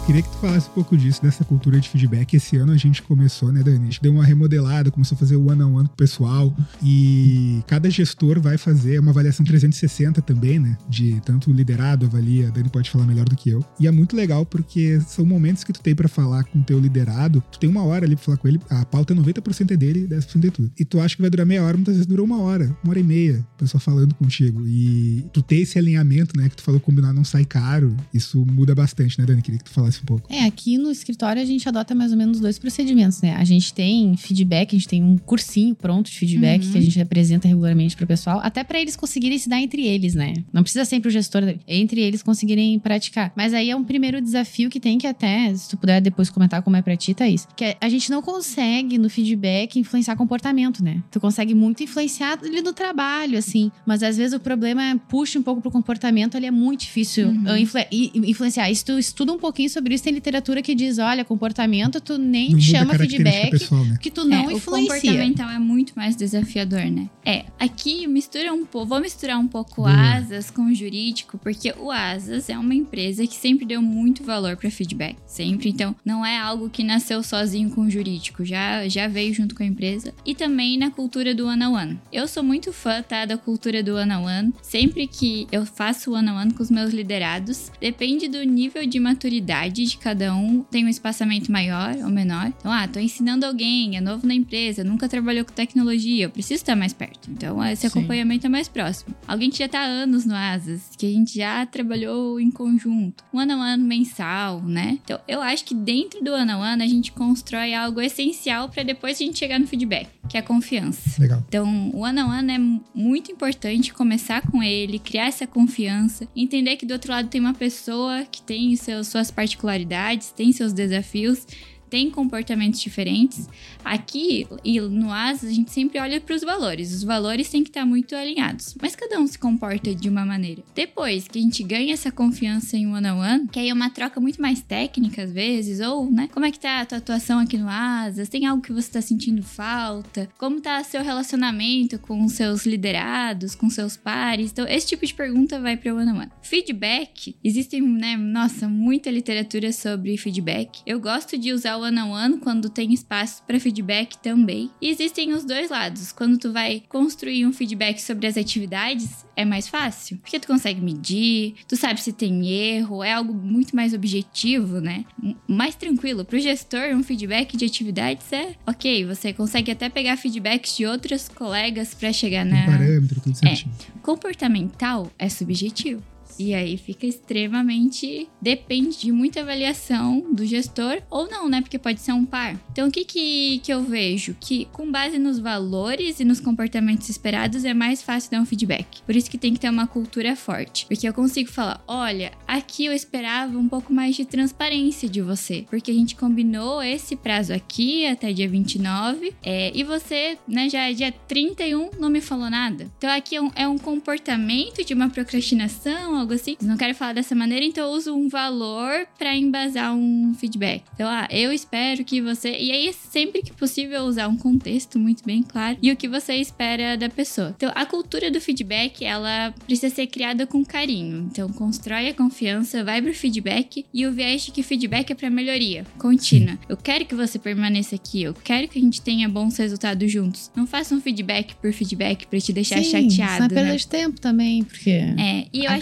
Queria 0.05 0.21
que 0.21 0.29
tu 0.29 0.37
falasse 0.37 0.69
um 0.69 0.73
pouco 0.73 0.97
disso, 0.97 1.21
dessa 1.21 1.45
cultura 1.45 1.79
de 1.79 1.87
feedback. 1.87 2.33
Esse 2.33 2.57
ano 2.57 2.73
a 2.73 2.77
gente 2.77 3.01
começou, 3.01 3.53
né, 3.53 3.63
Dani? 3.63 3.79
A 3.79 3.83
gente 3.85 4.01
deu 4.01 4.11
uma 4.11 4.25
remodelada, 4.25 4.91
começou 4.91 5.15
a 5.15 5.19
fazer 5.19 5.37
o 5.37 5.49
one-on-one 5.49 5.87
com 5.87 5.93
o 5.93 5.97
pessoal. 5.97 6.53
E 6.83 7.63
cada 7.67 7.89
gestor 7.89 8.41
vai 8.41 8.57
fazer 8.57 8.99
uma 8.99 9.11
avaliação 9.11 9.45
360 9.45 10.21
também, 10.21 10.59
né? 10.59 10.77
De 10.89 11.21
tanto 11.21 11.49
o 11.49 11.53
liderado 11.53 12.05
avalia, 12.05 12.49
a 12.49 12.51
Dani 12.51 12.67
pode 12.67 12.89
falar 12.89 13.05
melhor 13.05 13.23
do 13.29 13.35
que 13.37 13.49
eu. 13.49 13.63
E 13.79 13.87
é 13.87 13.91
muito 13.91 14.13
legal 14.13 14.45
porque 14.45 14.99
são 15.07 15.25
momentos 15.25 15.63
que 15.63 15.71
tu 15.71 15.79
tem 15.79 15.95
pra 15.95 16.09
falar 16.09 16.43
com 16.43 16.59
o 16.59 16.63
teu 16.63 16.77
liderado. 16.79 17.41
Tu 17.49 17.59
tem 17.59 17.69
uma 17.69 17.83
hora 17.83 18.05
ali 18.05 18.17
pra 18.17 18.25
falar 18.25 18.37
com 18.37 18.47
ele, 18.49 18.59
a 18.69 18.83
pauta 18.83 19.15
90% 19.15 19.71
é 19.71 19.77
dele 19.77 20.01
e 20.01 20.07
10% 20.13 20.45
é 20.45 20.51
tudo. 20.51 20.71
E 20.77 20.83
tu 20.83 20.99
acha 20.99 21.15
que 21.15 21.21
vai 21.21 21.31
durar 21.31 21.45
meia 21.45 21.63
hora, 21.63 21.77
muitas 21.77 21.93
vezes 21.93 22.05
dura 22.05 22.21
uma 22.21 22.41
hora, 22.41 22.75
uma 22.83 22.91
hora 22.91 22.99
e 22.99 23.03
meia, 23.03 23.39
a 23.55 23.59
pessoa 23.59 23.79
falando 23.79 24.13
contigo. 24.15 24.67
E 24.67 25.25
tu 25.31 25.41
ter 25.41 25.59
esse 25.59 25.79
alinhamento, 25.79 26.37
né, 26.37 26.49
que 26.49 26.57
tu 26.57 26.61
falou 26.61 26.81
combinar 26.81 27.13
não 27.13 27.23
sai 27.23 27.45
caro, 27.45 27.95
isso 28.13 28.45
muda 28.45 28.75
bastante, 28.75 29.17
né, 29.17 29.25
Dani? 29.25 29.41
Queria 29.41 29.59
que 29.59 29.63
tu 29.63 29.71
falasse 29.71 29.92
um 30.01 30.05
pouco. 30.05 30.33
É, 30.33 30.43
aqui 30.45 30.77
no 30.77 30.91
escritório 30.91 31.41
a 31.41 31.45
gente 31.45 31.67
adota 31.67 31.93
mais 31.95 32.11
ou 32.11 32.17
menos 32.17 32.39
dois 32.39 32.57
procedimentos, 32.57 33.21
né? 33.21 33.35
A 33.35 33.43
gente 33.43 33.73
tem 33.73 34.15
feedback, 34.17 34.75
a 34.75 34.79
gente 34.79 34.87
tem 34.87 35.03
um 35.03 35.17
cursinho 35.17 35.75
pronto 35.75 36.09
de 36.09 36.17
feedback 36.17 36.65
Uhum. 36.65 36.71
que 36.71 36.77
a 36.77 36.81
gente 36.81 37.01
apresenta 37.01 37.47
regularmente 37.47 37.95
pro 37.95 38.05
pessoal, 38.07 38.39
até 38.43 38.63
pra 38.63 38.79
eles 38.79 38.95
conseguirem 38.95 39.37
se 39.37 39.49
dar 39.49 39.61
entre 39.61 39.85
eles, 39.85 40.13
né? 40.15 40.33
Não 40.51 40.61
precisa 40.63 40.85
sempre 40.85 41.09
o 41.09 41.11
gestor, 41.11 41.43
entre 41.67 42.01
eles 42.01 42.21
conseguirem 42.23 42.77
praticar. 42.79 43.31
Mas 43.35 43.53
aí 43.53 43.69
é 43.69 43.75
um 43.75 43.83
primeiro 43.83 44.21
desafio 44.21 44.69
que 44.69 44.79
tem 44.79 44.97
que 44.97 45.07
até, 45.07 45.53
se 45.55 45.69
tu 45.69 45.77
puder 45.77 46.01
depois 46.01 46.29
comentar 46.29 46.61
como 46.61 46.75
é 46.75 46.81
pra 46.81 46.95
ti, 46.95 47.13
Thaís, 47.13 47.47
que 47.55 47.63
é, 47.65 47.77
a 47.81 47.89
gente 47.89 48.09
não 48.09 48.21
consegue 48.21 48.97
no 48.97 49.09
feedback 49.09 49.79
influenciar 49.79 50.15
comportamento, 50.15 50.83
né? 50.83 51.01
Tu 51.11 51.19
consegue 51.19 51.53
muito 51.53 51.83
influenciar 51.83 52.39
ali 52.43 52.61
no 52.61 52.73
trabalho, 52.73 53.37
assim, 53.37 53.71
mas 53.85 54.03
às 54.03 54.17
vezes 54.17 54.33
o 54.33 54.39
problema 54.39 54.83
é 54.83 54.95
puxa 55.09 55.37
um 55.39 55.43
pouco 55.43 55.61
pro 55.61 55.71
comportamento, 55.71 56.35
ele 56.35 56.45
é 56.45 56.51
muito 56.51 56.81
difícil 56.81 57.27
Uhum. 57.27 57.43
uh, 57.53 57.57
influ- 57.57 57.81
influenciar. 57.91 58.69
E 58.69 58.75
se 58.75 58.83
tu 58.85 58.97
estuda 58.97 59.31
um 59.33 59.37
pouquinho 59.37 59.69
sobre 59.69 59.82
isso, 59.91 60.03
tem 60.03 60.13
literatura 60.13 60.61
que 60.61 60.73
diz, 60.75 60.97
olha, 60.99 61.25
comportamento, 61.25 61.99
tu 61.99 62.17
nem 62.17 62.51
Não 62.51 62.59
chama 62.59 62.93
feedback, 62.95 63.51
pessoal, 63.51 63.83
né? 63.85 63.97
que 64.01 64.11
tu 64.11 64.23
não 64.23 64.37
é, 64.37 64.47
O 64.47 64.51
influencia. 64.51 64.95
comportamental 64.95 65.49
é 65.49 65.59
muito 65.59 65.93
mais 65.95 66.15
desafiador, 66.15 66.85
né? 66.85 67.09
É, 67.25 67.45
aqui 67.59 68.05
mistura 68.07 68.53
um 68.53 68.65
pouco, 68.65 68.87
vou 68.87 68.99
misturar 68.99 69.39
um 69.39 69.47
pouco 69.47 69.83
o. 69.83 69.85
Asas 69.85 70.51
com 70.51 70.63
o 70.65 70.73
jurídico, 70.75 71.37
porque 71.37 71.73
o 71.77 71.89
Asas 71.91 72.49
é 72.49 72.57
uma 72.57 72.73
empresa 72.75 73.25
que 73.25 73.35
sempre 73.35 73.65
deu 73.65 73.81
muito 73.81 74.23
valor 74.23 74.57
para 74.57 74.69
feedback, 74.69 75.15
sempre. 75.25 75.69
Então, 75.69 75.95
não 76.05 76.25
é 76.25 76.37
algo 76.37 76.69
que 76.69 76.83
nasceu 76.83 77.23
sozinho 77.23 77.69
com 77.69 77.81
o 77.81 77.89
jurídico, 77.89 78.43
já 78.45 78.87
já 78.87 79.07
veio 79.07 79.33
junto 79.33 79.55
com 79.55 79.63
a 79.63 79.65
empresa. 79.65 80.13
E 80.25 80.35
também 80.35 80.77
na 80.77 80.91
cultura 80.91 81.33
do 81.33 81.47
one 81.47 81.63
on 81.65 81.73
one. 81.73 81.99
Eu 82.11 82.27
sou 82.27 82.43
muito 82.43 82.71
fã, 82.73 83.01
tá, 83.01 83.25
da 83.25 83.37
cultura 83.37 83.81
do 83.81 83.95
one 83.95 84.11
on 84.11 84.23
one. 84.25 84.53
Sempre 84.61 85.07
que 85.07 85.47
eu 85.51 85.65
faço 85.65 86.11
one 86.13 86.29
on 86.29 86.35
one 86.37 86.53
com 86.53 86.61
os 86.61 86.69
meus 86.69 86.91
liderados, 86.93 87.71
depende 87.79 88.27
do 88.27 88.43
nível 88.43 88.85
de 88.85 88.99
maturidade 88.99 89.72
de 89.73 89.97
cada 89.97 90.35
um, 90.35 90.61
tem 90.63 90.85
um 90.85 90.89
espaçamento 90.89 91.51
maior 91.51 91.95
ou 91.97 92.09
menor. 92.09 92.47
Então, 92.47 92.71
ah, 92.71 92.87
tô 92.87 92.99
ensinando 92.99 93.45
alguém, 93.45 93.97
é 93.97 94.01
novo 94.01 94.25
na 94.27 94.33
empresa, 94.33 94.83
nunca 94.83 95.09
trabalhou 95.09 95.43
com 95.43 95.51
tecnologia, 95.51 96.25
eu 96.25 96.29
preciso 96.29 96.61
estar 96.61 96.75
mais 96.75 96.93
perto. 96.93 97.29
Então, 97.31 97.63
esse 97.65 97.81
Sim. 97.81 97.87
acompanhamento 97.87 98.45
é 98.45 98.49
mais 98.49 98.67
próximo. 98.67 99.13
Alguém 99.27 99.49
que 99.49 99.57
já 99.57 99.67
tá 99.67 99.79
há 99.79 99.85
anos 99.85 100.25
no 100.25 100.35
Asas, 100.35 100.91
que 100.97 101.05
a 101.05 101.09
gente 101.09 101.35
já 101.35 101.65
trabalhou 101.65 102.39
em 102.39 102.51
conjunto. 102.51 103.23
Um 103.33 103.39
ano 103.39 103.53
a 103.53 103.73
ano 103.73 103.83
mensal, 103.83 104.61
né? 104.61 104.99
Então, 105.03 105.19
eu 105.27 105.41
acho 105.41 105.65
que 105.65 105.73
dentro 105.73 106.23
do 106.23 106.31
ano 106.31 106.51
a 106.51 106.73
ano 106.73 106.83
a 106.83 106.87
gente 106.87 107.11
constrói 107.11 107.73
algo 107.73 107.99
essencial 108.01 108.69
para 108.69 108.83
depois 108.83 109.17
a 109.17 109.23
gente 109.23 109.39
chegar 109.39 109.59
no 109.59 109.67
feedback. 109.67 110.07
Que 110.27 110.37
é 110.37 110.39
a 110.39 110.43
confiança. 110.43 111.21
Legal. 111.21 111.43
Então, 111.47 111.91
o 111.93 111.99
one 111.99 112.21
on 112.21 112.29
one 112.29 112.53
é 112.53 112.59
muito 112.97 113.31
importante 113.31 113.93
começar 113.93 114.41
com 114.41 114.63
ele, 114.63 114.99
criar 114.99 115.27
essa 115.27 115.45
confiança, 115.45 116.27
entender 116.35 116.77
que 116.77 116.85
do 116.85 116.93
outro 116.93 117.11
lado 117.11 117.27
tem 117.27 117.41
uma 117.41 117.53
pessoa 117.53 118.25
que 118.31 118.41
tem 118.41 118.75
seus, 118.75 119.07
suas 119.07 119.29
particularidades, 119.29 120.31
tem 120.31 120.51
seus 120.51 120.73
desafios 120.73 121.45
tem 121.93 122.09
comportamentos 122.09 122.81
diferentes. 122.81 123.47
Aqui 123.85 124.47
e 124.63 124.81
no 124.81 125.11
AS, 125.11 125.43
a 125.43 125.51
gente 125.51 125.69
sempre 125.69 125.99
olha 125.99 126.19
para 126.19 126.35
os 126.35 126.41
valores. 126.41 126.91
Os 126.91 127.03
valores 127.03 127.47
têm 127.49 127.63
que 127.63 127.69
estar 127.69 127.85
muito 127.85 128.15
alinhados, 128.15 128.75
mas 128.81 128.95
cada 128.95 129.19
um 129.19 129.27
se 129.27 129.37
comporta 129.37 129.93
de 129.93 130.09
uma 130.09 130.25
maneira. 130.25 130.63
Depois 130.73 131.27
que 131.27 131.37
a 131.37 131.41
gente 131.43 131.61
ganha 131.61 131.93
essa 131.93 132.11
confiança 132.11 132.75
em 132.75 132.87
one 132.87 133.07
on 133.07 133.19
one, 133.19 133.47
que 133.47 133.59
aí 133.59 133.69
é 133.69 133.73
uma 133.73 133.91
troca 133.91 134.19
muito 134.19 134.41
mais 134.41 134.59
técnica 134.59 135.21
às 135.21 135.31
vezes, 135.31 135.81
ou, 135.81 136.09
né, 136.09 136.27
como 136.33 136.47
é 136.47 136.51
que 136.51 136.59
tá 136.59 136.79
a 136.79 136.85
tua 136.87 136.97
atuação 136.97 137.37
aqui 137.37 137.59
no 137.59 137.69
ASAS? 137.69 138.27
Tem 138.27 138.47
algo 138.47 138.63
que 138.63 138.73
você 138.73 138.87
está 138.87 138.99
sentindo 138.99 139.43
falta? 139.43 140.27
Como 140.39 140.59
tá 140.59 140.83
seu 140.83 141.03
relacionamento 141.03 141.99
com 141.99 142.25
os 142.25 142.31
seus 142.31 142.65
liderados, 142.65 143.53
com 143.53 143.69
seus 143.69 143.95
pares? 143.95 144.49
Então, 144.49 144.67
esse 144.67 144.87
tipo 144.87 145.05
de 145.05 145.13
pergunta 145.13 145.59
vai 145.59 145.77
para 145.77 145.93
one 145.93 146.11
on 146.11 146.17
one. 146.21 146.31
Feedback, 146.41 147.35
existem, 147.43 147.83
né, 147.83 148.17
nossa, 148.17 148.67
muita 148.67 149.11
literatura 149.11 149.71
sobre 149.71 150.17
feedback. 150.17 150.81
Eu 150.87 150.99
gosto 150.99 151.37
de 151.37 151.53
usar 151.53 151.77
o 151.77 151.82
one 151.83 151.99
on 151.99 152.11
one 152.11 152.37
quando 152.37 152.69
tem 152.69 152.93
espaço 152.93 153.43
para 153.43 153.59
feedback 153.59 154.17
também. 154.17 154.69
E 154.81 154.89
existem 154.89 155.33
os 155.33 155.45
dois 155.45 155.69
lados. 155.69 156.11
Quando 156.11 156.37
tu 156.37 156.51
vai 156.51 156.83
construir 156.89 157.45
um 157.45 157.53
feedback 157.53 157.99
sobre 157.99 158.27
as 158.27 158.37
atividades, 158.37 159.25
é 159.35 159.45
mais 159.45 159.67
fácil, 159.67 160.17
porque 160.17 160.39
tu 160.39 160.47
consegue 160.47 160.81
medir, 160.81 161.55
tu 161.67 161.75
sabe 161.75 162.01
se 162.01 162.13
tem 162.13 162.47
erro, 162.47 163.03
é 163.03 163.13
algo 163.13 163.33
muito 163.33 163.75
mais 163.75 163.93
objetivo, 163.93 164.79
né? 164.79 165.05
Mais 165.47 165.75
tranquilo. 165.75 166.23
Pro 166.23 166.39
gestor, 166.39 166.93
um 166.93 167.03
feedback 167.03 167.57
de 167.57 167.65
atividades 167.65 168.31
é 168.31 168.55
ok, 168.67 169.05
você 169.05 169.33
consegue 169.33 169.71
até 169.71 169.89
pegar 169.89 170.17
feedbacks 170.17 170.77
de 170.77 170.85
outros 170.85 171.27
colegas 171.29 171.93
para 171.93 172.13
chegar 172.13 172.45
na. 172.45 172.65
Parâmetro, 172.65 173.21
tudo 173.21 173.35
certinho. 173.35 173.73
É. 173.79 173.99
Comportamental 174.01 175.11
é 175.17 175.29
subjetivo. 175.29 176.12
E 176.39 176.53
aí 176.53 176.77
fica 176.77 177.05
extremamente. 177.05 178.27
Depende 178.41 178.99
de 178.99 179.11
muita 179.11 179.41
avaliação 179.41 180.33
do 180.33 180.45
gestor 180.45 181.01
ou 181.09 181.29
não, 181.29 181.47
né? 181.49 181.61
Porque 181.61 181.79
pode 181.79 182.01
ser 182.01 182.13
um 182.13 182.25
par. 182.25 182.59
Então, 182.71 182.87
o 182.87 182.91
que, 182.91 183.05
que, 183.05 183.59
que 183.59 183.73
eu 183.73 183.81
vejo? 183.83 184.35
Que 184.39 184.65
com 184.71 184.91
base 184.91 185.17
nos 185.17 185.39
valores 185.39 186.19
e 186.19 186.25
nos 186.25 186.39
comportamentos 186.39 187.09
esperados 187.09 187.65
é 187.65 187.73
mais 187.73 188.01
fácil 188.01 188.31
dar 188.31 188.41
um 188.41 188.45
feedback. 188.45 189.01
Por 189.05 189.15
isso 189.15 189.29
que 189.29 189.37
tem 189.37 189.53
que 189.53 189.59
ter 189.59 189.69
uma 189.69 189.87
cultura 189.87 190.35
forte. 190.35 190.85
Porque 190.85 191.07
eu 191.07 191.13
consigo 191.13 191.49
falar: 191.49 191.83
olha, 191.87 192.31
aqui 192.47 192.85
eu 192.85 192.93
esperava 192.93 193.57
um 193.57 193.67
pouco 193.67 193.93
mais 193.93 194.15
de 194.15 194.25
transparência 194.25 195.09
de 195.09 195.21
você. 195.21 195.65
Porque 195.69 195.91
a 195.91 195.93
gente 195.93 196.15
combinou 196.15 196.81
esse 196.81 197.15
prazo 197.15 197.53
aqui 197.53 198.05
até 198.05 198.31
dia 198.33 198.47
29. 198.47 199.33
É, 199.43 199.71
e 199.73 199.83
você, 199.83 200.37
né, 200.47 200.69
já 200.69 200.89
é 200.89 200.93
dia 200.93 201.11
31, 201.27 201.91
não 201.99 202.09
me 202.09 202.21
falou 202.21 202.49
nada. 202.49 202.91
Então, 202.97 203.09
aqui 203.09 203.35
é 203.35 203.41
um, 203.41 203.51
é 203.55 203.67
um 203.67 203.77
comportamento 203.77 204.83
de 204.83 204.93
uma 204.93 205.09
procrastinação 205.09 206.15
algo 206.23 206.33
assim. 206.33 206.57
Não 206.61 206.77
quero 206.77 206.95
falar 206.95 207.13
dessa 207.13 207.35
maneira, 207.35 207.65
então 207.65 207.85
eu 207.85 207.91
uso 207.91 208.15
um 208.15 208.27
valor 208.27 209.05
para 209.17 209.35
embasar 209.35 209.93
um 209.93 210.33
feedback. 210.33 210.83
Então, 210.95 211.07
ah, 211.07 211.27
eu 211.29 211.51
espero 211.51 212.03
que 212.03 212.21
você. 212.21 212.57
E 212.57 212.71
aí, 212.71 212.93
sempre 212.93 213.41
que 213.41 213.51
possível, 213.51 214.03
usar 214.03 214.27
um 214.27 214.37
contexto 214.37 214.97
muito 214.97 215.23
bem 215.23 215.43
claro 215.43 215.77
e 215.81 215.91
o 215.91 215.95
que 215.95 216.07
você 216.07 216.35
espera 216.35 216.97
da 216.97 217.09
pessoa. 217.09 217.53
Então, 217.55 217.71
a 217.75 217.85
cultura 217.85 218.31
do 218.31 218.41
feedback, 218.41 219.03
ela 219.05 219.53
precisa 219.65 219.93
ser 219.93 220.07
criada 220.07 220.47
com 220.47 220.63
carinho. 220.63 221.27
Então, 221.31 221.49
constrói 221.49 222.09
a 222.09 222.13
confiança, 222.13 222.83
vai 222.83 223.01
pro 223.01 223.13
feedback 223.13 223.85
e 223.93 224.07
o 224.07 224.11
viés 224.11 224.43
de 224.43 224.51
que 224.51 224.63
feedback 224.63 225.11
é 225.11 225.15
para 225.15 225.29
melhoria 225.29 225.85
contínua. 225.97 226.57
Eu 226.67 226.77
quero 226.77 227.05
que 227.05 227.15
você 227.15 227.37
permaneça 227.37 227.95
aqui, 227.95 228.23
eu 228.23 228.33
quero 228.33 228.67
que 228.67 228.79
a 228.79 228.81
gente 228.81 229.01
tenha 229.01 229.27
bons 229.27 229.57
resultados 229.57 230.11
juntos. 230.11 230.51
Não 230.55 230.65
faça 230.65 230.95
um 230.95 231.01
feedback 231.01 231.55
por 231.55 231.71
feedback 231.73 232.25
para 232.27 232.39
te 232.39 232.53
deixar 232.53 232.77
Sim, 232.77 233.09
chateado. 233.09 233.39
Não 233.39 233.45
é 233.45 233.49
né? 233.49 233.55
perda 233.55 233.77
de 233.77 233.87
tempo 233.87 234.21
também, 234.21 234.63
porque. 234.63 234.89
É, 234.89 235.47
e 235.51 235.65
eu 235.65 235.71
acho 235.71 235.79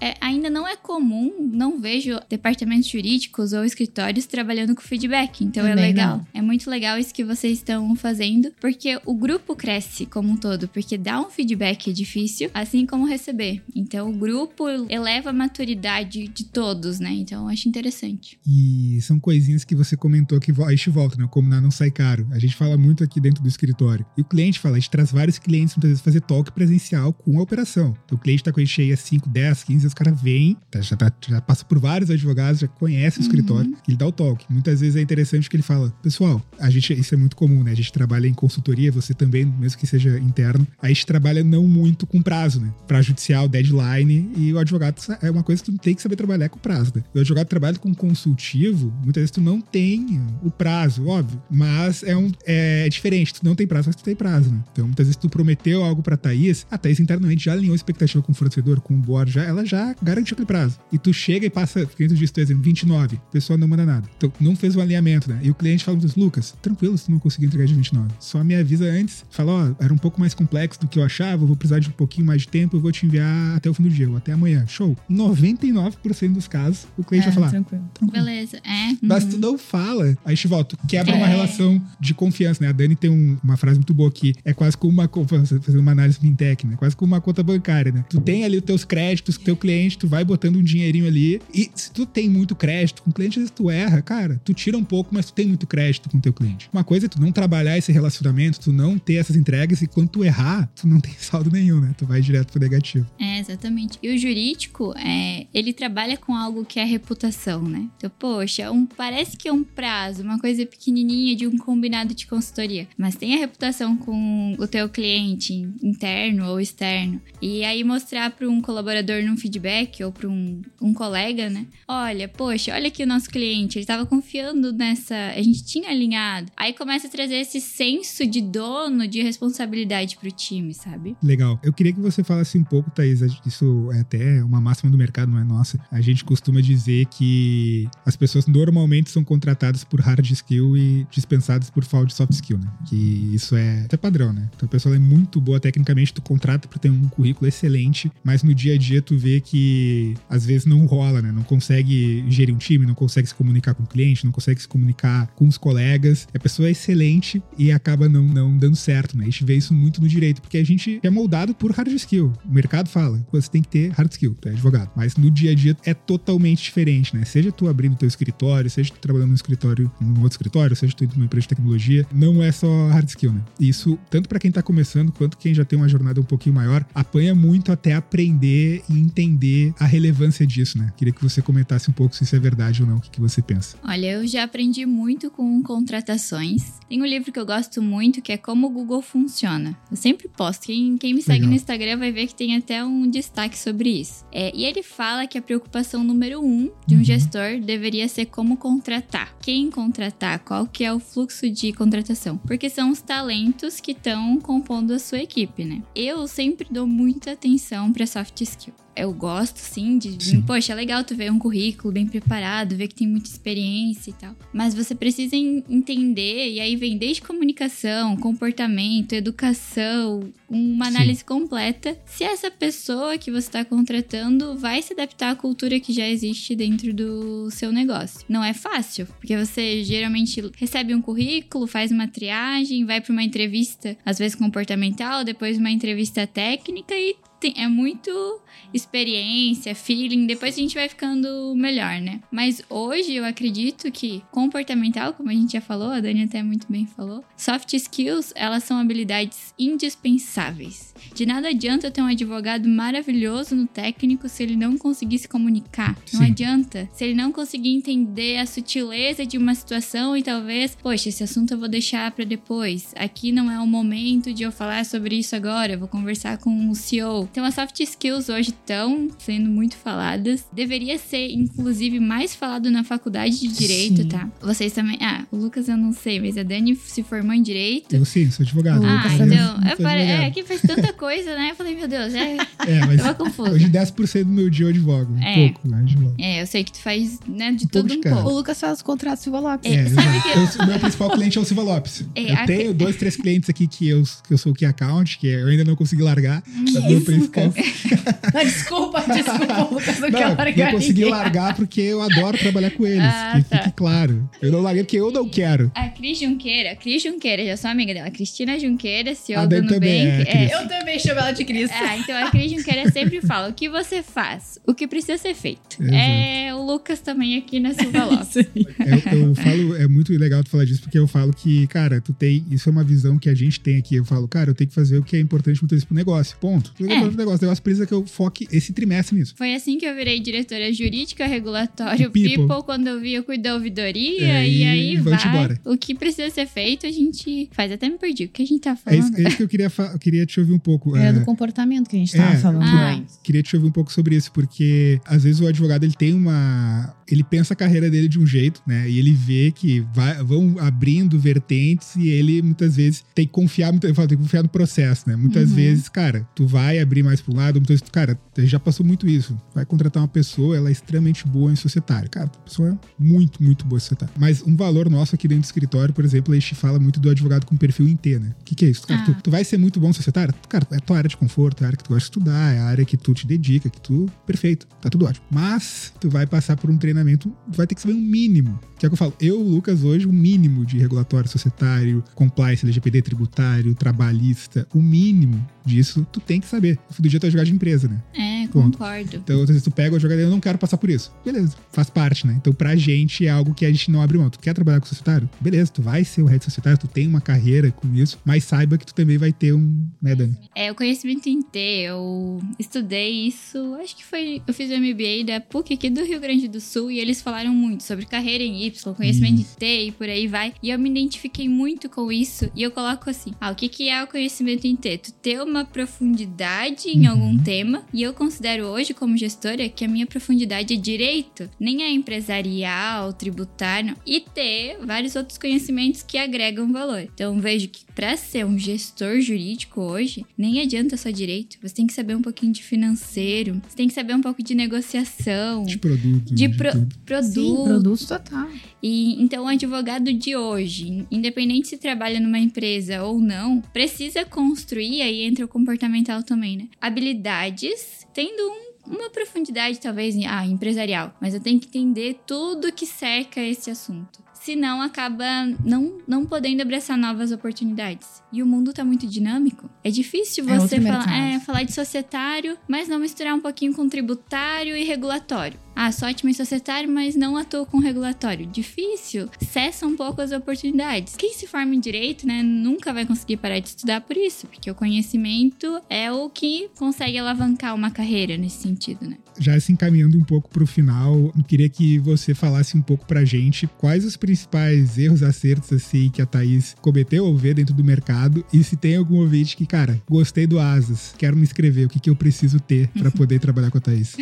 é, 0.00 0.14
ainda 0.20 0.50
não 0.50 0.66
é 0.66 0.76
comum, 0.76 1.32
não 1.52 1.80
vejo 1.80 2.18
departamentos 2.28 2.88
jurídicos 2.88 3.52
ou 3.52 3.64
escritórios 3.64 4.26
trabalhando 4.26 4.74
com 4.74 4.82
feedback. 4.82 5.44
Então 5.44 5.66
é 5.66 5.70
Também 5.70 5.86
legal. 5.86 6.18
não. 6.18 6.26
É 6.34 6.42
muito 6.42 6.68
legal 6.68 6.98
isso 6.98 7.14
que 7.14 7.24
vocês 7.24 7.58
estão 7.58 7.94
fazendo, 7.96 8.52
porque 8.60 8.98
o 9.04 9.14
grupo 9.14 9.54
cresce 9.54 10.06
como 10.06 10.30
um 10.30 10.36
todo. 10.36 10.68
Porque 10.68 10.96
dar 10.98 11.20
um 11.20 11.30
feedback 11.30 11.90
é 11.90 11.92
difícil, 11.92 12.50
assim 12.54 12.86
como 12.86 13.06
receber. 13.06 13.62
Então 13.74 14.10
o 14.10 14.12
grupo 14.12 14.68
eleva 14.88 15.30
a 15.30 15.32
maturidade 15.32 16.28
de 16.28 16.44
todos, 16.44 16.98
né? 16.98 17.12
Então 17.12 17.42
eu 17.42 17.48
acho 17.48 17.68
interessante. 17.68 18.38
E 18.46 19.00
são 19.02 19.18
coisinhas 19.18 19.64
que 19.64 19.74
você 19.74 19.96
comentou 19.96 20.40
que 20.40 20.52
a 20.52 20.70
gente 20.70 20.90
volta, 20.90 21.16
né? 21.16 21.28
Como 21.30 21.48
não 21.48 21.70
sai 21.70 21.90
caro. 21.90 22.26
A 22.30 22.38
gente 22.38 22.56
fala 22.56 22.76
muito 22.76 23.04
aqui 23.04 23.20
dentro 23.20 23.42
do 23.42 23.48
escritório. 23.48 24.04
E 24.16 24.22
o 24.22 24.24
cliente 24.24 24.58
fala, 24.58 24.76
a 24.76 24.78
gente 24.78 24.90
traz 24.90 25.12
vários 25.12 25.38
clientes 25.38 25.76
muitas 25.76 25.90
vezes 25.90 26.04
fazer 26.04 26.20
talk 26.20 26.50
presencial 26.52 27.12
com 27.12 27.38
a 27.38 27.42
operação. 27.42 27.94
Então 28.04 28.16
o 28.16 28.20
cliente 28.20 28.42
tá 28.42 28.52
com 28.52 28.60
a 28.60 28.64
gente 28.64 28.80
aí 28.80 28.92
há 28.92 28.96
5, 28.96 29.28
10, 29.28 29.51
15, 29.62 29.86
os 29.86 29.94
caras 29.94 30.20
vêm, 30.20 30.56
tá, 30.70 30.80
já, 30.80 30.96
tá- 30.96 31.12
já 31.28 31.40
passa 31.40 31.64
por 31.64 31.78
vários 31.78 32.10
advogados, 32.10 32.60
já 32.60 32.68
conhece 32.68 33.18
o 33.18 33.22
escritório, 33.22 33.76
ele 33.88 33.96
dá 33.96 34.06
o 34.06 34.12
talk. 34.12 34.44
Muitas 34.48 34.80
vezes 34.80 34.96
é 34.96 35.00
interessante 35.00 35.50
que 35.50 35.56
ele 35.56 35.62
fala, 35.62 35.90
pessoal, 36.02 36.40
a 36.58 36.70
gente, 36.70 36.92
isso 36.92 37.14
é 37.14 37.16
muito 37.18 37.36
comum, 37.36 37.62
né? 37.62 37.72
A 37.72 37.74
gente 37.74 37.92
trabalha 37.92 38.26
em 38.28 38.34
consultoria, 38.34 38.90
você 38.92 39.12
também, 39.12 39.44
mesmo 39.44 39.78
que 39.78 39.86
seja 39.86 40.18
interno, 40.18 40.66
a 40.80 40.88
gente 40.88 41.04
trabalha 41.04 41.42
não 41.42 41.66
muito 41.66 42.06
com 42.06 42.22
prazo, 42.22 42.60
né? 42.60 42.72
Pra 42.86 43.02
judicial, 43.02 43.48
deadline, 43.48 44.30
e 44.36 44.52
o 44.52 44.58
advogado 44.58 44.96
é 45.20 45.30
uma 45.30 45.42
coisa 45.42 45.62
que 45.62 45.70
tu 45.72 45.78
tem 45.78 45.94
que 45.94 46.02
saber 46.02 46.16
trabalhar 46.16 46.48
com 46.48 46.58
prazo, 46.58 46.92
né? 46.94 47.02
O 47.14 47.18
advogado 47.18 47.46
trabalha 47.48 47.76
com 47.78 47.92
consultivo, 47.94 48.92
muitas 49.02 49.20
vezes 49.22 49.30
tu 49.30 49.40
não 49.40 49.60
tem 49.60 50.20
o 50.42 50.50
prazo, 50.50 51.06
óbvio, 51.06 51.42
mas 51.50 52.02
é, 52.02 52.16
um, 52.16 52.30
é 52.46 52.88
diferente, 52.88 53.34
tu 53.34 53.44
não 53.44 53.54
tem 53.54 53.66
prazo, 53.66 53.88
mas 53.88 53.96
tu 53.96 54.04
tem 54.04 54.14
prazo, 54.14 54.50
né? 54.50 54.62
Então, 54.72 54.86
muitas 54.86 55.06
vezes 55.06 55.16
tu 55.16 55.28
prometeu 55.28 55.82
algo 55.84 56.02
pra 56.02 56.16
Thaís, 56.16 56.66
a 56.70 56.78
Thaís 56.78 57.00
internamente 57.00 57.44
já 57.44 57.52
alinhou 57.52 57.72
a 57.72 57.76
expectativa 57.76 58.22
com 58.22 58.32
o 58.32 58.34
fornecedor, 58.34 58.80
com 58.80 58.94
o 58.94 58.98
board, 58.98 59.32
já, 59.32 59.41
ela 59.42 59.64
já 59.64 59.94
garantiu 60.02 60.34
aquele 60.34 60.46
prazo. 60.46 60.78
E 60.92 60.98
tu 60.98 61.12
chega 61.12 61.46
e 61.46 61.50
passa, 61.50 61.86
quem 61.96 62.08
tu 62.08 62.14
disse, 62.14 62.32
tu 62.32 62.40
exemplo, 62.40 62.62
29, 62.62 63.16
a 63.16 63.32
pessoa 63.32 63.56
não 63.56 63.66
manda 63.68 63.84
nada. 63.84 64.08
Então, 64.16 64.32
não 64.40 64.54
fez 64.56 64.76
o 64.76 64.80
alinhamento, 64.80 65.28
né? 65.30 65.40
E 65.42 65.50
o 65.50 65.54
cliente 65.54 65.84
fala, 65.84 65.98
Lucas, 66.16 66.54
tranquilo 66.62 66.96
se 66.98 67.06
tu 67.06 67.12
não 67.12 67.18
conseguir 67.18 67.46
entregar 67.46 67.66
de 67.66 67.74
29. 67.74 68.08
Só 68.20 68.42
me 68.44 68.54
avisa 68.54 68.84
antes, 68.84 69.24
fala, 69.30 69.52
ó, 69.52 69.84
era 69.84 69.92
um 69.92 69.98
pouco 69.98 70.20
mais 70.20 70.34
complexo 70.34 70.80
do 70.80 70.88
que 70.88 70.98
eu 70.98 71.04
achava, 71.04 71.42
eu 71.42 71.46
vou 71.46 71.56
precisar 71.56 71.78
de 71.78 71.88
um 71.88 71.92
pouquinho 71.92 72.26
mais 72.26 72.42
de 72.42 72.48
tempo, 72.48 72.76
eu 72.76 72.80
vou 72.80 72.92
te 72.92 73.06
enviar 73.06 73.56
até 73.56 73.68
o 73.70 73.74
fim 73.74 73.82
do 73.84 73.90
dia, 73.90 74.08
ou 74.08 74.16
até 74.16 74.32
amanhã. 74.32 74.64
Show. 74.66 74.96
99% 75.10 76.32
dos 76.32 76.48
casos, 76.48 76.86
o 76.96 77.04
cliente 77.04 77.26
É, 77.28 77.30
vai 77.30 77.34
falar, 77.34 77.50
tranquilo. 77.50 77.84
tranquilo. 77.94 78.24
Beleza, 78.24 78.58
é. 78.58 78.96
Mas 79.02 79.24
uhum. 79.24 79.30
tu 79.30 79.38
não 79.38 79.58
fala, 79.58 80.16
aí 80.24 80.36
te 80.36 80.46
volta, 80.48 80.76
quebra 80.88 81.14
uma 81.14 81.26
É. 81.26 81.30
relação 81.30 81.80
de 82.00 82.14
confiança, 82.14 82.62
né? 82.62 82.68
A 82.70 82.72
Dani 82.72 82.94
tem 82.96 83.10
um- 83.10 83.38
uma 83.42 83.56
frase 83.56 83.78
muito 83.78 83.94
boa 83.94 84.08
aqui, 84.08 84.32
é 84.44 84.52
quase 84.52 84.76
como 84.76 84.92
uma, 84.92 85.08
fazendo 85.28 85.80
uma 85.80 85.92
análise 85.92 86.18
fintech, 86.18 86.66
né? 86.66 86.76
Quase 86.76 86.96
como 86.96 87.12
uma 87.14 87.20
conta 87.20 87.42
bancária, 87.42 87.92
né? 87.92 88.04
Tu 88.08 88.20
tem 88.20 88.44
ali 88.44 88.56
os 88.58 88.64
teus 88.64 88.84
créditos, 88.84 89.31
teu 89.40 89.56
cliente, 89.56 89.98
tu 89.98 90.08
vai 90.08 90.24
botando 90.24 90.56
um 90.56 90.62
dinheirinho 90.62 91.06
ali, 91.06 91.40
e 91.52 91.70
se 91.74 91.90
tu 91.90 92.06
tem 92.06 92.28
muito 92.28 92.54
crédito 92.54 93.02
com 93.02 93.10
o 93.10 93.12
cliente, 93.12 93.38
às 93.38 93.42
vezes 93.42 93.50
tu 93.50 93.70
erra, 93.70 94.02
cara, 94.02 94.40
tu 94.44 94.54
tira 94.54 94.76
um 94.76 94.84
pouco, 94.84 95.14
mas 95.14 95.26
tu 95.26 95.32
tem 95.32 95.46
muito 95.46 95.66
crédito 95.66 96.08
com 96.08 96.20
teu 96.20 96.32
cliente. 96.32 96.68
Uma 96.72 96.84
coisa 96.84 97.06
é 97.06 97.08
tu 97.08 97.20
não 97.20 97.32
trabalhar 97.32 97.76
esse 97.76 97.92
relacionamento, 97.92 98.60
tu 98.60 98.72
não 98.72 98.98
ter 98.98 99.14
essas 99.14 99.36
entregas, 99.36 99.82
e 99.82 99.86
quando 99.86 100.08
tu 100.08 100.24
errar, 100.24 100.70
tu 100.74 100.86
não 100.86 101.00
tem 101.00 101.14
saldo 101.18 101.50
nenhum, 101.50 101.80
né? 101.80 101.94
Tu 101.96 102.06
vai 102.06 102.20
direto 102.20 102.52
pro 102.52 102.60
negativo. 102.60 103.06
É, 103.18 103.38
exatamente. 103.38 103.98
E 104.02 104.14
o 104.14 104.18
jurídico, 104.18 104.94
é, 104.96 105.46
ele 105.52 105.72
trabalha 105.72 106.16
com 106.16 106.34
algo 106.34 106.64
que 106.64 106.78
é 106.78 106.84
reputação, 106.84 107.62
né? 107.62 107.88
Então, 107.96 108.10
poxa, 108.18 108.70
um, 108.70 108.86
parece 108.86 109.36
que 109.36 109.48
é 109.48 109.52
um 109.52 109.64
prazo, 109.64 110.22
uma 110.22 110.38
coisa 110.38 110.64
pequenininha 110.66 111.34
de 111.36 111.46
um 111.46 111.56
combinado 111.56 112.14
de 112.14 112.26
consultoria, 112.26 112.88
mas 112.96 113.16
tem 113.16 113.34
a 113.34 113.38
reputação 113.38 113.96
com 113.96 114.54
o 114.58 114.66
teu 114.66 114.88
cliente 114.88 115.68
interno 115.82 116.46
ou 116.46 116.60
externo. 116.60 117.20
E 117.40 117.64
aí 117.64 117.84
mostrar 117.84 118.30
para 118.30 118.48
um 118.48 118.60
colaborador 118.60 119.21
num 119.24 119.36
feedback 119.36 120.02
ou 120.02 120.12
para 120.12 120.28
um, 120.28 120.62
um 120.80 120.92
colega, 120.92 121.48
né? 121.48 121.66
Olha, 121.86 122.28
poxa, 122.28 122.74
olha 122.74 122.88
aqui 122.88 123.02
o 123.02 123.06
nosso 123.06 123.30
cliente, 123.30 123.78
ele 123.78 123.84
estava 123.84 124.06
confiando 124.06 124.72
nessa, 124.72 125.14
a 125.14 125.42
gente 125.42 125.64
tinha 125.64 125.90
alinhado. 125.90 126.50
Aí 126.56 126.72
começa 126.72 127.06
a 127.06 127.10
trazer 127.10 127.36
esse 127.36 127.60
senso 127.60 128.26
de 128.26 128.40
dono, 128.40 129.06
de 129.06 129.22
responsabilidade 129.22 130.16
pro 130.16 130.30
time, 130.30 130.74
sabe? 130.74 131.16
Legal. 131.22 131.58
Eu 131.62 131.72
queria 131.72 131.92
que 131.92 132.00
você 132.00 132.22
falasse 132.22 132.58
um 132.58 132.64
pouco, 132.64 132.90
Thaís. 132.90 133.20
Isso 133.46 133.90
é 133.92 134.00
até 134.00 134.42
uma 134.44 134.60
máxima 134.60 134.90
do 134.90 134.98
mercado, 134.98 135.30
não 135.30 135.38
é 135.38 135.44
nossa. 135.44 135.78
A 135.90 136.00
gente 136.00 136.24
costuma 136.24 136.60
dizer 136.60 137.06
que 137.06 137.88
as 138.04 138.16
pessoas 138.16 138.46
normalmente 138.46 139.10
são 139.10 139.24
contratadas 139.24 139.84
por 139.84 140.00
hard 140.00 140.30
skill 140.30 140.76
e 140.76 141.06
dispensadas 141.10 141.70
por 141.70 141.84
falta 141.84 142.06
de 142.06 142.14
soft 142.14 142.32
skill, 142.32 142.58
né? 142.58 142.70
Que 142.88 142.96
isso 143.34 143.54
é 143.56 143.82
até 143.84 143.96
padrão, 143.96 144.32
né? 144.32 144.48
Então 144.54 144.66
a 144.66 144.70
pessoa 144.70 144.96
é 144.96 144.98
muito 144.98 145.40
boa 145.40 145.60
tecnicamente, 145.60 146.12
tu 146.12 146.22
contrata 146.22 146.68
pra 146.68 146.78
ter 146.78 146.90
um 146.90 147.08
currículo 147.08 147.46
excelente, 147.46 148.10
mas 148.24 148.42
no 148.42 148.54
dia 148.54 148.74
a 148.74 148.78
dia 148.78 149.02
tu 149.02 149.11
tu 149.12 149.18
vê 149.18 149.42
que 149.42 150.14
às 150.28 150.46
vezes 150.46 150.64
não 150.64 150.86
rola, 150.86 151.20
né? 151.20 151.30
Não 151.30 151.42
consegue 151.42 152.24
gerir 152.28 152.54
um 152.54 152.58
time, 152.58 152.86
não 152.86 152.94
consegue 152.94 153.28
se 153.28 153.34
comunicar 153.34 153.74
com 153.74 153.82
o 153.82 153.86
cliente, 153.86 154.24
não 154.24 154.32
consegue 154.32 154.62
se 154.62 154.66
comunicar 154.66 155.26
com 155.36 155.46
os 155.46 155.58
colegas. 155.58 156.26
A 156.34 156.38
pessoa 156.38 156.68
é 156.68 156.70
excelente 156.70 157.42
e 157.58 157.70
acaba 157.70 158.08
não, 158.08 158.24
não 158.24 158.56
dando 158.56 158.74
certo, 158.74 159.18
né? 159.18 159.24
A 159.24 159.26
gente 159.26 159.44
vê 159.44 159.54
isso 159.54 159.74
muito 159.74 160.00
no 160.00 160.08
direito, 160.08 160.40
porque 160.40 160.56
a 160.56 160.64
gente 160.64 160.98
é 161.02 161.10
moldado 161.10 161.54
por 161.54 161.72
hard 161.72 161.92
skill. 161.92 162.32
O 162.48 162.54
mercado 162.54 162.88
fala, 162.88 163.22
você 163.30 163.50
tem 163.50 163.60
que 163.60 163.68
ter 163.68 163.90
hard 163.90 164.10
skill, 164.10 164.34
tu 164.40 164.48
é 164.48 164.52
advogado. 164.52 164.90
Mas 164.96 165.14
no 165.16 165.30
dia 165.30 165.50
a 165.50 165.54
dia 165.54 165.76
é 165.84 165.92
totalmente 165.92 166.62
diferente, 166.62 167.14
né? 167.14 167.26
Seja 167.26 167.52
tu 167.52 167.68
abrindo 167.68 167.96
teu 167.96 168.08
escritório, 168.08 168.70
seja 168.70 168.90
tu 168.94 168.98
trabalhando 168.98 169.28
num 169.28 169.34
escritório, 169.34 169.92
num 170.00 170.22
outro 170.22 170.36
escritório, 170.36 170.74
seja 170.74 170.94
tu 170.94 171.04
indo 171.04 171.16
numa 171.16 171.26
empresa 171.26 171.42
de 171.42 171.48
tecnologia, 171.48 172.06
não 172.10 172.42
é 172.42 172.50
só 172.50 172.88
hard 172.88 173.08
skill, 173.08 173.32
né? 173.32 173.42
Isso, 173.60 173.98
tanto 174.08 174.26
para 174.26 174.38
quem 174.38 174.50
tá 174.50 174.62
começando, 174.62 175.12
quanto 175.12 175.36
quem 175.36 175.52
já 175.52 175.66
tem 175.66 175.78
uma 175.78 175.88
jornada 175.88 176.18
um 176.18 176.24
pouquinho 176.24 176.54
maior, 176.54 176.86
apanha 176.94 177.34
muito 177.34 177.70
até 177.70 177.94
aprender 177.94 178.82
entender 178.96 179.74
a 179.78 179.84
relevância 179.86 180.46
disso, 180.46 180.78
né? 180.78 180.92
Queria 180.96 181.12
que 181.12 181.22
você 181.22 181.40
comentasse 181.42 181.90
um 181.90 181.92
pouco 181.92 182.14
se 182.14 182.24
isso 182.24 182.34
é 182.36 182.38
verdade 182.38 182.82
ou 182.82 182.88
não, 182.88 182.96
o 182.96 183.00
que, 183.00 183.10
que 183.10 183.20
você 183.20 183.40
pensa. 183.42 183.76
Olha, 183.84 184.12
eu 184.12 184.26
já 184.26 184.44
aprendi 184.44 184.84
muito 184.86 185.30
com 185.30 185.62
contratações. 185.62 186.72
Tem 186.88 187.00
um 187.00 187.06
livro 187.06 187.32
que 187.32 187.38
eu 187.38 187.46
gosto 187.46 187.80
muito 187.82 188.20
que 188.20 188.32
é 188.32 188.36
Como 188.36 188.66
o 188.66 188.70
Google 188.70 189.02
Funciona. 189.02 189.76
Eu 189.90 189.96
sempre 189.96 190.28
posto. 190.28 190.66
Quem, 190.66 190.96
quem 190.98 191.14
me 191.14 191.22
segue 191.22 191.40
Legal. 191.40 191.50
no 191.50 191.56
Instagram 191.56 191.98
vai 191.98 192.12
ver 192.12 192.26
que 192.26 192.34
tem 192.34 192.56
até 192.56 192.84
um 192.84 193.08
destaque 193.08 193.58
sobre 193.58 193.88
isso. 193.90 194.24
É, 194.32 194.54
e 194.54 194.64
ele 194.64 194.82
fala 194.82 195.26
que 195.26 195.38
a 195.38 195.42
preocupação 195.42 196.02
número 196.04 196.40
um 196.44 196.70
de 196.86 196.94
um 196.94 196.98
Uhum. 196.98 197.04
gestor 197.04 197.60
deveria 197.60 198.06
ser 198.08 198.26
como 198.26 198.56
contratar. 198.56 199.34
Quem 199.40 199.70
contratar? 199.70 200.38
Qual 200.40 200.66
que 200.66 200.84
é 200.84 200.92
o 200.92 201.00
fluxo 201.00 201.50
de 201.50 201.72
contratação? 201.72 202.36
Porque 202.38 202.70
são 202.70 202.90
os 202.90 203.00
talentos 203.00 203.80
que 203.80 203.90
estão 203.92 204.38
compondo 204.40 204.92
a 204.92 204.98
sua 204.98 205.18
equipe, 205.20 205.64
né? 205.64 205.82
Eu 205.96 206.26
sempre 206.28 206.68
dou 206.70 206.86
muita 206.86 207.32
atenção 207.32 207.92
para 207.92 208.06
soft 208.06 208.40
skill. 208.42 208.74
Eu 208.94 209.12
gosto, 209.12 209.56
sim, 209.56 209.96
de. 209.98 210.22
Sim. 210.22 210.42
Poxa, 210.42 210.72
é 210.72 210.76
legal 210.76 211.02
tu 211.02 211.14
ver 211.14 211.32
um 211.32 211.38
currículo 211.38 211.92
bem 211.92 212.06
preparado, 212.06 212.76
ver 212.76 212.88
que 212.88 212.94
tem 212.94 213.08
muita 213.08 213.28
experiência 213.28 214.10
e 214.10 214.12
tal. 214.12 214.36
Mas 214.52 214.74
você 214.74 214.94
precisa 214.94 215.34
en- 215.34 215.64
entender, 215.68 216.50
e 216.52 216.60
aí 216.60 216.76
vem 216.76 216.98
desde 216.98 217.22
comunicação, 217.22 218.16
comportamento, 218.16 219.14
educação, 219.14 220.20
uma 220.48 220.90
Sim. 220.90 220.96
análise 220.96 221.24
completa, 221.24 221.98
se 222.04 222.22
essa 222.24 222.50
pessoa 222.50 223.16
que 223.16 223.30
você 223.30 223.48
está 223.48 223.64
contratando 223.64 224.56
vai 224.58 224.82
se 224.82 224.92
adaptar 224.92 225.30
à 225.30 225.36
cultura 225.36 225.80
que 225.80 225.92
já 225.92 226.06
existe 226.08 226.54
dentro 226.54 226.92
do 226.92 227.50
seu 227.50 227.72
negócio. 227.72 228.20
Não 228.28 228.44
é 228.44 228.52
fácil, 228.52 229.06
porque 229.18 229.36
você 229.36 229.82
geralmente 229.84 230.42
recebe 230.56 230.94
um 230.94 231.00
currículo, 231.00 231.66
faz 231.66 231.90
uma 231.90 232.06
triagem, 232.08 232.84
vai 232.84 233.00
para 233.00 233.12
uma 233.12 233.22
entrevista, 233.22 233.96
às 234.04 234.18
vezes 234.18 234.34
comportamental, 234.34 235.24
depois 235.24 235.56
uma 235.56 235.70
entrevista 235.70 236.26
técnica 236.26 236.94
e 236.94 237.16
tem- 237.42 237.54
é 237.56 237.68
muito 237.68 238.40
experiência, 238.72 239.74
feeling, 239.74 240.26
depois 240.26 240.54
a 240.54 240.58
gente 240.60 240.74
vai 240.74 240.88
ficando 240.88 241.54
melhor, 241.56 242.00
né? 242.00 242.20
Mas 242.30 242.62
hoje 242.70 243.14
eu 243.14 243.24
acredito 243.24 243.90
que 243.90 244.22
comportamental, 244.30 245.12
como 245.12 245.28
a 245.30 245.32
gente 245.32 245.52
já 245.52 245.60
falou, 245.60 245.90
a 245.90 246.00
Dani 246.00 246.22
até 246.24 246.42
muito 246.42 246.66
bem 246.70 246.86
falou, 246.86 247.24
soft 247.36 247.72
skills, 247.74 248.32
elas 248.36 248.64
são 248.64 248.78
habilidades 248.78 249.52
indispensáveis. 249.58 250.94
De 251.14 251.26
nada 251.26 251.48
adianta 251.48 251.86
eu 251.86 251.90
ter 251.90 252.02
um 252.02 252.06
advogado 252.06 252.68
maravilhoso 252.68 253.54
no 253.54 253.66
técnico 253.66 254.28
se 254.28 254.42
ele 254.42 254.56
não 254.56 254.76
conseguir 254.78 255.18
se 255.18 255.28
comunicar. 255.28 255.96
Não 256.12 256.20
Sim. 256.20 256.26
adianta. 256.30 256.88
Se 256.92 257.04
ele 257.04 257.14
não 257.14 257.32
conseguir 257.32 257.70
entender 257.74 258.36
a 258.38 258.46
sutileza 258.46 259.24
de 259.26 259.36
uma 259.38 259.54
situação 259.54 260.16
e 260.16 260.22
talvez, 260.22 260.76
poxa, 260.80 261.08
esse 261.08 261.22
assunto 261.24 261.52
eu 261.54 261.58
vou 261.58 261.68
deixar 261.68 262.10
pra 262.12 262.24
depois. 262.24 262.92
Aqui 262.96 263.32
não 263.32 263.50
é 263.50 263.58
o 263.58 263.66
momento 263.66 264.32
de 264.32 264.42
eu 264.42 264.52
falar 264.52 264.84
sobre 264.84 265.16
isso 265.16 265.34
agora, 265.34 265.72
eu 265.72 265.78
vou 265.78 265.88
conversar 265.88 266.38
com 266.38 266.70
o 266.70 266.74
CEO. 266.74 267.26
Então 267.32 267.44
as 267.46 267.54
soft 267.54 267.80
skills 267.80 268.28
hoje 268.28 268.50
estão 268.50 269.08
sendo 269.18 269.48
muito 269.50 269.74
faladas. 269.74 270.44
Deveria 270.52 270.98
ser, 270.98 271.30
inclusive, 271.30 271.98
mais 271.98 272.34
falado 272.34 272.70
na 272.70 272.84
faculdade 272.84 273.40
de 273.40 273.48
direito, 273.48 274.02
Sim. 274.02 274.08
tá? 274.08 274.28
Vocês 274.40 274.70
também. 274.72 274.98
Ah, 275.00 275.24
o 275.32 275.36
Lucas 275.38 275.66
eu 275.66 275.76
não 275.76 275.92
sei, 275.94 276.20
mas 276.20 276.36
a 276.36 276.42
Dani 276.42 276.76
se 276.76 277.02
formou 277.02 277.32
em 277.34 277.42
direito. 277.42 277.94
Eu 277.96 278.04
sim, 278.04 278.30
sou 278.30 278.44
advogado. 278.44 278.84
Ah, 278.84 279.04
Eu 279.18 279.26
então. 279.26 279.70
Eu 279.70 279.76
pare... 279.78 280.00
É, 280.02 280.12
advogado. 280.12 280.32
que 280.34 280.44
faz 280.44 280.60
tanta 280.60 280.92
coisa, 280.92 281.34
né? 281.34 281.50
Eu 281.52 281.54
falei, 281.56 281.74
meu 281.74 281.88
Deus, 281.88 282.12
é. 282.14 282.36
É, 282.68 282.78
mas 282.86 283.00
Tava 283.02 283.14
confuso. 283.14 283.50
hoje 283.50 283.68
10% 283.68 284.24
do 284.24 284.30
meu 284.30 284.48
dia 284.50 284.66
eu 284.66 284.70
advogo. 284.70 285.12
Um 285.14 285.22
É. 285.22 285.48
pouco, 285.48 285.68
né? 285.68 285.78
Advogo. 285.78 286.14
É, 286.18 286.42
eu 286.42 286.46
sei 286.46 286.62
que 286.62 286.72
tu 286.72 286.78
faz, 286.80 287.18
né, 287.26 287.50
de 287.52 287.64
Um 287.64 287.68
pouco 287.68 287.88
tudo 287.88 287.98
um 287.98 288.00
cada. 288.02 288.16
O 288.16 288.22
pouco. 288.22 288.36
Lucas 288.36 288.60
faz 288.60 288.74
os 288.78 288.82
contratos 288.82 289.22
Silva 289.24 289.40
Lopes. 289.40 289.70
É, 289.72 289.88
sabe 289.88 289.90
exato. 290.16 290.22
que- 290.32 290.38
Eu 290.38 290.46
sou- 290.46 290.62
o 290.62 290.66
meu 290.68 290.78
principal 290.78 291.10
cliente 291.10 291.38
é 291.38 291.40
o 291.40 291.44
Silva 291.44 291.62
Lopes. 291.62 292.04
É, 292.14 292.30
eu 292.30 292.36
a- 292.36 292.46
tenho 292.46 292.74
dois, 292.74 292.96
três 292.96 293.16
clientes 293.16 293.48
aqui 293.50 293.66
que 293.66 293.88
eu, 293.88 294.02
que 294.26 294.34
eu 294.34 294.38
sou 294.38 294.52
o 294.52 294.54
key 294.54 294.64
account, 294.66 295.18
que 295.18 295.26
eu 295.26 295.46
ainda 295.48 295.64
não 295.64 295.74
consegui 295.74 296.02
largar. 296.02 296.42
Que 296.42 296.72
meu 296.78 296.98
isso, 296.98 297.21
Lucas? 297.22 297.54
Desculpa, 298.44 299.00
desculpa, 299.02 299.64
o 299.70 299.74
Lucas 299.74 299.98
não, 300.00 300.10
Não, 300.10 300.34
largar 300.36 300.56
não 300.66 300.72
consegui 300.72 300.92
ninguém. 301.00 301.10
largar 301.10 301.54
porque 301.56 301.80
eu 301.80 302.00
adoro 302.02 302.36
trabalhar 302.38 302.70
com 302.70 302.86
eles. 302.86 303.02
Ah, 303.02 303.34
que 303.36 303.44
tá. 303.48 303.58
fique 303.58 303.72
claro. 303.72 304.28
Eu 304.40 304.50
não 304.52 304.60
larguei 304.60 304.82
porque 304.84 304.96
eu 304.98 305.10
não 305.10 305.28
quero. 305.28 305.70
A 305.74 305.88
Cris 305.88 306.18
Junqueira, 306.18 306.74
Cris 306.76 307.02
Junqueira, 307.02 307.44
já 307.44 307.56
sou 307.56 307.70
amiga 307.70 307.92
dela. 307.94 308.10
Cristina 308.10 308.58
Junqueira, 308.58 309.14
CEO 309.14 309.40
A 309.40 309.46
do 309.46 309.62
Nubank. 309.62 309.82
é, 309.84 310.24
Cris. 310.24 310.52
Eu 310.52 310.68
também 310.68 310.98
chamo 310.98 311.20
ela 311.20 311.32
de 311.32 311.44
Cris. 311.44 311.70
Ah, 311.72 311.96
então 311.96 312.16
a 312.16 312.30
Cris 312.32 312.50
Junqueira 312.52 312.90
sempre 312.90 313.20
fala 313.20 313.48
o 313.48 313.52
que 313.52 313.68
você 313.68 314.02
faz, 314.02 314.58
o 314.66 314.74
que 314.74 314.86
precisa 314.86 315.18
ser 315.18 315.34
feito. 315.34 315.80
Exato. 315.80 315.94
É 315.94 316.54
o 316.54 316.64
Lucas 316.64 317.00
também 317.00 317.36
aqui 317.38 317.60
na 317.60 317.72
Silva 317.74 318.04
Lopes. 318.04 318.36
Eu, 319.12 319.28
eu 319.28 319.34
falo, 319.34 319.76
é 319.76 319.86
muito 319.88 320.12
legal 320.16 320.42
tu 320.42 320.50
falar 320.50 320.64
disso, 320.64 320.82
porque 320.82 320.98
eu 320.98 321.06
falo 321.06 321.32
que, 321.32 321.66
cara, 321.68 322.00
tu 322.00 322.12
tem. 322.12 322.44
Isso 322.50 322.68
é 322.68 322.72
uma 322.72 322.84
visão 322.84 323.18
que 323.18 323.28
a 323.28 323.34
gente 323.34 323.60
tem 323.60 323.76
aqui. 323.78 323.96
Eu 323.96 324.04
falo, 324.04 324.26
cara, 324.28 324.50
eu 324.50 324.54
tenho 324.54 324.68
que 324.68 324.74
fazer 324.74 324.98
o 324.98 325.02
que 325.02 325.16
é 325.16 325.20
importante 325.20 325.60
muitas 325.62 325.76
vezes 325.76 325.84
pro 325.84 325.94
negócio. 325.94 326.36
Ponto. 326.40 326.72
O 326.80 326.90
é 326.90 326.98
É. 327.12 327.16
pro 327.16 327.24
negócio? 327.24 327.44
O 327.44 327.46
negócio 327.46 327.62
precisa 327.62 327.86
que 327.86 327.92
eu 327.92 328.06
foque 328.06 328.46
esse 328.52 328.72
trimestre 328.72 329.16
nisso. 329.16 329.34
Foi 329.36 329.54
assim 329.54 329.78
que 329.78 329.86
eu 329.86 329.94
virei 329.94 330.18
diretora 330.20 330.72
jurídica, 330.72 331.26
regulatório, 331.26 332.10
People. 332.10 332.36
people, 332.36 332.62
quando 332.64 332.86
eu 332.88 333.00
vi 333.00 333.14
eu 333.14 333.24
cuido 333.24 333.42
da 333.44 333.54
ouvidoria, 333.54 334.22
É, 334.26 334.48
e 334.48 334.64
aí 334.64 334.96
vai. 334.96 335.18
embora. 335.28 335.60
O 335.64 335.76
que 335.76 335.94
precisa 335.94 336.30
ser 336.30 336.46
feito, 336.46 336.86
a 336.86 336.90
gente 336.90 337.48
faz. 337.52 337.70
Até 337.72 337.88
me 337.88 337.98
perdi. 337.98 338.24
O 338.24 338.28
que 338.28 338.42
a 338.42 338.46
gente 338.46 338.60
tá 338.60 338.70
É 338.70 338.76
falando? 338.76 339.02
isso, 339.02 339.16
é 339.16 339.28
isso 339.28 339.36
que 339.36 339.42
eu 339.42 339.48
queria, 339.48 339.70
fa- 339.70 339.90
eu 339.92 339.98
queria 339.98 340.26
te 340.26 340.40
ouvir 340.40 340.52
um 340.52 340.58
pouco. 340.58 340.96
Era 340.96 341.08
É, 341.08 341.12
do 341.12 341.24
comportamento 341.24 341.88
que 341.88 341.96
a 341.96 341.98
gente 341.98 342.12
tava 342.16 342.34
É, 342.34 342.36
falando 342.38 342.62
Ah. 342.64 342.94
antes. 342.94 343.18
Queria 343.22 343.42
te 343.42 343.54
ouvir 343.56 343.68
um 343.68 343.72
pouco 343.72 343.92
sobre 343.92 344.16
isso, 344.16 344.30
porque 344.32 345.00
às 345.04 345.24
vezes 345.24 345.40
o 345.40 345.46
advogado 345.46 345.84
ele 345.84 345.94
tem 345.94 346.14
uma. 346.14 346.94
Ele 347.12 347.22
pensa 347.22 347.52
a 347.52 347.56
carreira 347.56 347.90
dele 347.90 348.08
de 348.08 348.18
um 348.18 348.26
jeito, 348.26 348.62
né? 348.66 348.88
E 348.88 348.98
ele 348.98 349.12
vê 349.12 349.52
que 349.54 349.80
vai- 349.94 350.22
vão 350.24 350.56
abrindo 350.58 351.18
vertentes 351.18 351.94
e 351.96 352.08
ele 352.08 352.40
muitas 352.42 352.76
vezes 352.76 353.04
tem 353.14 353.26
que 353.26 353.32
confiar, 353.32 353.70
muito- 353.70 353.86
eu 353.86 353.94
falo, 353.94 354.08
tem 354.08 354.16
que 354.16 354.22
confiar 354.22 354.42
no 354.42 354.48
processo, 354.48 355.08
né? 355.08 355.14
Muitas 355.16 355.50
Uhum. 355.50 355.56
vezes, 355.56 355.88
cara, 355.88 356.26
tu 356.34 356.46
vai 356.46 356.78
abrir 356.78 357.02
mais 357.02 357.20
para 357.20 357.34
um 357.34 357.36
lado, 357.36 357.56
muitas 357.60 357.80
vezes, 357.80 357.90
cara, 357.92 358.18
já 358.38 358.58
passou 358.58 358.84
muito 358.84 359.06
isso. 359.08 359.38
Vai 359.54 359.64
contratar 359.66 360.02
uma 360.02 360.08
pessoa, 360.08 360.56
ela 360.56 360.68
é 360.68 360.72
extremamente 360.72 361.26
boa 361.28 361.52
em 361.52 361.56
societário. 361.56 362.08
Cara, 362.10 362.26
a 362.26 362.38
pessoa 362.48 362.70
é 362.70 362.78
muito, 362.98 363.42
muito 363.42 363.64
boa 363.66 363.76
em 363.76 363.80
societário. 363.80 364.14
Mas 364.18 364.42
um 364.42 364.56
valor 364.56 364.88
nosso 364.88 365.14
aqui 365.14 365.28
dentro 365.28 365.42
do 365.42 365.44
escritório, 365.46 365.92
por 365.92 366.04
exemplo, 366.04 366.32
a 366.32 366.38
gente 366.38 366.54
fala 366.54 366.78
muito 366.78 366.98
do 366.98 367.10
advogado 367.10 367.44
com 367.44 367.56
perfil 367.56 367.88
em 367.88 367.96
T, 367.96 368.18
né? 368.18 368.34
O 368.40 368.44
que, 368.44 368.54
que 368.54 368.64
é 368.64 368.70
isso? 368.70 368.86
Cara, 368.86 369.02
Ah. 369.02 369.04
tu, 369.04 369.14
tu 369.24 369.30
vai 369.30 369.44
ser 369.44 369.58
muito 369.58 369.78
bom 369.78 369.90
em 369.90 369.92
societário? 369.92 370.34
Cara, 370.48 370.66
é 370.70 370.76
a 370.76 370.80
tua 370.80 370.96
área 370.96 371.08
de 371.08 371.16
conforto, 371.16 371.60
é 371.62 371.64
a 371.64 371.68
área 371.68 371.76
que 371.76 371.84
tu 371.84 371.88
gosta 371.88 372.00
de 372.00 372.04
estudar, 372.04 372.54
é 372.54 372.58
a 372.58 372.64
área 372.64 372.84
que 372.86 372.96
tu 372.96 373.12
te 373.12 373.26
dedica, 373.26 373.68
que 373.68 373.80
tu. 373.80 374.06
Perfeito, 374.26 374.66
tá 374.80 374.88
tudo 374.88 375.04
ótimo. 375.04 375.26
Mas 375.30 375.92
tu 376.00 376.08
vai 376.08 376.26
passar 376.26 376.56
por 376.56 376.70
um 376.70 376.76
treinamento, 376.78 377.01
tu 377.18 377.32
vai 377.48 377.66
ter 377.66 377.74
que 377.74 377.80
saber 377.80 377.94
um 377.94 378.00
mínimo. 378.00 378.58
Que 378.78 378.86
é 378.86 378.88
o 378.88 378.90
que 378.90 378.94
eu 378.94 378.98
falo. 378.98 379.14
Eu, 379.20 379.40
Lucas, 379.40 379.84
hoje, 379.84 380.06
o 380.06 380.12
mínimo 380.12 380.64
de 380.64 380.76
regulatório 380.78 381.28
societário, 381.28 382.02
compliance, 382.14 382.64
LGPD 382.64 383.02
tributário, 383.02 383.74
trabalhista, 383.74 384.66
o 384.74 384.80
mínimo 384.82 385.44
disso 385.64 386.04
tu 386.10 386.18
tem 386.18 386.40
que 386.40 386.46
saber. 386.46 386.78
No 386.88 386.94
fim 386.96 387.02
do 387.02 387.08
dia 387.08 387.20
tu 387.20 387.22
vai 387.22 387.30
jogar 387.30 387.44
de 387.44 387.52
empresa, 387.52 387.86
né? 387.88 388.02
É, 388.14 388.48
Ponto. 388.48 388.76
concordo. 388.78 389.16
Então, 389.16 389.40
às 389.40 389.48
vezes 389.48 389.62
tu 389.62 389.70
pega 389.70 389.94
o 389.94 390.00
jogador, 390.00 390.22
eu 390.22 390.30
não 390.30 390.40
quero 390.40 390.58
passar 390.58 390.76
por 390.76 390.90
isso. 390.90 391.12
Beleza, 391.24 391.56
faz 391.70 391.88
parte, 391.88 392.26
né? 392.26 392.34
Então, 392.36 392.52
pra 392.52 392.74
gente 392.74 393.24
é 393.24 393.30
algo 393.30 393.54
que 393.54 393.64
a 393.64 393.70
gente 393.70 393.90
não 393.90 394.02
abre 394.02 394.18
mão. 394.18 394.28
Tu 394.28 394.40
quer 394.40 394.52
trabalhar 394.54 394.80
com 394.80 394.86
societário? 394.86 395.30
Beleza, 395.40 395.70
tu 395.70 395.80
vai 395.82 396.02
ser 396.04 396.22
o 396.22 396.26
head 396.26 396.42
societário, 396.42 396.78
tu 396.78 396.88
tem 396.88 397.06
uma 397.06 397.20
carreira 397.20 397.70
com 397.70 397.94
isso, 397.94 398.18
mas 398.24 398.42
saiba 398.44 398.76
que 398.76 398.84
tu 398.84 398.94
também 398.94 399.16
vai 399.16 399.32
ter 399.32 399.52
um, 399.52 399.86
né, 400.00 400.14
Dani? 400.16 400.36
É, 400.56 400.72
o 400.72 400.74
conhecimento 400.74 401.28
em 401.28 401.40
T, 401.40 401.58
eu 401.58 402.40
estudei 402.58 403.28
isso, 403.28 403.74
acho 403.80 403.96
que 403.96 404.04
foi. 404.04 404.42
Eu 404.46 404.52
fiz 404.52 404.70
o 404.70 404.74
MBA 404.74 405.24
da 405.26 405.40
PUC 405.40 405.74
aqui 405.74 405.88
do 405.88 406.04
Rio 406.04 406.20
Grande 406.20 406.48
do 406.48 406.60
Sul 406.60 406.81
e 406.90 406.98
eles 406.98 407.20
falaram 407.22 407.52
muito 407.54 407.82
sobre 407.82 408.06
carreira 408.06 408.42
em 408.44 408.64
Y, 408.64 408.94
conhecimento 408.94 409.40
Isso. 409.40 409.52
em 409.54 409.58
T 409.58 409.84
e 409.86 409.92
por 409.92 410.08
aí 410.08 410.26
vai. 410.26 410.54
E 410.62 410.70
eu 410.70 410.78
me 410.78 410.90
identifiquei 410.90 411.48
muito 411.48 411.88
com 411.88 412.10
isso 412.12 412.50
e 412.56 412.62
eu 412.62 412.70
coloco 412.70 413.08
assim: 413.10 413.32
ah, 413.40 413.50
o 413.50 413.54
que, 413.54 413.68
que 413.68 413.88
é 413.88 414.02
o 414.02 414.06
conhecimento 414.06 414.66
em 414.66 414.74
T? 414.76 414.98
Tu 414.98 415.12
ter 415.12 415.40
uma 415.42 415.64
profundidade 415.64 416.88
em 416.88 417.02
Uhum. 417.06 417.10
algum 417.10 417.38
tema 417.38 417.84
e 417.92 418.02
eu 418.02 418.12
considero 418.14 418.64
hoje, 418.66 418.94
como 418.94 419.16
gestora, 419.16 419.68
que 419.68 419.84
a 419.84 419.88
minha 419.88 420.06
profundidade 420.06 420.74
é 420.74 420.76
direito, 420.76 421.48
nem 421.58 421.82
é 421.82 421.90
empresarial, 421.90 423.12
tributário, 423.12 423.96
e 424.06 424.20
ter 424.20 424.78
vários 424.84 425.16
outros 425.16 425.38
conhecimentos 425.38 426.02
que 426.02 426.16
agregam 426.18 426.72
valor. 426.72 427.00
Então 427.14 427.38
vejo 427.40 427.68
que 427.68 427.84
para 427.94 428.16
ser 428.16 428.44
um 428.46 428.58
gestor 428.58 429.20
jurídico 429.20 429.80
hoje, 429.80 430.24
nem 430.36 430.60
adianta 430.60 430.96
só 430.96 431.10
direito. 431.10 431.58
Você 431.62 431.74
tem 431.74 431.86
que 431.86 431.92
saber 431.92 432.14
um 432.16 432.22
pouquinho 432.22 432.52
de 432.52 432.62
financeiro, 432.62 433.60
você 433.68 433.76
tem 433.76 433.88
que 433.88 433.94
saber 433.94 434.14
um 434.14 434.20
pouco 434.20 434.42
de 434.42 434.54
negociação, 434.54 435.64
De 435.64 435.78
produto, 435.78 436.34
de 436.34 436.42
de 436.42 436.48
pro- 436.72 436.80
tudo. 436.80 436.96
produto. 437.04 437.32
Sim, 437.34 437.64
produtos 437.64 438.06
total. 438.06 438.48
E 438.82 439.22
então 439.22 439.44
o 439.44 439.48
advogado 439.48 440.12
de 440.12 440.36
hoje, 440.36 441.06
independente 441.10 441.68
se 441.68 441.78
trabalha 441.78 442.18
numa 442.18 442.38
empresa 442.38 443.02
ou 443.04 443.18
não, 443.20 443.60
precisa 443.72 444.24
construir 444.24 445.02
aí 445.02 445.22
entra 445.22 445.44
o 445.44 445.48
comportamental 445.48 446.22
também, 446.22 446.56
né? 446.56 446.68
Habilidades, 446.80 448.06
tendo 448.12 448.42
um 448.50 448.72
uma 448.84 449.10
profundidade 449.10 449.78
talvez 449.80 450.16
ah, 450.26 450.44
empresarial, 450.44 451.14
mas 451.20 451.34
eu 451.34 451.40
tenho 451.40 451.60
que 451.60 451.66
entender 451.68 452.18
tudo 452.26 452.72
que 452.72 452.84
cerca 452.84 453.40
esse 453.40 453.70
assunto 453.70 454.20
senão 454.44 454.82
acaba 454.82 455.24
não, 455.64 455.98
não 456.06 456.26
podendo 456.26 456.62
abraçar 456.62 456.98
novas 456.98 457.30
oportunidades. 457.30 458.22
E 458.32 458.42
o 458.42 458.46
mundo 458.46 458.72
tá 458.72 458.84
muito 458.84 459.06
dinâmico. 459.06 459.70
É 459.84 459.90
difícil 459.90 460.48
É 460.48 460.58
você 460.58 460.76
outro 460.76 460.82
falar, 460.82 461.16
é, 461.16 461.40
falar 461.40 461.62
de 461.62 461.72
societário, 461.72 462.58
mas 462.66 462.88
não 462.88 462.98
misturar 462.98 463.34
um 463.34 463.40
pouquinho 463.40 463.72
com 463.72 463.88
tributário 463.88 464.76
e 464.76 464.84
regulatório. 464.84 465.58
Ah, 465.74 465.90
sou 465.90 466.08
ótima 466.08 466.30
em 466.30 466.34
societário, 466.34 466.88
mas 466.90 467.16
não 467.16 467.36
atuo 467.36 467.64
com 467.64 467.78
regulatório. 467.78 468.46
Difícil. 468.46 469.28
Cessa 469.40 469.86
um 469.86 469.96
pouco 469.96 470.20
as 470.20 470.32
oportunidades. 470.32 471.16
Quem 471.16 471.32
se 471.32 471.46
forma 471.46 471.74
em 471.74 471.80
direito, 471.80 472.26
né, 472.26 472.42
nunca 472.42 472.92
vai 472.92 473.06
conseguir 473.06 473.38
parar 473.38 473.58
de 473.58 473.68
estudar 473.68 474.00
por 474.02 474.16
isso, 474.16 474.46
porque 474.48 474.70
o 474.70 474.74
conhecimento 474.74 475.80
é 475.88 476.12
o 476.12 476.28
que 476.28 476.68
consegue 476.76 477.16
alavancar 477.16 477.74
uma 477.74 477.90
carreira 477.90 478.36
nesse 478.36 478.58
sentido, 478.62 479.08
né? 479.08 479.16
Já 479.38 479.58
se 479.58 479.72
encaminhando 479.72 480.18
um 480.18 480.24
pouco 480.24 480.48
pro 480.48 480.66
final, 480.66 481.32
eu 481.36 481.44
queria 481.44 481.68
que 481.68 481.98
você 481.98 482.34
falasse 482.34 482.76
um 482.76 482.82
pouco 482.82 483.06
pra 483.06 483.24
gente 483.24 483.66
quais 483.78 484.04
os 484.04 484.16
principais 484.16 484.98
erros, 484.98 485.22
acertos, 485.22 485.72
assim, 485.72 486.10
que 486.10 486.22
a 486.22 486.26
Thaís 486.26 486.74
cometeu 486.80 487.24
ou 487.24 487.36
vê 487.36 487.54
dentro 487.54 487.74
do 487.74 487.84
mercado 487.84 488.44
e 488.52 488.62
se 488.62 488.76
tem 488.76 488.96
algum 488.96 489.16
ouvinte 489.16 489.56
que, 489.56 489.66
cara, 489.66 490.00
gostei 490.08 490.46
do 490.46 490.58
Asas, 490.58 491.14
quero 491.16 491.36
me 491.36 491.42
inscrever, 491.42 491.86
o 491.86 491.88
que, 491.88 492.00
que 492.00 492.10
eu 492.10 492.16
preciso 492.16 492.60
ter 492.60 492.88
pra 492.88 493.10
poder 493.12 493.38
trabalhar 493.38 493.70
com 493.70 493.78
a 493.78 493.80
Thaís? 493.80 494.16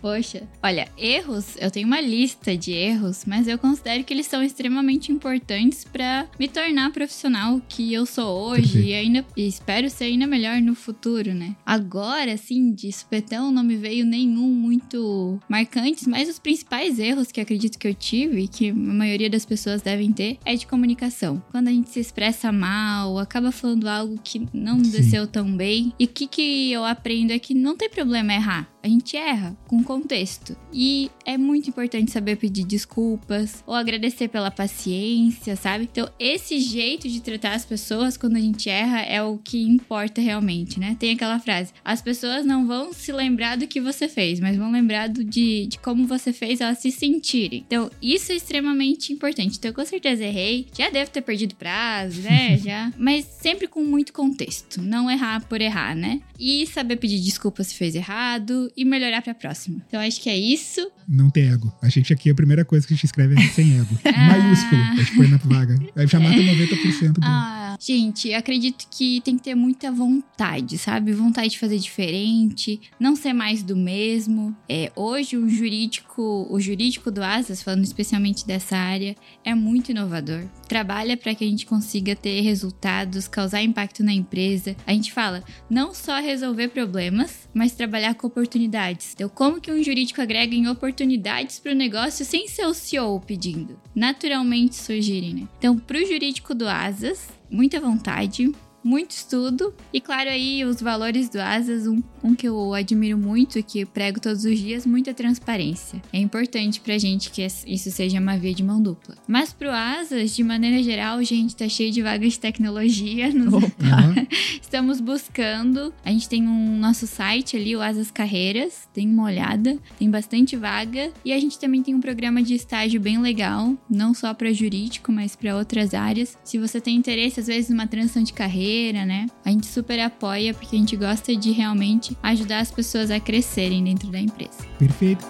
Poxa, 0.00 0.42
olha, 0.62 0.88
erros, 0.96 1.56
eu 1.58 1.70
tenho 1.70 1.86
uma 1.86 2.00
lista 2.00 2.56
de 2.56 2.72
erros, 2.72 3.24
mas 3.26 3.48
eu 3.48 3.58
considero 3.58 4.04
que 4.04 4.12
eles 4.12 4.26
são 4.26 4.42
extremamente 4.42 5.10
importantes 5.10 5.84
pra 5.84 6.26
me 6.38 6.48
tornar 6.48 6.92
profissional 6.92 7.60
que 7.68 7.92
eu 7.92 8.06
sou 8.06 8.50
hoje 8.50 8.72
Perfeito. 8.72 8.88
e 8.88 8.94
ainda 8.94 9.26
e 9.36 9.46
espero 9.46 9.90
ser 9.90 10.04
ainda 10.04 10.26
melhor 10.26 10.60
no 10.60 10.74
futuro, 10.74 11.34
né? 11.34 11.56
Agora, 11.64 12.32
assim, 12.32 12.72
de 12.72 12.90
supetão 12.92 13.50
não 13.50 13.62
me 13.62 13.76
veio 13.76 14.04
nenhum 14.04 14.48
muito 14.48 15.38
marcantes, 15.48 16.06
mas 16.06 16.28
os 16.28 16.38
principais 16.38 16.98
erros 16.98 17.32
que 17.32 17.40
acredito 17.40 17.78
que 17.78 17.88
eu 17.88 17.94
tive, 17.94 18.48
que 18.48 18.70
a 18.70 18.74
maioria 18.74 19.30
das 19.30 19.44
pessoas 19.44 19.82
devem 19.82 20.12
ter, 20.12 20.38
é 20.44 20.54
de 20.54 20.66
comunicação. 20.66 21.42
Quando 21.50 21.68
a 21.68 21.72
gente 21.72 21.90
se 21.90 22.00
expressa 22.00 22.52
mal, 22.52 23.18
acaba 23.18 23.50
falando 23.50 23.88
algo 23.88 24.18
que 24.22 24.46
não 24.52 24.82
Sim. 24.84 24.90
desceu 24.90 25.26
tão 25.26 25.56
bem. 25.56 25.92
E 25.98 26.04
o 26.04 26.08
que, 26.08 26.26
que 26.26 26.70
eu 26.72 26.84
aprendo 26.84 27.32
é 27.32 27.38
que 27.38 27.54
não 27.54 27.76
tem 27.76 27.88
problema 27.88 28.34
errar. 28.34 28.68
A 28.86 28.88
gente 28.88 29.16
erra 29.16 29.58
com 29.66 29.82
contexto. 29.82 30.56
E 30.72 31.10
é 31.24 31.36
muito 31.36 31.68
importante 31.68 32.12
saber 32.12 32.36
pedir 32.36 32.64
desculpas 32.64 33.64
ou 33.66 33.74
agradecer 33.74 34.28
pela 34.28 34.48
paciência, 34.48 35.56
sabe? 35.56 35.88
Então, 35.90 36.08
esse 36.20 36.60
jeito 36.60 37.08
de 37.08 37.20
tratar 37.20 37.54
as 37.54 37.64
pessoas 37.64 38.16
quando 38.16 38.36
a 38.36 38.40
gente 38.40 38.70
erra 38.70 39.00
é 39.00 39.20
o 39.20 39.38
que 39.38 39.60
importa 39.60 40.20
realmente, 40.20 40.78
né? 40.78 40.96
Tem 41.00 41.10
aquela 41.10 41.40
frase: 41.40 41.72
as 41.84 42.00
pessoas 42.00 42.46
não 42.46 42.64
vão 42.64 42.92
se 42.92 43.10
lembrar 43.10 43.56
do 43.56 43.66
que 43.66 43.80
você 43.80 44.06
fez, 44.06 44.38
mas 44.38 44.56
vão 44.56 44.70
lembrar 44.70 45.08
do, 45.08 45.24
de, 45.24 45.66
de 45.66 45.80
como 45.80 46.06
você 46.06 46.32
fez 46.32 46.60
elas 46.60 46.78
se 46.78 46.92
sentirem. 46.92 47.64
Então, 47.66 47.90
isso 48.00 48.30
é 48.30 48.36
extremamente 48.36 49.12
importante. 49.12 49.58
Então, 49.58 49.70
eu 49.72 49.74
com 49.74 49.84
certeza 49.84 50.22
errei. 50.22 50.68
Já 50.78 50.90
devo 50.90 51.10
ter 51.10 51.22
perdido 51.22 51.56
prazo, 51.56 52.22
né? 52.22 52.56
Já. 52.62 52.92
Mas 52.96 53.24
sempre 53.24 53.66
com 53.66 53.82
muito 53.82 54.12
contexto. 54.12 54.80
Não 54.80 55.10
errar 55.10 55.44
por 55.48 55.60
errar, 55.60 55.96
né? 55.96 56.20
E 56.38 56.64
saber 56.68 56.94
pedir 56.94 57.18
desculpa 57.18 57.64
se 57.64 57.74
fez 57.74 57.96
errado 57.96 58.70
e 58.76 58.84
melhorar 58.84 59.22
pra 59.22 59.34
próxima. 59.34 59.82
Então, 59.86 60.00
acho 60.00 60.20
que 60.20 60.28
é 60.28 60.36
isso. 60.36 60.90
Não 61.08 61.30
tem 61.30 61.48
ego. 61.48 61.72
A 61.82 61.88
gente 61.88 62.12
aqui, 62.12 62.30
a 62.30 62.34
primeira 62.34 62.64
coisa 62.64 62.86
que 62.86 62.92
a 62.92 62.96
gente 62.96 63.04
escreve 63.04 63.34
é 63.34 63.48
sem 63.48 63.78
ego. 63.78 63.96
Ah. 64.16 64.38
Maiúsculo, 64.38 64.80
a 64.80 64.94
gente 64.96 65.14
põe 65.14 65.28
na 65.28 65.36
vaga. 65.36 65.78
Aí 65.94 66.06
já 66.06 66.18
mata 66.18 66.36
90% 66.36 67.12
do... 67.12 67.20
Ah, 67.22 67.76
gente, 67.78 68.32
acredito 68.32 68.86
que 68.90 69.20
tem 69.20 69.36
que 69.36 69.42
ter 69.42 69.54
muita 69.54 69.92
vontade, 69.92 70.78
sabe? 70.78 71.12
Vontade 71.12 71.50
de 71.50 71.58
fazer 71.58 71.78
diferente, 71.78 72.80
não 72.98 73.14
ser 73.14 73.32
mais 73.32 73.62
do 73.62 73.76
mesmo. 73.76 74.56
É, 74.68 74.90
hoje 74.96 75.36
o 75.36 75.48
jurídico, 75.48 76.46
o 76.48 76.58
jurídico 76.58 77.10
do 77.10 77.22
Asas, 77.22 77.62
falando 77.62 77.84
especialmente 77.84 78.46
dessa 78.46 78.76
área, 78.76 79.14
é 79.44 79.54
muito 79.54 79.90
inovador. 79.90 80.44
Trabalha 80.66 81.16
para 81.16 81.34
que 81.34 81.44
a 81.44 81.48
gente 81.48 81.66
consiga 81.66 82.16
ter 82.16 82.40
resultados, 82.40 83.28
causar 83.28 83.62
impacto 83.62 84.02
na 84.02 84.12
empresa. 84.12 84.74
A 84.86 84.92
gente 84.92 85.12
fala 85.12 85.44
não 85.68 85.92
só 85.92 86.20
resolver 86.20 86.68
problemas, 86.68 87.48
mas 87.52 87.72
trabalhar 87.72 88.14
com 88.14 88.26
oportunidades. 88.26 88.65
Então, 89.14 89.28
como 89.28 89.60
que 89.60 89.72
um 89.72 89.82
jurídico 89.82 90.20
agrega 90.20 90.54
em 90.54 90.68
oportunidades 90.68 91.58
para 91.58 91.72
o 91.72 91.74
negócio 91.74 92.24
sem 92.24 92.48
ser 92.48 92.66
o 92.66 92.74
CEO 92.74 93.20
pedindo? 93.20 93.78
Naturalmente 93.94 94.76
surgirem, 94.76 95.34
né? 95.34 95.48
Então, 95.58 95.78
para 95.78 95.98
o 95.98 96.06
jurídico 96.06 96.54
do 96.54 96.68
Asas, 96.68 97.28
muita 97.50 97.80
vontade, 97.80 98.52
muito 98.86 99.10
estudo 99.10 99.74
e, 99.92 100.00
claro, 100.00 100.30
aí 100.30 100.64
os 100.64 100.80
valores 100.80 101.28
do 101.28 101.40
Asas, 101.40 101.86
um, 101.86 102.00
um 102.22 102.34
que 102.34 102.46
eu 102.46 102.72
admiro 102.72 103.18
muito 103.18 103.58
e 103.58 103.62
que 103.62 103.84
prego 103.84 104.20
todos 104.20 104.44
os 104.44 104.58
dias, 104.58 104.86
muita 104.86 105.12
transparência. 105.12 106.00
É 106.12 106.18
importante 106.18 106.80
pra 106.80 106.96
gente 106.96 107.30
que 107.30 107.44
isso 107.44 107.90
seja 107.90 108.20
uma 108.20 108.38
via 108.38 108.54
de 108.54 108.62
mão 108.62 108.80
dupla. 108.80 109.16
Mas 109.26 109.52
pro 109.52 109.70
Asas, 109.70 110.34
de 110.34 110.44
maneira 110.44 110.82
geral, 110.82 111.22
gente, 111.24 111.56
tá 111.56 111.68
cheio 111.68 111.90
de 111.90 112.00
vagas 112.00 112.34
de 112.34 112.40
tecnologia 112.40 113.28
nos 113.34 113.56
Estamos 114.62 115.00
buscando. 115.00 115.92
A 116.04 116.10
gente 116.10 116.28
tem 116.28 116.46
um 116.46 116.78
nosso 116.78 117.06
site 117.06 117.56
ali, 117.56 117.74
o 117.74 117.80
Asas 117.80 118.10
Carreiras. 118.10 118.88
Tem 118.92 119.08
uma 119.08 119.24
olhada, 119.24 119.78
tem 119.98 120.10
bastante 120.10 120.56
vaga. 120.56 121.10
E 121.24 121.32
a 121.32 121.40
gente 121.40 121.58
também 121.58 121.82
tem 121.82 121.94
um 121.94 122.00
programa 122.00 122.42
de 122.42 122.54
estágio 122.54 123.00
bem 123.00 123.18
legal, 123.18 123.76
não 123.88 124.12
só 124.12 124.32
para 124.34 124.52
jurídico, 124.52 125.10
mas 125.10 125.34
para 125.34 125.56
outras 125.56 125.94
áreas. 125.94 126.36
Se 126.44 126.58
você 126.58 126.80
tem 126.80 126.96
interesse, 126.96 127.40
às 127.40 127.46
vezes, 127.46 127.70
numa 127.70 127.86
transição 127.86 128.22
de 128.22 128.32
carreira, 128.32 128.75
né? 129.04 129.26
A 129.44 129.50
gente 129.50 129.66
super 129.66 129.98
apoia 130.00 130.54
porque 130.54 130.76
a 130.76 130.78
gente 130.78 130.96
gosta 130.96 131.34
de 131.34 131.50
realmente 131.52 132.16
ajudar 132.22 132.60
as 132.60 132.70
pessoas 132.70 133.10
a 133.10 133.18
crescerem 133.18 133.82
dentro 133.82 134.10
da 134.10 134.20
empresa. 134.20 134.64
perfeito. 134.78 135.24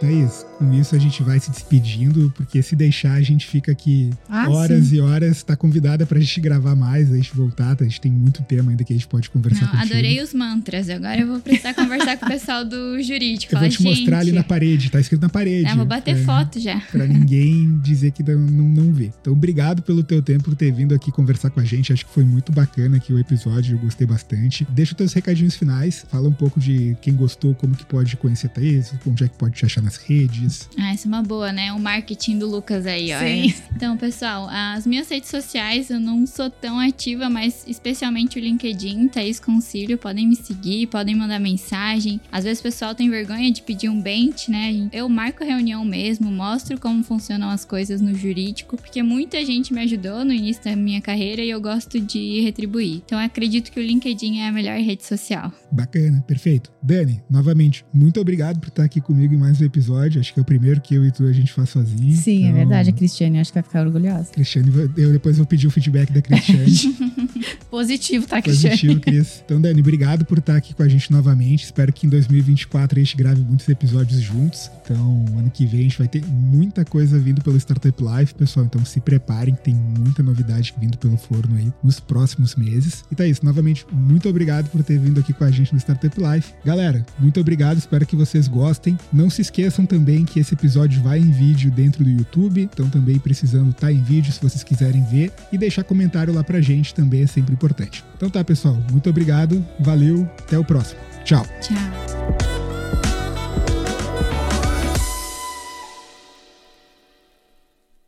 Thaís, 0.00 0.44
com 0.58 0.72
isso 0.74 0.94
a 0.94 0.98
gente 0.98 1.22
vai 1.22 1.38
se 1.40 1.50
despedindo, 1.50 2.32
porque 2.36 2.62
se 2.62 2.74
deixar 2.76 3.14
a 3.14 3.22
gente 3.22 3.46
fica 3.46 3.72
aqui 3.72 4.10
Ah, 4.28 4.48
horas 4.50 4.86
sim. 4.86 4.96
e 4.96 5.00
horas. 5.00 5.42
Tá 5.42 5.56
convidada 5.56 6.04
pra 6.04 6.18
gente 6.20 6.40
gravar 6.40 6.74
mais, 6.74 7.12
a 7.12 7.16
gente 7.16 7.34
voltar. 7.34 7.76
A 7.80 7.84
gente 7.84 8.00
tem 8.00 8.10
muito 8.12 8.42
tema 8.42 8.70
ainda 8.70 8.84
que 8.84 8.92
a 8.92 8.96
gente 8.96 9.06
pode 9.06 9.30
conversar 9.30 9.66
contigo. 9.70 9.82
adorei 9.92 10.20
os 10.22 10.34
mantras. 10.34 10.88
Agora 10.90 11.20
eu 11.20 11.26
vou 11.26 11.40
precisar 11.40 11.72
conversar 11.74 12.16
com 12.18 12.26
o 12.26 12.28
pessoal 12.28 12.64
do 12.64 13.02
jurídico. 13.02 13.54
Eu 13.54 13.60
vou 13.60 13.68
te 13.68 13.82
mostrar 13.82 14.18
ali 14.18 14.26
"Gente, 14.26 14.34
na 14.36 14.44
parede, 14.44 14.90
tá 14.90 15.00
escrito 15.00 15.20
na 15.22 15.28
parede. 15.28 15.66
É, 15.66 15.74
vou 15.74 15.86
bater 15.86 16.16
É, 16.16 16.24
foto 16.24 16.58
já. 16.60 16.80
Pra 16.92 17.06
ninguém 17.06 17.78
dizer 17.82 18.10
que 18.10 18.22
não, 18.22 18.38
não, 18.40 18.68
não 18.84 18.92
vê. 18.92 19.10
Então, 19.20 19.32
obrigado 19.32 19.82
pelo 19.82 20.02
teu 20.02 20.20
tempo, 20.22 20.44
por 20.44 20.54
ter 20.54 20.72
vindo 20.72 20.94
aqui 20.94 21.10
conversar 21.10 21.50
com 21.50 21.60
a 21.60 21.64
gente. 21.64 21.92
Acho 21.92 22.04
que 22.04 22.12
foi 22.12 22.24
muito 22.24 22.52
bacana 22.52 22.96
aqui 22.96 23.12
o 23.12 23.18
episódio, 23.18 23.76
eu 23.76 23.78
gostei 23.80 24.06
bastante. 24.06 24.66
Deixa 24.70 24.92
os 24.92 24.96
teus 24.96 25.12
recadinhos 25.12 25.54
finais, 25.56 26.04
fala 26.10 26.28
um 26.28 26.32
pouco 26.32 26.58
de 26.60 26.96
quem 27.00 27.14
gostou, 27.14 27.54
como 27.54 27.74
que 27.74 27.84
pode 27.86 28.16
conhecer 28.16 28.46
a 28.48 28.50
Thaís, 28.50 28.92
onde 29.06 29.24
é 29.24 29.28
que 29.28 29.36
pode 29.38 29.54
te 29.54 29.64
achar 29.64 29.82
nas 29.82 29.93
redes. 29.96 30.68
Ah, 30.78 30.92
essa 30.92 31.06
é 31.06 31.08
uma 31.08 31.22
boa, 31.22 31.52
né? 31.52 31.72
O 31.72 31.78
marketing 31.78 32.38
do 32.38 32.46
Lucas 32.48 32.86
aí, 32.86 33.12
ó. 33.12 33.18
Sim. 33.18 33.54
Então, 33.74 33.96
pessoal, 33.96 34.48
as 34.48 34.86
minhas 34.86 35.08
redes 35.08 35.28
sociais 35.28 35.90
eu 35.90 35.98
não 35.98 36.26
sou 36.26 36.48
tão 36.48 36.78
ativa, 36.78 37.28
mas 37.28 37.64
especialmente 37.66 38.38
o 38.38 38.40
LinkedIn, 38.40 39.08
Thaís 39.08 39.40
Concílio, 39.40 39.98
podem 39.98 40.28
me 40.28 40.36
seguir, 40.36 40.86
podem 40.86 41.14
mandar 41.16 41.40
mensagem. 41.40 42.20
Às 42.30 42.44
vezes 42.44 42.60
o 42.60 42.62
pessoal 42.62 42.94
tem 42.94 43.10
vergonha 43.10 43.50
de 43.50 43.62
pedir 43.62 43.88
um 43.88 44.00
bench, 44.00 44.50
né? 44.50 44.88
Eu 44.92 45.08
marco 45.08 45.42
a 45.42 45.46
reunião 45.46 45.84
mesmo, 45.84 46.30
mostro 46.30 46.78
como 46.78 47.02
funcionam 47.02 47.50
as 47.50 47.64
coisas 47.64 48.00
no 48.00 48.14
jurídico, 48.14 48.76
porque 48.76 49.02
muita 49.02 49.44
gente 49.44 49.74
me 49.74 49.80
ajudou 49.80 50.24
no 50.24 50.32
início 50.32 50.62
da 50.62 50.76
minha 50.76 51.00
carreira 51.00 51.42
e 51.42 51.50
eu 51.50 51.60
gosto 51.60 51.98
de 51.98 52.40
retribuir. 52.42 53.02
Então, 53.04 53.18
eu 53.18 53.26
acredito 53.26 53.72
que 53.72 53.80
o 53.80 53.82
LinkedIn 53.82 54.38
é 54.38 54.48
a 54.48 54.52
melhor 54.52 54.78
rede 54.78 55.04
social. 55.04 55.52
Bacana, 55.70 56.22
perfeito. 56.26 56.72
Dani, 56.82 57.20
novamente, 57.28 57.84
muito 57.92 58.20
obrigado 58.20 58.60
por 58.60 58.68
estar 58.68 58.84
aqui 58.84 59.00
comigo 59.00 59.34
em 59.34 59.38
mais 59.38 59.60
um 59.60 59.64
episódio. 59.64 59.73
Acho 60.18 60.32
que 60.32 60.40
é 60.40 60.42
o 60.42 60.44
primeiro 60.44 60.80
que 60.80 60.94
eu 60.94 61.04
e 61.04 61.10
tu 61.10 61.24
a 61.26 61.32
gente 61.32 61.52
faz 61.52 61.70
sozinho. 61.70 62.14
Sim, 62.16 62.44
é 62.44 62.48
Então, 62.48 62.54
verdade. 62.54 62.90
A 62.90 62.92
Cristiane 62.92 63.38
acho 63.40 63.50
que 63.50 63.54
vai 63.54 63.62
ficar 63.62 63.86
orgulhosa. 63.86 64.30
Cristiane, 64.32 64.70
eu 64.96 65.12
depois 65.12 65.36
vou 65.36 65.46
pedir 65.46 65.66
o 65.66 65.70
feedback 65.70 66.12
da 66.12 66.20
Cristiane. 66.22 66.96
Positivo, 67.70 68.26
tá, 68.26 68.40
Cristiane? 68.40 68.76
Positivo, 68.76 69.00
Cris. 69.00 69.42
Então, 69.44 69.60
Dani, 69.60 69.80
obrigado 69.80 70.24
por 70.24 70.38
estar 70.38 70.56
aqui 70.56 70.74
com 70.74 70.82
a 70.82 70.88
gente 70.88 71.10
novamente. 71.10 71.64
Espero 71.64 71.92
que 71.92 72.06
em 72.06 72.10
2024 72.10 72.98
a 72.98 73.02
gente 73.02 73.16
grave 73.16 73.42
muitos 73.42 73.68
episódios 73.68 74.20
juntos. 74.20 74.70
Então, 74.84 75.24
ano 75.36 75.50
que 75.50 75.66
vem 75.66 75.80
a 75.80 75.82
gente 75.82 75.98
vai 75.98 76.08
ter 76.08 76.24
muita 76.26 76.84
coisa 76.84 77.18
vindo 77.18 77.42
pelo 77.42 77.56
Startup 77.56 78.02
Life, 78.02 78.34
pessoal. 78.34 78.66
Então, 78.66 78.84
se 78.84 79.00
preparem, 79.00 79.54
tem 79.54 79.74
muita 79.74 80.22
novidade 80.22 80.74
vindo 80.80 80.96
pelo 80.98 81.16
forno 81.16 81.56
aí 81.56 81.72
nos 81.82 81.98
próximos 81.98 82.54
meses. 82.54 83.04
E 83.10 83.14
tá 83.14 83.26
isso, 83.26 83.44
novamente, 83.44 83.84
muito 83.92 84.28
obrigado 84.28 84.68
por 84.70 84.82
ter 84.82 84.98
vindo 84.98 85.18
aqui 85.20 85.32
com 85.32 85.44
a 85.44 85.50
gente 85.50 85.72
no 85.72 85.78
Startup 85.78 86.16
Life. 86.20 86.52
Galera, 86.64 87.04
muito 87.18 87.40
obrigado, 87.40 87.78
espero 87.78 88.06
que 88.06 88.14
vocês 88.16 88.46
gostem. 88.46 88.96
Não 89.12 89.28
se 89.28 89.42
esqueçam 89.42 89.63
também 89.86 90.24
que 90.24 90.40
esse 90.40 90.54
episódio 90.54 91.02
vai 91.02 91.18
em 91.18 91.30
vídeo 91.30 91.70
dentro 91.70 92.04
do 92.04 92.10
YouTube, 92.10 92.62
então 92.62 92.88
também 92.88 93.18
precisando 93.18 93.70
estar 93.70 93.92
em 93.92 94.02
vídeo 94.02 94.32
se 94.32 94.40
vocês 94.40 94.62
quiserem 94.62 95.04
ver 95.04 95.32
e 95.52 95.58
deixar 95.58 95.84
comentário 95.84 96.32
lá 96.32 96.44
pra 96.44 96.60
gente 96.60 96.94
também 96.94 97.22
é 97.22 97.26
sempre 97.26 97.52
importante. 97.52 98.04
Então 98.16 98.30
tá, 98.30 98.42
pessoal, 98.44 98.76
muito 98.90 99.08
obrigado, 99.08 99.64
valeu, 99.80 100.28
até 100.40 100.58
o 100.58 100.64
próximo. 100.64 101.00
Tchau. 101.24 101.46
Tchau. 101.60 102.63